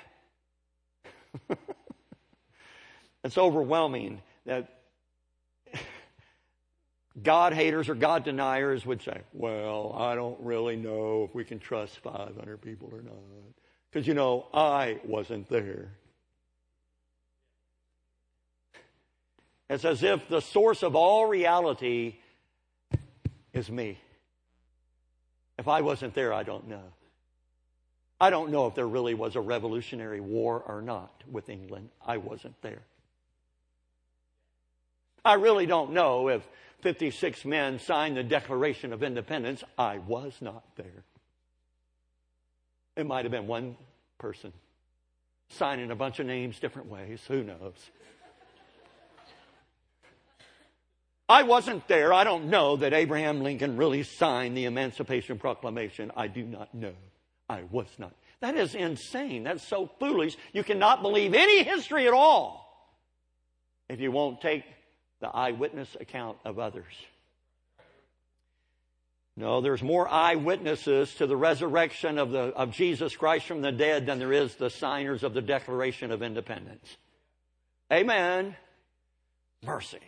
it's 3.23 3.37
overwhelming 3.37 4.21
that 4.45 4.81
God 7.23 7.53
haters 7.53 7.87
or 7.87 7.95
God 7.95 8.25
deniers 8.25 8.85
would 8.85 9.01
say, 9.01 9.21
well, 9.31 9.95
I 9.97 10.15
don't 10.15 10.37
really 10.41 10.75
know 10.75 11.23
if 11.29 11.33
we 11.33 11.45
can 11.45 11.59
trust 11.59 11.99
500 11.99 12.61
people 12.61 12.89
or 12.91 13.01
not. 13.01 13.13
Because, 13.89 14.05
you 14.05 14.15
know, 14.15 14.45
I 14.53 14.99
wasn't 15.05 15.47
there. 15.47 15.93
It's 19.69 19.85
as 19.85 20.03
if 20.03 20.27
the 20.27 20.41
source 20.41 20.83
of 20.83 20.93
all 20.93 21.25
reality 21.25 22.17
is 23.53 23.71
me. 23.71 23.97
If 25.57 25.69
I 25.69 25.79
wasn't 25.79 26.13
there, 26.13 26.33
I 26.33 26.43
don't 26.43 26.67
know. 26.67 26.83
I 28.21 28.29
don't 28.29 28.51
know 28.51 28.67
if 28.67 28.75
there 28.75 28.87
really 28.87 29.13
was 29.13 29.35
a 29.35 29.41
revolutionary 29.41 30.19
war 30.19 30.61
or 30.65 30.81
not 30.81 31.23
with 31.31 31.49
England. 31.49 31.89
I 32.05 32.17
wasn't 32.17 32.61
there. 32.61 32.81
I 35.23 35.33
really 35.33 35.65
don't 35.65 35.93
know 35.93 36.29
if 36.29 36.45
56 36.81 37.45
men 37.45 37.79
signed 37.79 38.17
the 38.17 38.23
Declaration 38.23 38.93
of 38.93 39.03
Independence. 39.03 39.63
I 39.77 39.99
was 39.99 40.33
not 40.41 40.63
there. 40.75 41.03
It 42.95 43.05
might 43.05 43.25
have 43.25 43.31
been 43.31 43.47
one 43.47 43.77
person 44.17 44.51
signing 45.49 45.91
a 45.91 45.95
bunch 45.95 46.19
of 46.19 46.25
names 46.25 46.59
different 46.59 46.89
ways. 46.89 47.21
Who 47.27 47.43
knows? 47.43 47.75
I 51.27 51.43
wasn't 51.43 51.87
there. 51.87 52.11
I 52.11 52.23
don't 52.23 52.45
know 52.45 52.77
that 52.77 52.91
Abraham 52.91 53.41
Lincoln 53.41 53.77
really 53.77 54.03
signed 54.03 54.57
the 54.57 54.65
Emancipation 54.65 55.37
Proclamation. 55.37 56.11
I 56.17 56.27
do 56.27 56.43
not 56.43 56.73
know. 56.73 56.95
I 57.49 57.63
was 57.71 57.87
not. 57.97 58.13
That 58.41 58.55
is 58.55 58.75
insane. 58.75 59.43
That's 59.43 59.63
so 59.63 59.89
foolish. 59.99 60.37
You 60.53 60.63
cannot 60.63 61.01
believe 61.01 61.33
any 61.33 61.63
history 61.63 62.07
at 62.07 62.13
all 62.13 62.65
if 63.89 63.99
you 63.99 64.11
won't 64.11 64.39
take 64.39 64.63
the 65.19 65.27
eyewitness 65.27 65.97
account 65.99 66.37
of 66.45 66.59
others. 66.59 66.93
No, 69.35 69.61
there's 69.61 69.81
more 69.81 70.07
eyewitnesses 70.07 71.13
to 71.15 71.25
the 71.25 71.35
resurrection 71.35 72.17
of, 72.17 72.31
the, 72.31 72.39
of 72.39 72.71
Jesus 72.71 73.15
Christ 73.15 73.45
from 73.45 73.61
the 73.61 73.71
dead 73.71 74.05
than 74.05 74.19
there 74.19 74.33
is 74.33 74.55
the 74.55 74.69
signers 74.69 75.23
of 75.23 75.33
the 75.33 75.41
Declaration 75.41 76.11
of 76.11 76.21
Independence. 76.21 76.97
Amen. 77.91 78.55
Mercy. 79.65 79.99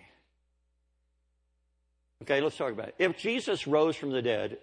Okay, 2.23 2.41
let's 2.41 2.57
talk 2.57 2.71
about 2.71 2.89
it. 2.89 2.95
If 2.99 3.17
Jesus 3.17 3.67
rose 3.67 3.95
from 3.95 4.11
the 4.11 4.21
dead, 4.21 4.57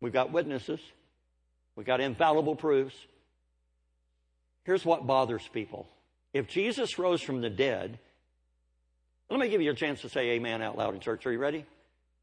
we've 0.00 0.12
got 0.12 0.32
witnesses, 0.32 0.80
we've 1.78 1.86
got 1.86 2.00
infallible 2.00 2.56
proofs. 2.56 2.96
Here's 4.64 4.84
what 4.84 5.06
bothers 5.06 5.48
people. 5.54 5.86
If 6.34 6.48
Jesus 6.48 6.98
rose 6.98 7.22
from 7.22 7.40
the 7.40 7.48
dead, 7.48 8.00
let 9.30 9.38
me 9.38 9.48
give 9.48 9.62
you 9.62 9.70
a 9.70 9.74
chance 9.74 10.00
to 10.00 10.08
say 10.08 10.30
amen 10.30 10.60
out 10.60 10.76
loud 10.76 10.94
in 10.94 11.00
church. 11.00 11.24
Are 11.24 11.30
you 11.30 11.38
ready? 11.38 11.64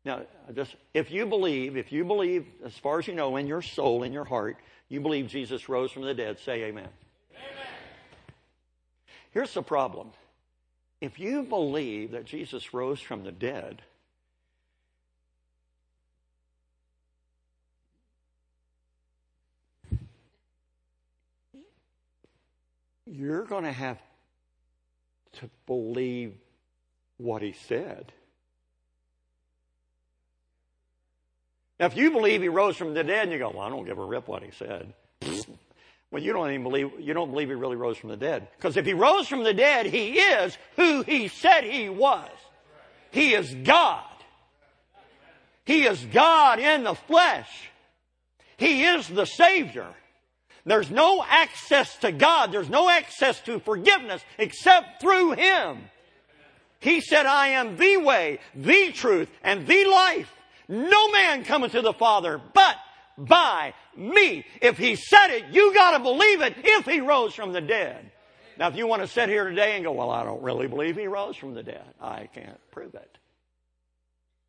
Now, 0.03 0.23
just 0.53 0.75
if 0.93 1.09
you 1.09 1.25
believe, 1.25 1.77
if 1.77 1.93
you 1.93 2.03
believe, 2.03 2.45
as 2.65 2.73
far 2.73 2.99
as 2.99 3.07
you 3.07 3.15
know, 3.15 3.37
in 3.37 3.47
your 3.47 3.61
soul, 3.61 4.03
in 4.03 4.11
your 4.11 4.25
heart, 4.25 4.57
you 4.89 4.99
believe 4.99 5.27
Jesus 5.27 5.69
rose 5.69 5.89
from 5.89 6.03
the 6.03 6.13
dead, 6.13 6.37
say 6.39 6.65
amen. 6.65 6.89
amen. 7.31 7.67
Here's 9.31 9.53
the 9.53 9.63
problem. 9.63 10.11
If 10.99 11.17
you 11.17 11.43
believe 11.43 12.11
that 12.11 12.25
Jesus 12.25 12.73
rose 12.73 12.99
from 12.99 13.23
the 13.23 13.31
dead, 13.31 13.81
you're 23.05 23.45
going 23.45 23.63
to 23.63 23.71
have 23.71 23.99
to 25.33 25.49
believe 25.65 26.33
what 27.17 27.41
he 27.41 27.53
said. 27.67 28.11
Now, 31.79 31.87
if 31.87 31.97
you 31.97 32.11
believe 32.11 32.41
he 32.41 32.47
rose 32.47 32.77
from 32.77 32.93
the 32.93 33.03
dead, 33.03 33.23
and 33.23 33.31
you 33.31 33.37
go, 33.37 33.49
"Well, 33.49 33.61
I 33.61 33.69
don't 33.69 33.85
give 33.85 33.97
a 33.97 34.05
rip 34.05 34.27
what 34.27 34.43
he 34.43 34.51
said," 34.51 34.93
well, 36.11 36.23
you 36.23 36.31
don't 36.31 36.49
even 36.49 36.63
believe 36.63 36.91
you 36.99 37.13
don't 37.13 37.31
believe 37.31 37.49
he 37.49 37.55
really 37.55 37.75
rose 37.75 37.97
from 37.97 38.09
the 38.09 38.17
dead. 38.17 38.47
Because 38.55 38.77
if 38.77 38.85
he 38.85 38.93
rose 38.93 39.27
from 39.27 39.43
the 39.43 39.53
dead, 39.53 39.85
he 39.85 40.17
is 40.19 40.57
who 40.77 41.01
he 41.03 41.27
said 41.27 41.65
he 41.65 41.89
was. 41.89 42.29
He 43.11 43.33
is 43.33 43.53
God. 43.53 44.03
He 45.65 45.85
is 45.85 46.03
God 46.05 46.59
in 46.59 46.83
the 46.83 46.95
flesh. 46.95 47.49
He 48.57 48.85
is 48.85 49.07
the 49.07 49.25
Savior. 49.25 49.93
There's 50.65 50.89
no 50.89 51.23
access 51.27 51.95
to 51.97 52.11
God. 52.11 52.51
There's 52.51 52.69
no 52.69 52.89
access 52.89 53.39
to 53.41 53.59
forgiveness 53.59 54.23
except 54.37 54.99
through 54.99 55.33
Him. 55.33 55.79
He 56.79 57.01
said, 57.01 57.25
I 57.25 57.49
am 57.49 57.77
the 57.77 57.97
way, 57.97 58.39
the 58.53 58.91
truth, 58.91 59.29
and 59.43 59.67
the 59.67 59.85
life. 59.85 60.31
No 60.67 61.09
man 61.11 61.43
cometh 61.43 61.73
to 61.73 61.81
the 61.81 61.93
Father 61.93 62.41
but 62.53 62.75
by 63.17 63.73
me. 63.95 64.45
If 64.61 64.77
he 64.77 64.95
said 64.95 65.27
it, 65.29 65.45
you 65.51 65.73
gotta 65.73 65.99
believe 65.99 66.41
it 66.41 66.55
if 66.57 66.85
he 66.85 66.99
rose 66.99 67.33
from 67.33 67.53
the 67.53 67.61
dead. 67.61 68.11
Now, 68.57 68.67
if 68.67 68.75
you 68.75 68.87
want 68.87 69.01
to 69.01 69.07
sit 69.07 69.29
here 69.29 69.49
today 69.49 69.75
and 69.75 69.83
go, 69.83 69.91
well, 69.91 70.09
I 70.09 70.23
don't 70.23 70.41
really 70.41 70.67
believe 70.67 70.95
he 70.95 71.07
rose 71.07 71.35
from 71.35 71.53
the 71.53 71.63
dead, 71.63 71.83
I 72.01 72.29
can't 72.33 72.59
prove 72.71 72.95
it. 72.95 73.17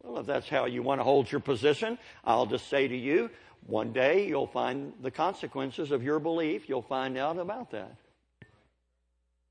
Well, 0.03 0.19
if 0.19 0.27
that's 0.27 0.49
how 0.49 0.67
you 0.67 0.83
want 0.83 1.01
to 1.01 1.05
hold 1.05 1.31
your 1.31 1.41
position, 1.41 1.99
I'll 2.25 2.47
just 2.47 2.69
say 2.69 2.87
to 2.87 2.97
you, 2.97 3.31
one 3.67 3.93
day 3.93 4.29
you'll 4.29 4.47
find 4.47 4.93
the 5.03 5.11
consequences 5.11 5.91
of 5.91 6.03
your 6.03 6.19
belief. 6.19 6.69
You'll 6.69 6.83
find 6.83 7.19
out 7.19 7.39
about 7.39 7.73
that. 7.73 7.97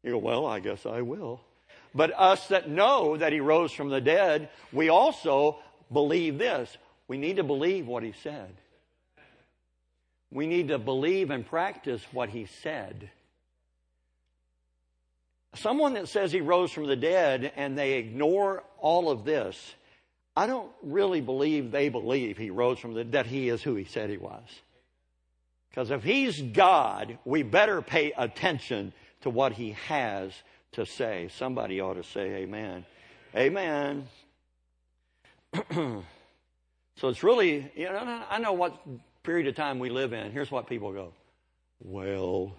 You 0.03 0.11
go, 0.11 0.17
well, 0.17 0.45
I 0.45 0.59
guess 0.59 0.85
I 0.85 1.01
will. 1.01 1.41
But 1.93 2.13
us 2.17 2.47
that 2.47 2.69
know 2.69 3.17
that 3.17 3.33
he 3.33 3.39
rose 3.39 3.71
from 3.71 3.89
the 3.89 4.01
dead, 4.01 4.49
we 4.71 4.89
also 4.89 5.57
believe 5.91 6.37
this. 6.37 6.77
We 7.07 7.17
need 7.17 7.37
to 7.37 7.43
believe 7.43 7.87
what 7.87 8.03
he 8.03 8.13
said. 8.23 8.53
We 10.31 10.47
need 10.47 10.67
to 10.69 10.79
believe 10.79 11.31
and 11.31 11.45
practice 11.45 12.01
what 12.11 12.29
he 12.29 12.45
said. 12.61 13.09
Someone 15.55 15.93
that 15.93 16.09
says 16.09 16.31
he 16.31 16.41
rose 16.41 16.71
from 16.71 16.87
the 16.87 16.95
dead 16.97 17.51
and 17.55 17.77
they 17.77 17.93
ignore 17.93 18.63
all 18.77 19.09
of 19.09 19.23
this, 19.23 19.75
I 20.35 20.47
don't 20.47 20.71
really 20.83 21.21
believe 21.21 21.71
they 21.71 21.89
believe 21.89 22.37
he 22.37 22.49
rose 22.49 22.79
from 22.79 22.93
the 22.93 23.03
that 23.05 23.25
he 23.25 23.49
is 23.49 23.63
who 23.63 23.75
he 23.75 23.85
said 23.85 24.09
he 24.09 24.17
was. 24.17 24.43
Because 25.69 25.91
if 25.91 26.03
he's 26.03 26.41
God, 26.41 27.17
we 27.25 27.43
better 27.43 27.81
pay 27.81 28.11
attention 28.17 28.93
to 29.21 29.29
what 29.29 29.53
he 29.53 29.71
has 29.87 30.31
to 30.73 30.85
say. 30.85 31.29
Somebody 31.37 31.81
ought 31.81 31.95
to 31.95 32.03
say 32.03 32.35
amen. 32.35 32.85
Amen. 33.35 34.07
so 35.73 36.03
it's 37.03 37.23
really, 37.23 37.71
you 37.75 37.85
know, 37.85 38.23
I 38.29 38.39
know 38.39 38.53
what 38.53 38.77
period 39.23 39.47
of 39.47 39.55
time 39.55 39.79
we 39.79 39.89
live 39.89 40.13
in. 40.13 40.31
Here's 40.31 40.51
what 40.51 40.67
people 40.67 40.93
go, 40.93 41.13
well, 41.79 42.53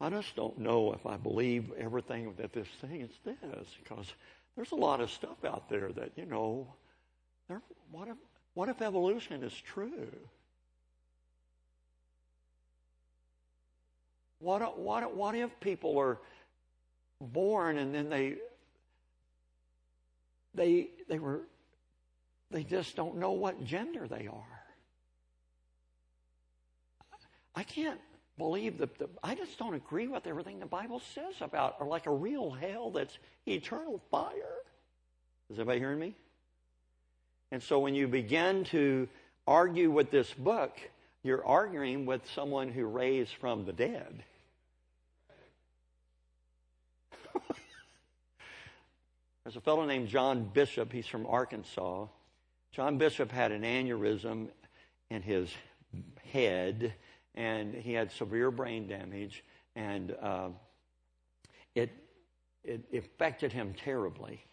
I 0.00 0.08
just 0.08 0.34
don't 0.34 0.58
know 0.58 0.92
if 0.94 1.04
I 1.04 1.16
believe 1.16 1.70
everything 1.78 2.32
that 2.38 2.52
this 2.52 2.66
thing 2.80 3.02
is 3.02 3.10
this, 3.24 3.66
because 3.82 4.06
there's 4.60 4.72
a 4.72 4.74
lot 4.74 5.00
of 5.00 5.10
stuff 5.10 5.42
out 5.42 5.70
there 5.70 5.90
that, 5.90 6.12
you 6.16 6.26
know, 6.26 6.66
what 7.90 8.08
if, 8.08 8.16
what 8.52 8.68
if 8.68 8.82
evolution 8.82 9.42
is 9.42 9.54
true? 9.54 10.06
What, 14.38 14.78
what, 14.78 15.16
what 15.16 15.34
if 15.34 15.58
people 15.60 15.96
are 15.96 16.18
born 17.22 17.78
and 17.78 17.94
then 17.94 18.10
they 18.10 18.36
they 20.54 20.88
they 21.08 21.18
were 21.18 21.40
they 22.50 22.62
just 22.62 22.96
don't 22.96 23.16
know 23.16 23.32
what 23.32 23.64
gender 23.64 24.06
they 24.08 24.26
are. 24.26 24.62
I 27.54 27.62
can't 27.62 28.00
believe 28.40 28.78
that 28.78 28.98
the, 28.98 29.08
I 29.22 29.36
just 29.36 29.56
don't 29.58 29.74
agree 29.74 30.08
with 30.08 30.26
everything 30.26 30.58
the 30.58 30.66
Bible 30.66 31.00
says 31.14 31.34
about, 31.40 31.76
or 31.78 31.86
like 31.86 32.06
a 32.06 32.10
real 32.10 32.50
hell 32.50 32.90
that's 32.90 33.16
eternal 33.46 34.00
fire. 34.10 34.56
Is 35.50 35.58
everybody 35.58 35.78
hearing 35.78 36.00
me? 36.00 36.14
And 37.52 37.62
so 37.62 37.78
when 37.78 37.94
you 37.94 38.08
begin 38.08 38.64
to 38.64 39.06
argue 39.46 39.90
with 39.90 40.10
this 40.10 40.32
book, 40.32 40.78
you're 41.22 41.44
arguing 41.44 42.06
with 42.06 42.22
someone 42.34 42.70
who 42.70 42.86
raised 42.86 43.34
from 43.34 43.66
the 43.66 43.72
dead. 43.72 44.24
There's 49.44 49.56
a 49.56 49.60
fellow 49.60 49.84
named 49.84 50.08
John 50.08 50.48
Bishop. 50.52 50.92
He's 50.92 51.06
from 51.06 51.26
Arkansas. 51.26 52.06
John 52.72 52.96
Bishop 52.98 53.30
had 53.30 53.52
an 53.52 53.62
aneurysm 53.62 54.48
in 55.10 55.22
his 55.22 55.50
head, 56.32 56.94
and 57.34 57.74
he 57.74 57.92
had 57.92 58.10
severe 58.10 58.50
brain 58.50 58.86
damage, 58.88 59.44
and 59.76 60.14
uh, 60.22 60.48
it 61.74 61.90
it 62.64 62.84
affected 62.92 63.52
him 63.52 63.74
terribly. 63.74 64.44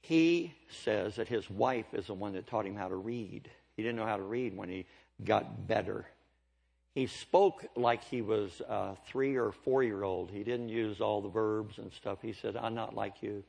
He 0.00 0.54
says 0.68 1.16
that 1.16 1.28
his 1.28 1.50
wife 1.50 1.86
is 1.92 2.06
the 2.06 2.14
one 2.14 2.32
that 2.34 2.46
taught 2.46 2.66
him 2.66 2.76
how 2.76 2.88
to 2.88 2.96
read. 2.96 3.50
He 3.76 3.82
didn't 3.82 3.96
know 3.96 4.06
how 4.06 4.16
to 4.16 4.22
read 4.22 4.56
when 4.56 4.68
he 4.68 4.86
got 5.24 5.66
better. 5.66 6.06
He 6.94 7.06
spoke 7.06 7.66
like 7.76 8.02
he 8.04 8.22
was 8.22 8.62
a 8.68 8.96
three 9.08 9.36
or 9.36 9.52
four 9.52 9.82
year 9.82 10.02
old. 10.02 10.30
He 10.30 10.44
didn't 10.44 10.70
use 10.70 11.00
all 11.00 11.20
the 11.20 11.28
verbs 11.28 11.78
and 11.78 11.92
stuff. 11.92 12.18
He 12.22 12.32
said, 12.32 12.56
I'm 12.56 12.74
not 12.74 12.94
like 12.94 13.22
you. 13.22 13.42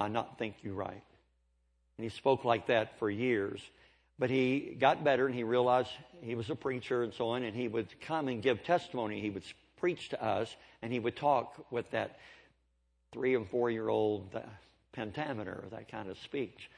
I 0.00 0.08
not 0.08 0.38
think 0.38 0.56
you 0.62 0.72
right. 0.72 1.04
And 1.96 2.02
he 2.02 2.08
spoke 2.08 2.44
like 2.44 2.66
that 2.66 2.98
for 2.98 3.08
years. 3.08 3.60
But 4.18 4.30
he 4.30 4.76
got 4.78 5.02
better 5.02 5.26
and 5.26 5.34
he 5.34 5.42
realized 5.42 5.90
he 6.20 6.34
was 6.34 6.48
a 6.50 6.54
preacher 6.54 7.02
and 7.02 7.12
so 7.12 7.30
on, 7.30 7.42
and 7.42 7.54
he 7.54 7.68
would 7.68 7.88
come 8.00 8.28
and 8.28 8.42
give 8.42 8.62
testimony. 8.62 9.20
He 9.20 9.30
would 9.30 9.44
preach 9.76 10.10
to 10.10 10.24
us, 10.24 10.54
and 10.82 10.92
he 10.92 10.98
would 10.98 11.16
talk 11.16 11.66
with 11.70 11.90
that 11.90 12.18
three 13.12 13.34
and 13.34 13.48
four 13.48 13.70
year 13.70 13.88
old 13.88 14.34
uh, 14.34 14.40
pentameter, 14.92 15.64
that 15.70 15.90
kind 15.90 16.08
of 16.08 16.18
speech. 16.18 16.70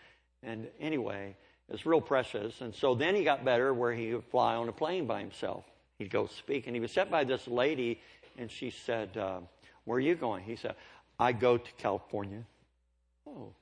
And 0.43 0.69
anyway, 0.81 1.37
it's 1.69 1.85
real 1.85 2.01
precious. 2.01 2.61
And 2.61 2.75
so 2.75 2.95
then 2.95 3.15
he 3.15 3.25
got 3.25 3.45
better 3.45 3.73
where 3.75 3.93
he 3.93 4.15
would 4.15 4.25
fly 4.25 4.55
on 4.55 4.69
a 4.69 4.73
plane 4.73 5.07
by 5.07 5.21
himself. 5.21 5.65
He'd 5.99 6.11
go 6.11 6.27
speak. 6.27 6.67
And 6.67 6.77
he 6.77 6.81
was 6.81 6.93
sent 6.93 7.11
by 7.11 7.25
this 7.25 7.47
lady, 7.49 8.01
and 8.39 8.51
she 8.51 8.71
said, 8.71 9.17
uh, 9.17 9.41
Where 9.85 9.97
are 9.97 10.01
you 10.01 10.15
going? 10.15 10.45
He 10.45 10.57
said, 10.57 10.75
I 11.19 11.33
go 11.33 11.57
to 11.59 11.73
California. 11.79 12.43
Oh, 13.27 13.53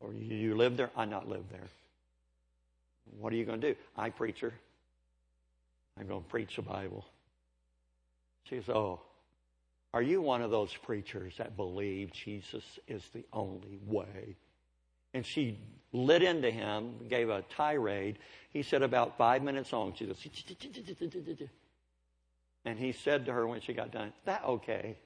or 0.00 0.12
you, 0.12 0.36
you 0.36 0.56
live 0.56 0.76
there? 0.76 0.90
I 0.96 1.04
not 1.04 1.28
live 1.28 1.44
there. 1.50 1.68
What 3.18 3.32
are 3.32 3.36
you 3.36 3.44
going 3.44 3.60
to 3.60 3.74
do? 3.74 3.78
I 3.96 4.10
preacher. 4.10 4.52
I'm 5.98 6.06
going 6.06 6.22
to 6.22 6.28
preach 6.28 6.56
the 6.56 6.62
Bible. 6.62 7.04
She 8.44 8.56
says, 8.56 8.68
Oh, 8.70 9.00
are 9.94 10.02
you 10.02 10.22
one 10.22 10.42
of 10.42 10.50
those 10.50 10.74
preachers 10.74 11.34
that 11.38 11.56
believe 11.56 12.12
Jesus 12.12 12.64
is 12.88 13.06
the 13.12 13.24
only 13.32 13.78
way? 13.86 14.36
And 15.14 15.24
she 15.24 15.58
lit 15.92 16.22
into 16.22 16.50
him, 16.50 16.94
gave 17.08 17.28
a 17.28 17.42
tirade. 17.54 18.18
He 18.50 18.62
said 18.62 18.82
about 18.82 19.18
five 19.18 19.42
minutes 19.42 19.72
on, 19.74 19.92
she 19.94 20.06
goes, 20.06 20.26
and 22.64 22.78
he 22.78 22.92
said 22.92 23.26
to 23.26 23.32
her 23.32 23.46
when 23.46 23.60
she 23.60 23.74
got 23.74 23.90
done, 23.90 24.12
that 24.24 24.42
okay. 24.44 24.96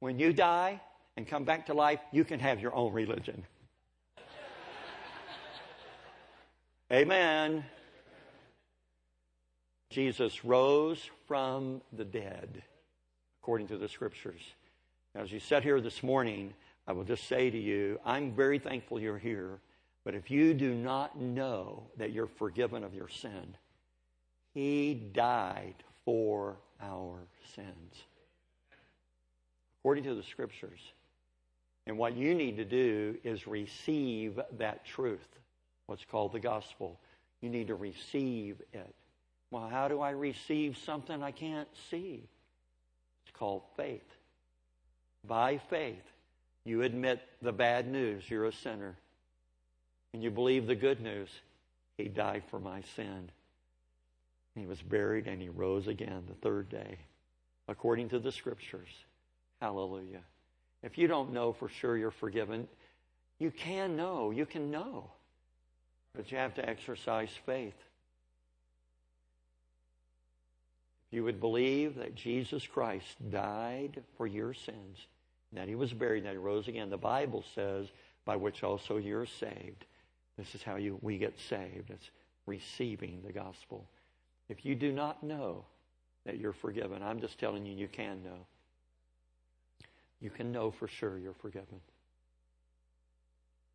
When 0.00 0.18
you 0.18 0.32
die 0.34 0.80
and 1.16 1.26
come 1.26 1.44
back 1.44 1.66
to 1.66 1.74
life, 1.74 2.00
you 2.12 2.24
can 2.24 2.40
have 2.40 2.60
your 2.60 2.74
own 2.74 2.92
religion. 2.92 3.44
Amen. 6.92 7.64
Jesus 9.90 10.44
rose 10.44 11.00
from 11.28 11.82
the 11.92 12.04
dead 12.04 12.64
according 13.40 13.68
to 13.68 13.76
the 13.76 13.88
scriptures. 13.88 14.40
As 15.14 15.30
you 15.30 15.38
sat 15.38 15.62
here 15.62 15.80
this 15.80 16.02
morning, 16.02 16.52
I 16.88 16.92
will 16.92 17.04
just 17.04 17.28
say 17.28 17.48
to 17.48 17.58
you, 17.58 18.00
I'm 18.04 18.32
very 18.32 18.58
thankful 18.58 18.98
you're 18.98 19.18
here, 19.18 19.60
but 20.04 20.16
if 20.16 20.32
you 20.32 20.52
do 20.52 20.74
not 20.74 21.20
know 21.20 21.84
that 21.96 22.10
you're 22.10 22.26
forgiven 22.26 22.82
of 22.82 22.92
your 22.92 23.08
sin, 23.08 23.56
He 24.52 24.94
died 24.94 25.76
for 26.04 26.56
our 26.82 27.18
sins. 27.54 27.94
According 29.80 30.04
to 30.04 30.16
the 30.16 30.24
scriptures. 30.24 30.80
And 31.86 31.96
what 31.98 32.16
you 32.16 32.34
need 32.34 32.56
to 32.56 32.64
do 32.64 33.16
is 33.22 33.46
receive 33.46 34.40
that 34.58 34.84
truth, 34.84 35.38
what's 35.90 36.04
called 36.04 36.30
the 36.30 36.38
gospel. 36.38 37.00
You 37.40 37.48
need 37.48 37.66
to 37.66 37.74
receive 37.74 38.62
it. 38.72 38.94
Well, 39.50 39.66
how 39.68 39.88
do 39.88 40.00
I 40.00 40.10
receive 40.10 40.78
something 40.86 41.20
I 41.20 41.32
can't 41.32 41.68
see? 41.90 42.28
It's 43.24 43.36
called 43.36 43.62
faith. 43.76 44.06
By 45.26 45.58
faith, 45.68 46.04
you 46.64 46.82
admit 46.82 47.20
the 47.42 47.50
bad 47.50 47.90
news, 47.90 48.22
you're 48.30 48.44
a 48.44 48.52
sinner. 48.52 48.94
And 50.14 50.22
you 50.22 50.30
believe 50.30 50.68
the 50.68 50.76
good 50.76 51.00
news, 51.00 51.28
He 51.98 52.04
died 52.04 52.44
for 52.50 52.60
my 52.60 52.82
sin. 52.94 53.28
He 54.54 54.66
was 54.66 54.80
buried 54.80 55.26
and 55.26 55.42
He 55.42 55.48
rose 55.48 55.88
again 55.88 56.22
the 56.28 56.34
third 56.34 56.68
day, 56.68 56.98
according 57.66 58.10
to 58.10 58.20
the 58.20 58.30
Scriptures. 58.30 58.90
Hallelujah. 59.60 60.22
If 60.84 60.98
you 60.98 61.08
don't 61.08 61.32
know 61.32 61.52
for 61.52 61.68
sure 61.68 61.96
you're 61.96 62.12
forgiven, 62.12 62.68
you 63.40 63.50
can 63.50 63.96
know. 63.96 64.30
You 64.30 64.46
can 64.46 64.70
know. 64.70 65.10
But 66.14 66.30
you 66.32 66.38
have 66.38 66.54
to 66.54 66.68
exercise 66.68 67.30
faith. 67.46 67.74
If 71.06 71.16
you 71.16 71.24
would 71.24 71.40
believe 71.40 71.96
that 71.96 72.14
Jesus 72.14 72.66
Christ 72.66 73.06
died 73.30 74.02
for 74.16 74.26
your 74.26 74.54
sins, 74.54 75.06
that 75.52 75.68
he 75.68 75.74
was 75.74 75.92
buried, 75.92 76.24
that 76.24 76.32
he 76.32 76.36
rose 76.36 76.68
again, 76.68 76.90
the 76.90 76.96
Bible 76.96 77.44
says, 77.54 77.88
by 78.24 78.36
which 78.36 78.62
also 78.62 78.96
you're 78.96 79.26
saved. 79.26 79.84
This 80.36 80.54
is 80.54 80.62
how 80.62 80.76
you, 80.76 80.98
we 81.02 81.18
get 81.18 81.38
saved. 81.48 81.90
It's 81.90 82.10
receiving 82.46 83.22
the 83.26 83.32
gospel. 83.32 83.84
If 84.48 84.64
you 84.64 84.74
do 84.74 84.92
not 84.92 85.22
know 85.22 85.64
that 86.26 86.38
you're 86.38 86.52
forgiven, 86.52 87.02
I'm 87.02 87.20
just 87.20 87.38
telling 87.38 87.66
you, 87.66 87.74
you 87.74 87.88
can 87.88 88.22
know. 88.22 88.46
You 90.20 90.30
can 90.30 90.52
know 90.52 90.70
for 90.70 90.86
sure 90.86 91.18
you're 91.18 91.34
forgiven. 91.34 91.80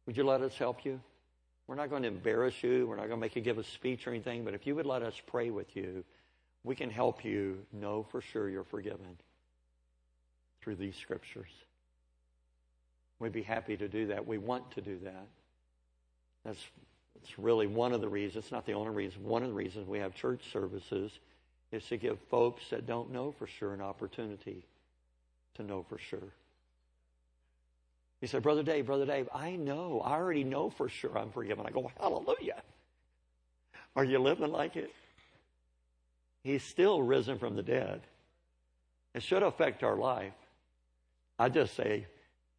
Would 0.06 0.16
you 0.16 0.24
let 0.24 0.42
us 0.42 0.58
help 0.58 0.86
you? 0.86 1.00
We're 1.68 1.76
not 1.76 1.90
going 1.90 2.04
to 2.04 2.08
embarrass 2.08 2.62
you. 2.64 2.86
We're 2.88 2.96
not 2.96 3.08
going 3.08 3.20
to 3.20 3.22
make 3.22 3.36
you 3.36 3.42
give 3.42 3.58
a 3.58 3.64
speech 3.64 4.06
or 4.06 4.12
anything, 4.12 4.44
but 4.44 4.54
if 4.54 4.68
you 4.68 4.76
would 4.76 4.86
let 4.86 5.02
us 5.02 5.16
pray 5.26 5.50
with 5.50 5.76
you, 5.76 6.04
we 6.64 6.76
can 6.76 6.90
help 6.90 7.24
you 7.24 7.58
know 7.74 8.04
for 8.04 8.22
sure 8.22 8.50
you're 8.50 8.64
forgiven 8.64 9.18
through 10.62 10.76
these 10.76 10.96
scriptures. 10.96 11.50
We'd 13.20 13.32
be 13.32 13.44
happy 13.44 13.78
to 13.78 13.88
do 13.88 14.08
that. 14.08 14.28
We 14.28 14.38
want 14.38 14.72
to 14.72 14.82
do 14.82 15.00
that. 15.04 15.28
That's, 16.44 16.60
that's 17.16 17.40
really 17.40 17.68
one 17.68 17.94
of 17.94 18.02
the 18.02 18.10
reasons, 18.10 18.46
it's 18.46 18.52
not 18.52 18.66
the 18.66 18.74
only 18.74 18.92
reason, 18.92 19.24
one 19.24 19.42
of 19.42 19.50
the 19.50 19.56
reasons 19.56 19.88
we 19.88 20.00
have 20.00 20.14
church 20.14 20.42
services 20.52 21.12
is 21.72 21.84
to 21.88 21.98
give 21.98 22.20
folks 22.30 22.64
that 22.70 22.86
don't 22.86 23.12
know 23.12 23.32
for 23.32 23.48
sure 23.48 23.74
an 23.74 23.82
opportunity 23.82 24.64
to 25.56 25.64
know 25.64 25.84
for 25.88 25.98
sure. 25.98 26.34
He 28.26 28.28
said, 28.28 28.42
Brother 28.42 28.64
Dave, 28.64 28.88
Brother 28.88 29.06
Dave, 29.06 29.30
I 29.36 29.56
know. 29.56 30.02
I 30.04 30.14
already 30.14 30.44
know 30.44 30.72
for 30.72 30.90
sure 30.90 31.16
I'm 31.16 31.30
forgiven. 31.30 31.64
I 31.64 31.70
go, 31.70 31.92
Hallelujah. 32.00 32.64
Are 33.96 34.04
you 34.04 34.18
living 34.18 34.52
like 34.52 34.76
it? 34.76 34.92
He's 36.44 36.64
still 36.64 37.04
risen 37.04 37.38
from 37.38 37.56
the 37.56 37.62
dead. 37.62 38.02
It 39.14 39.22
should 39.22 39.44
affect 39.44 39.84
our 39.84 39.96
life. 39.96 40.34
I 41.38 41.50
just 41.50 41.76
say 41.76 42.08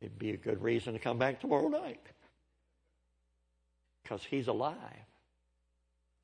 it'd 0.00 0.20
be 0.20 0.30
a 0.30 0.36
good 0.36 0.62
reason 0.62 0.92
to 0.92 1.00
come 1.00 1.18
back 1.18 1.40
tomorrow 1.40 1.66
night 1.66 2.06
because 4.04 4.22
he's 4.22 4.46
alive. 4.46 4.76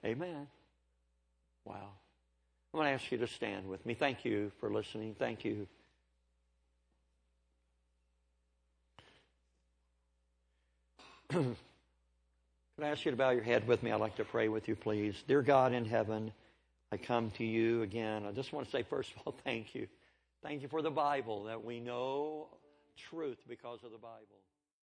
Amen. 0.04 0.46
Wow. 1.64 1.88
I'm 2.72 2.78
going 2.78 2.86
to 2.86 2.92
ask 2.92 3.10
you 3.10 3.18
to 3.18 3.26
stand 3.26 3.68
with 3.68 3.84
me. 3.84 3.94
Thank 3.94 4.24
you 4.24 4.52
for 4.60 4.72
listening. 4.72 5.16
Thank 5.18 5.44
you. 5.44 5.66
Could 11.32 11.56
I 12.82 12.88
ask 12.88 13.04
you 13.06 13.10
to 13.10 13.16
bow 13.16 13.30
your 13.30 13.42
head 13.42 13.66
with 13.66 13.82
me? 13.82 13.90
I'd 13.90 14.00
like 14.00 14.16
to 14.16 14.24
pray 14.24 14.48
with 14.48 14.68
you, 14.68 14.76
please. 14.76 15.14
Dear 15.26 15.40
God 15.40 15.72
in 15.72 15.86
heaven, 15.86 16.30
I 16.90 16.98
come 16.98 17.30
to 17.32 17.44
you 17.44 17.80
again. 17.82 18.26
I 18.26 18.32
just 18.32 18.52
want 18.52 18.66
to 18.66 18.70
say, 18.70 18.82
first 18.82 19.10
of 19.12 19.22
all, 19.24 19.34
thank 19.44 19.74
you. 19.74 19.88
Thank 20.42 20.60
you 20.60 20.68
for 20.68 20.82
the 20.82 20.90
Bible, 20.90 21.44
that 21.44 21.64
we 21.64 21.80
know 21.80 22.48
truth 22.96 23.38
because 23.48 23.82
of 23.82 23.92
the 23.92 23.98
Bible. 23.98 24.42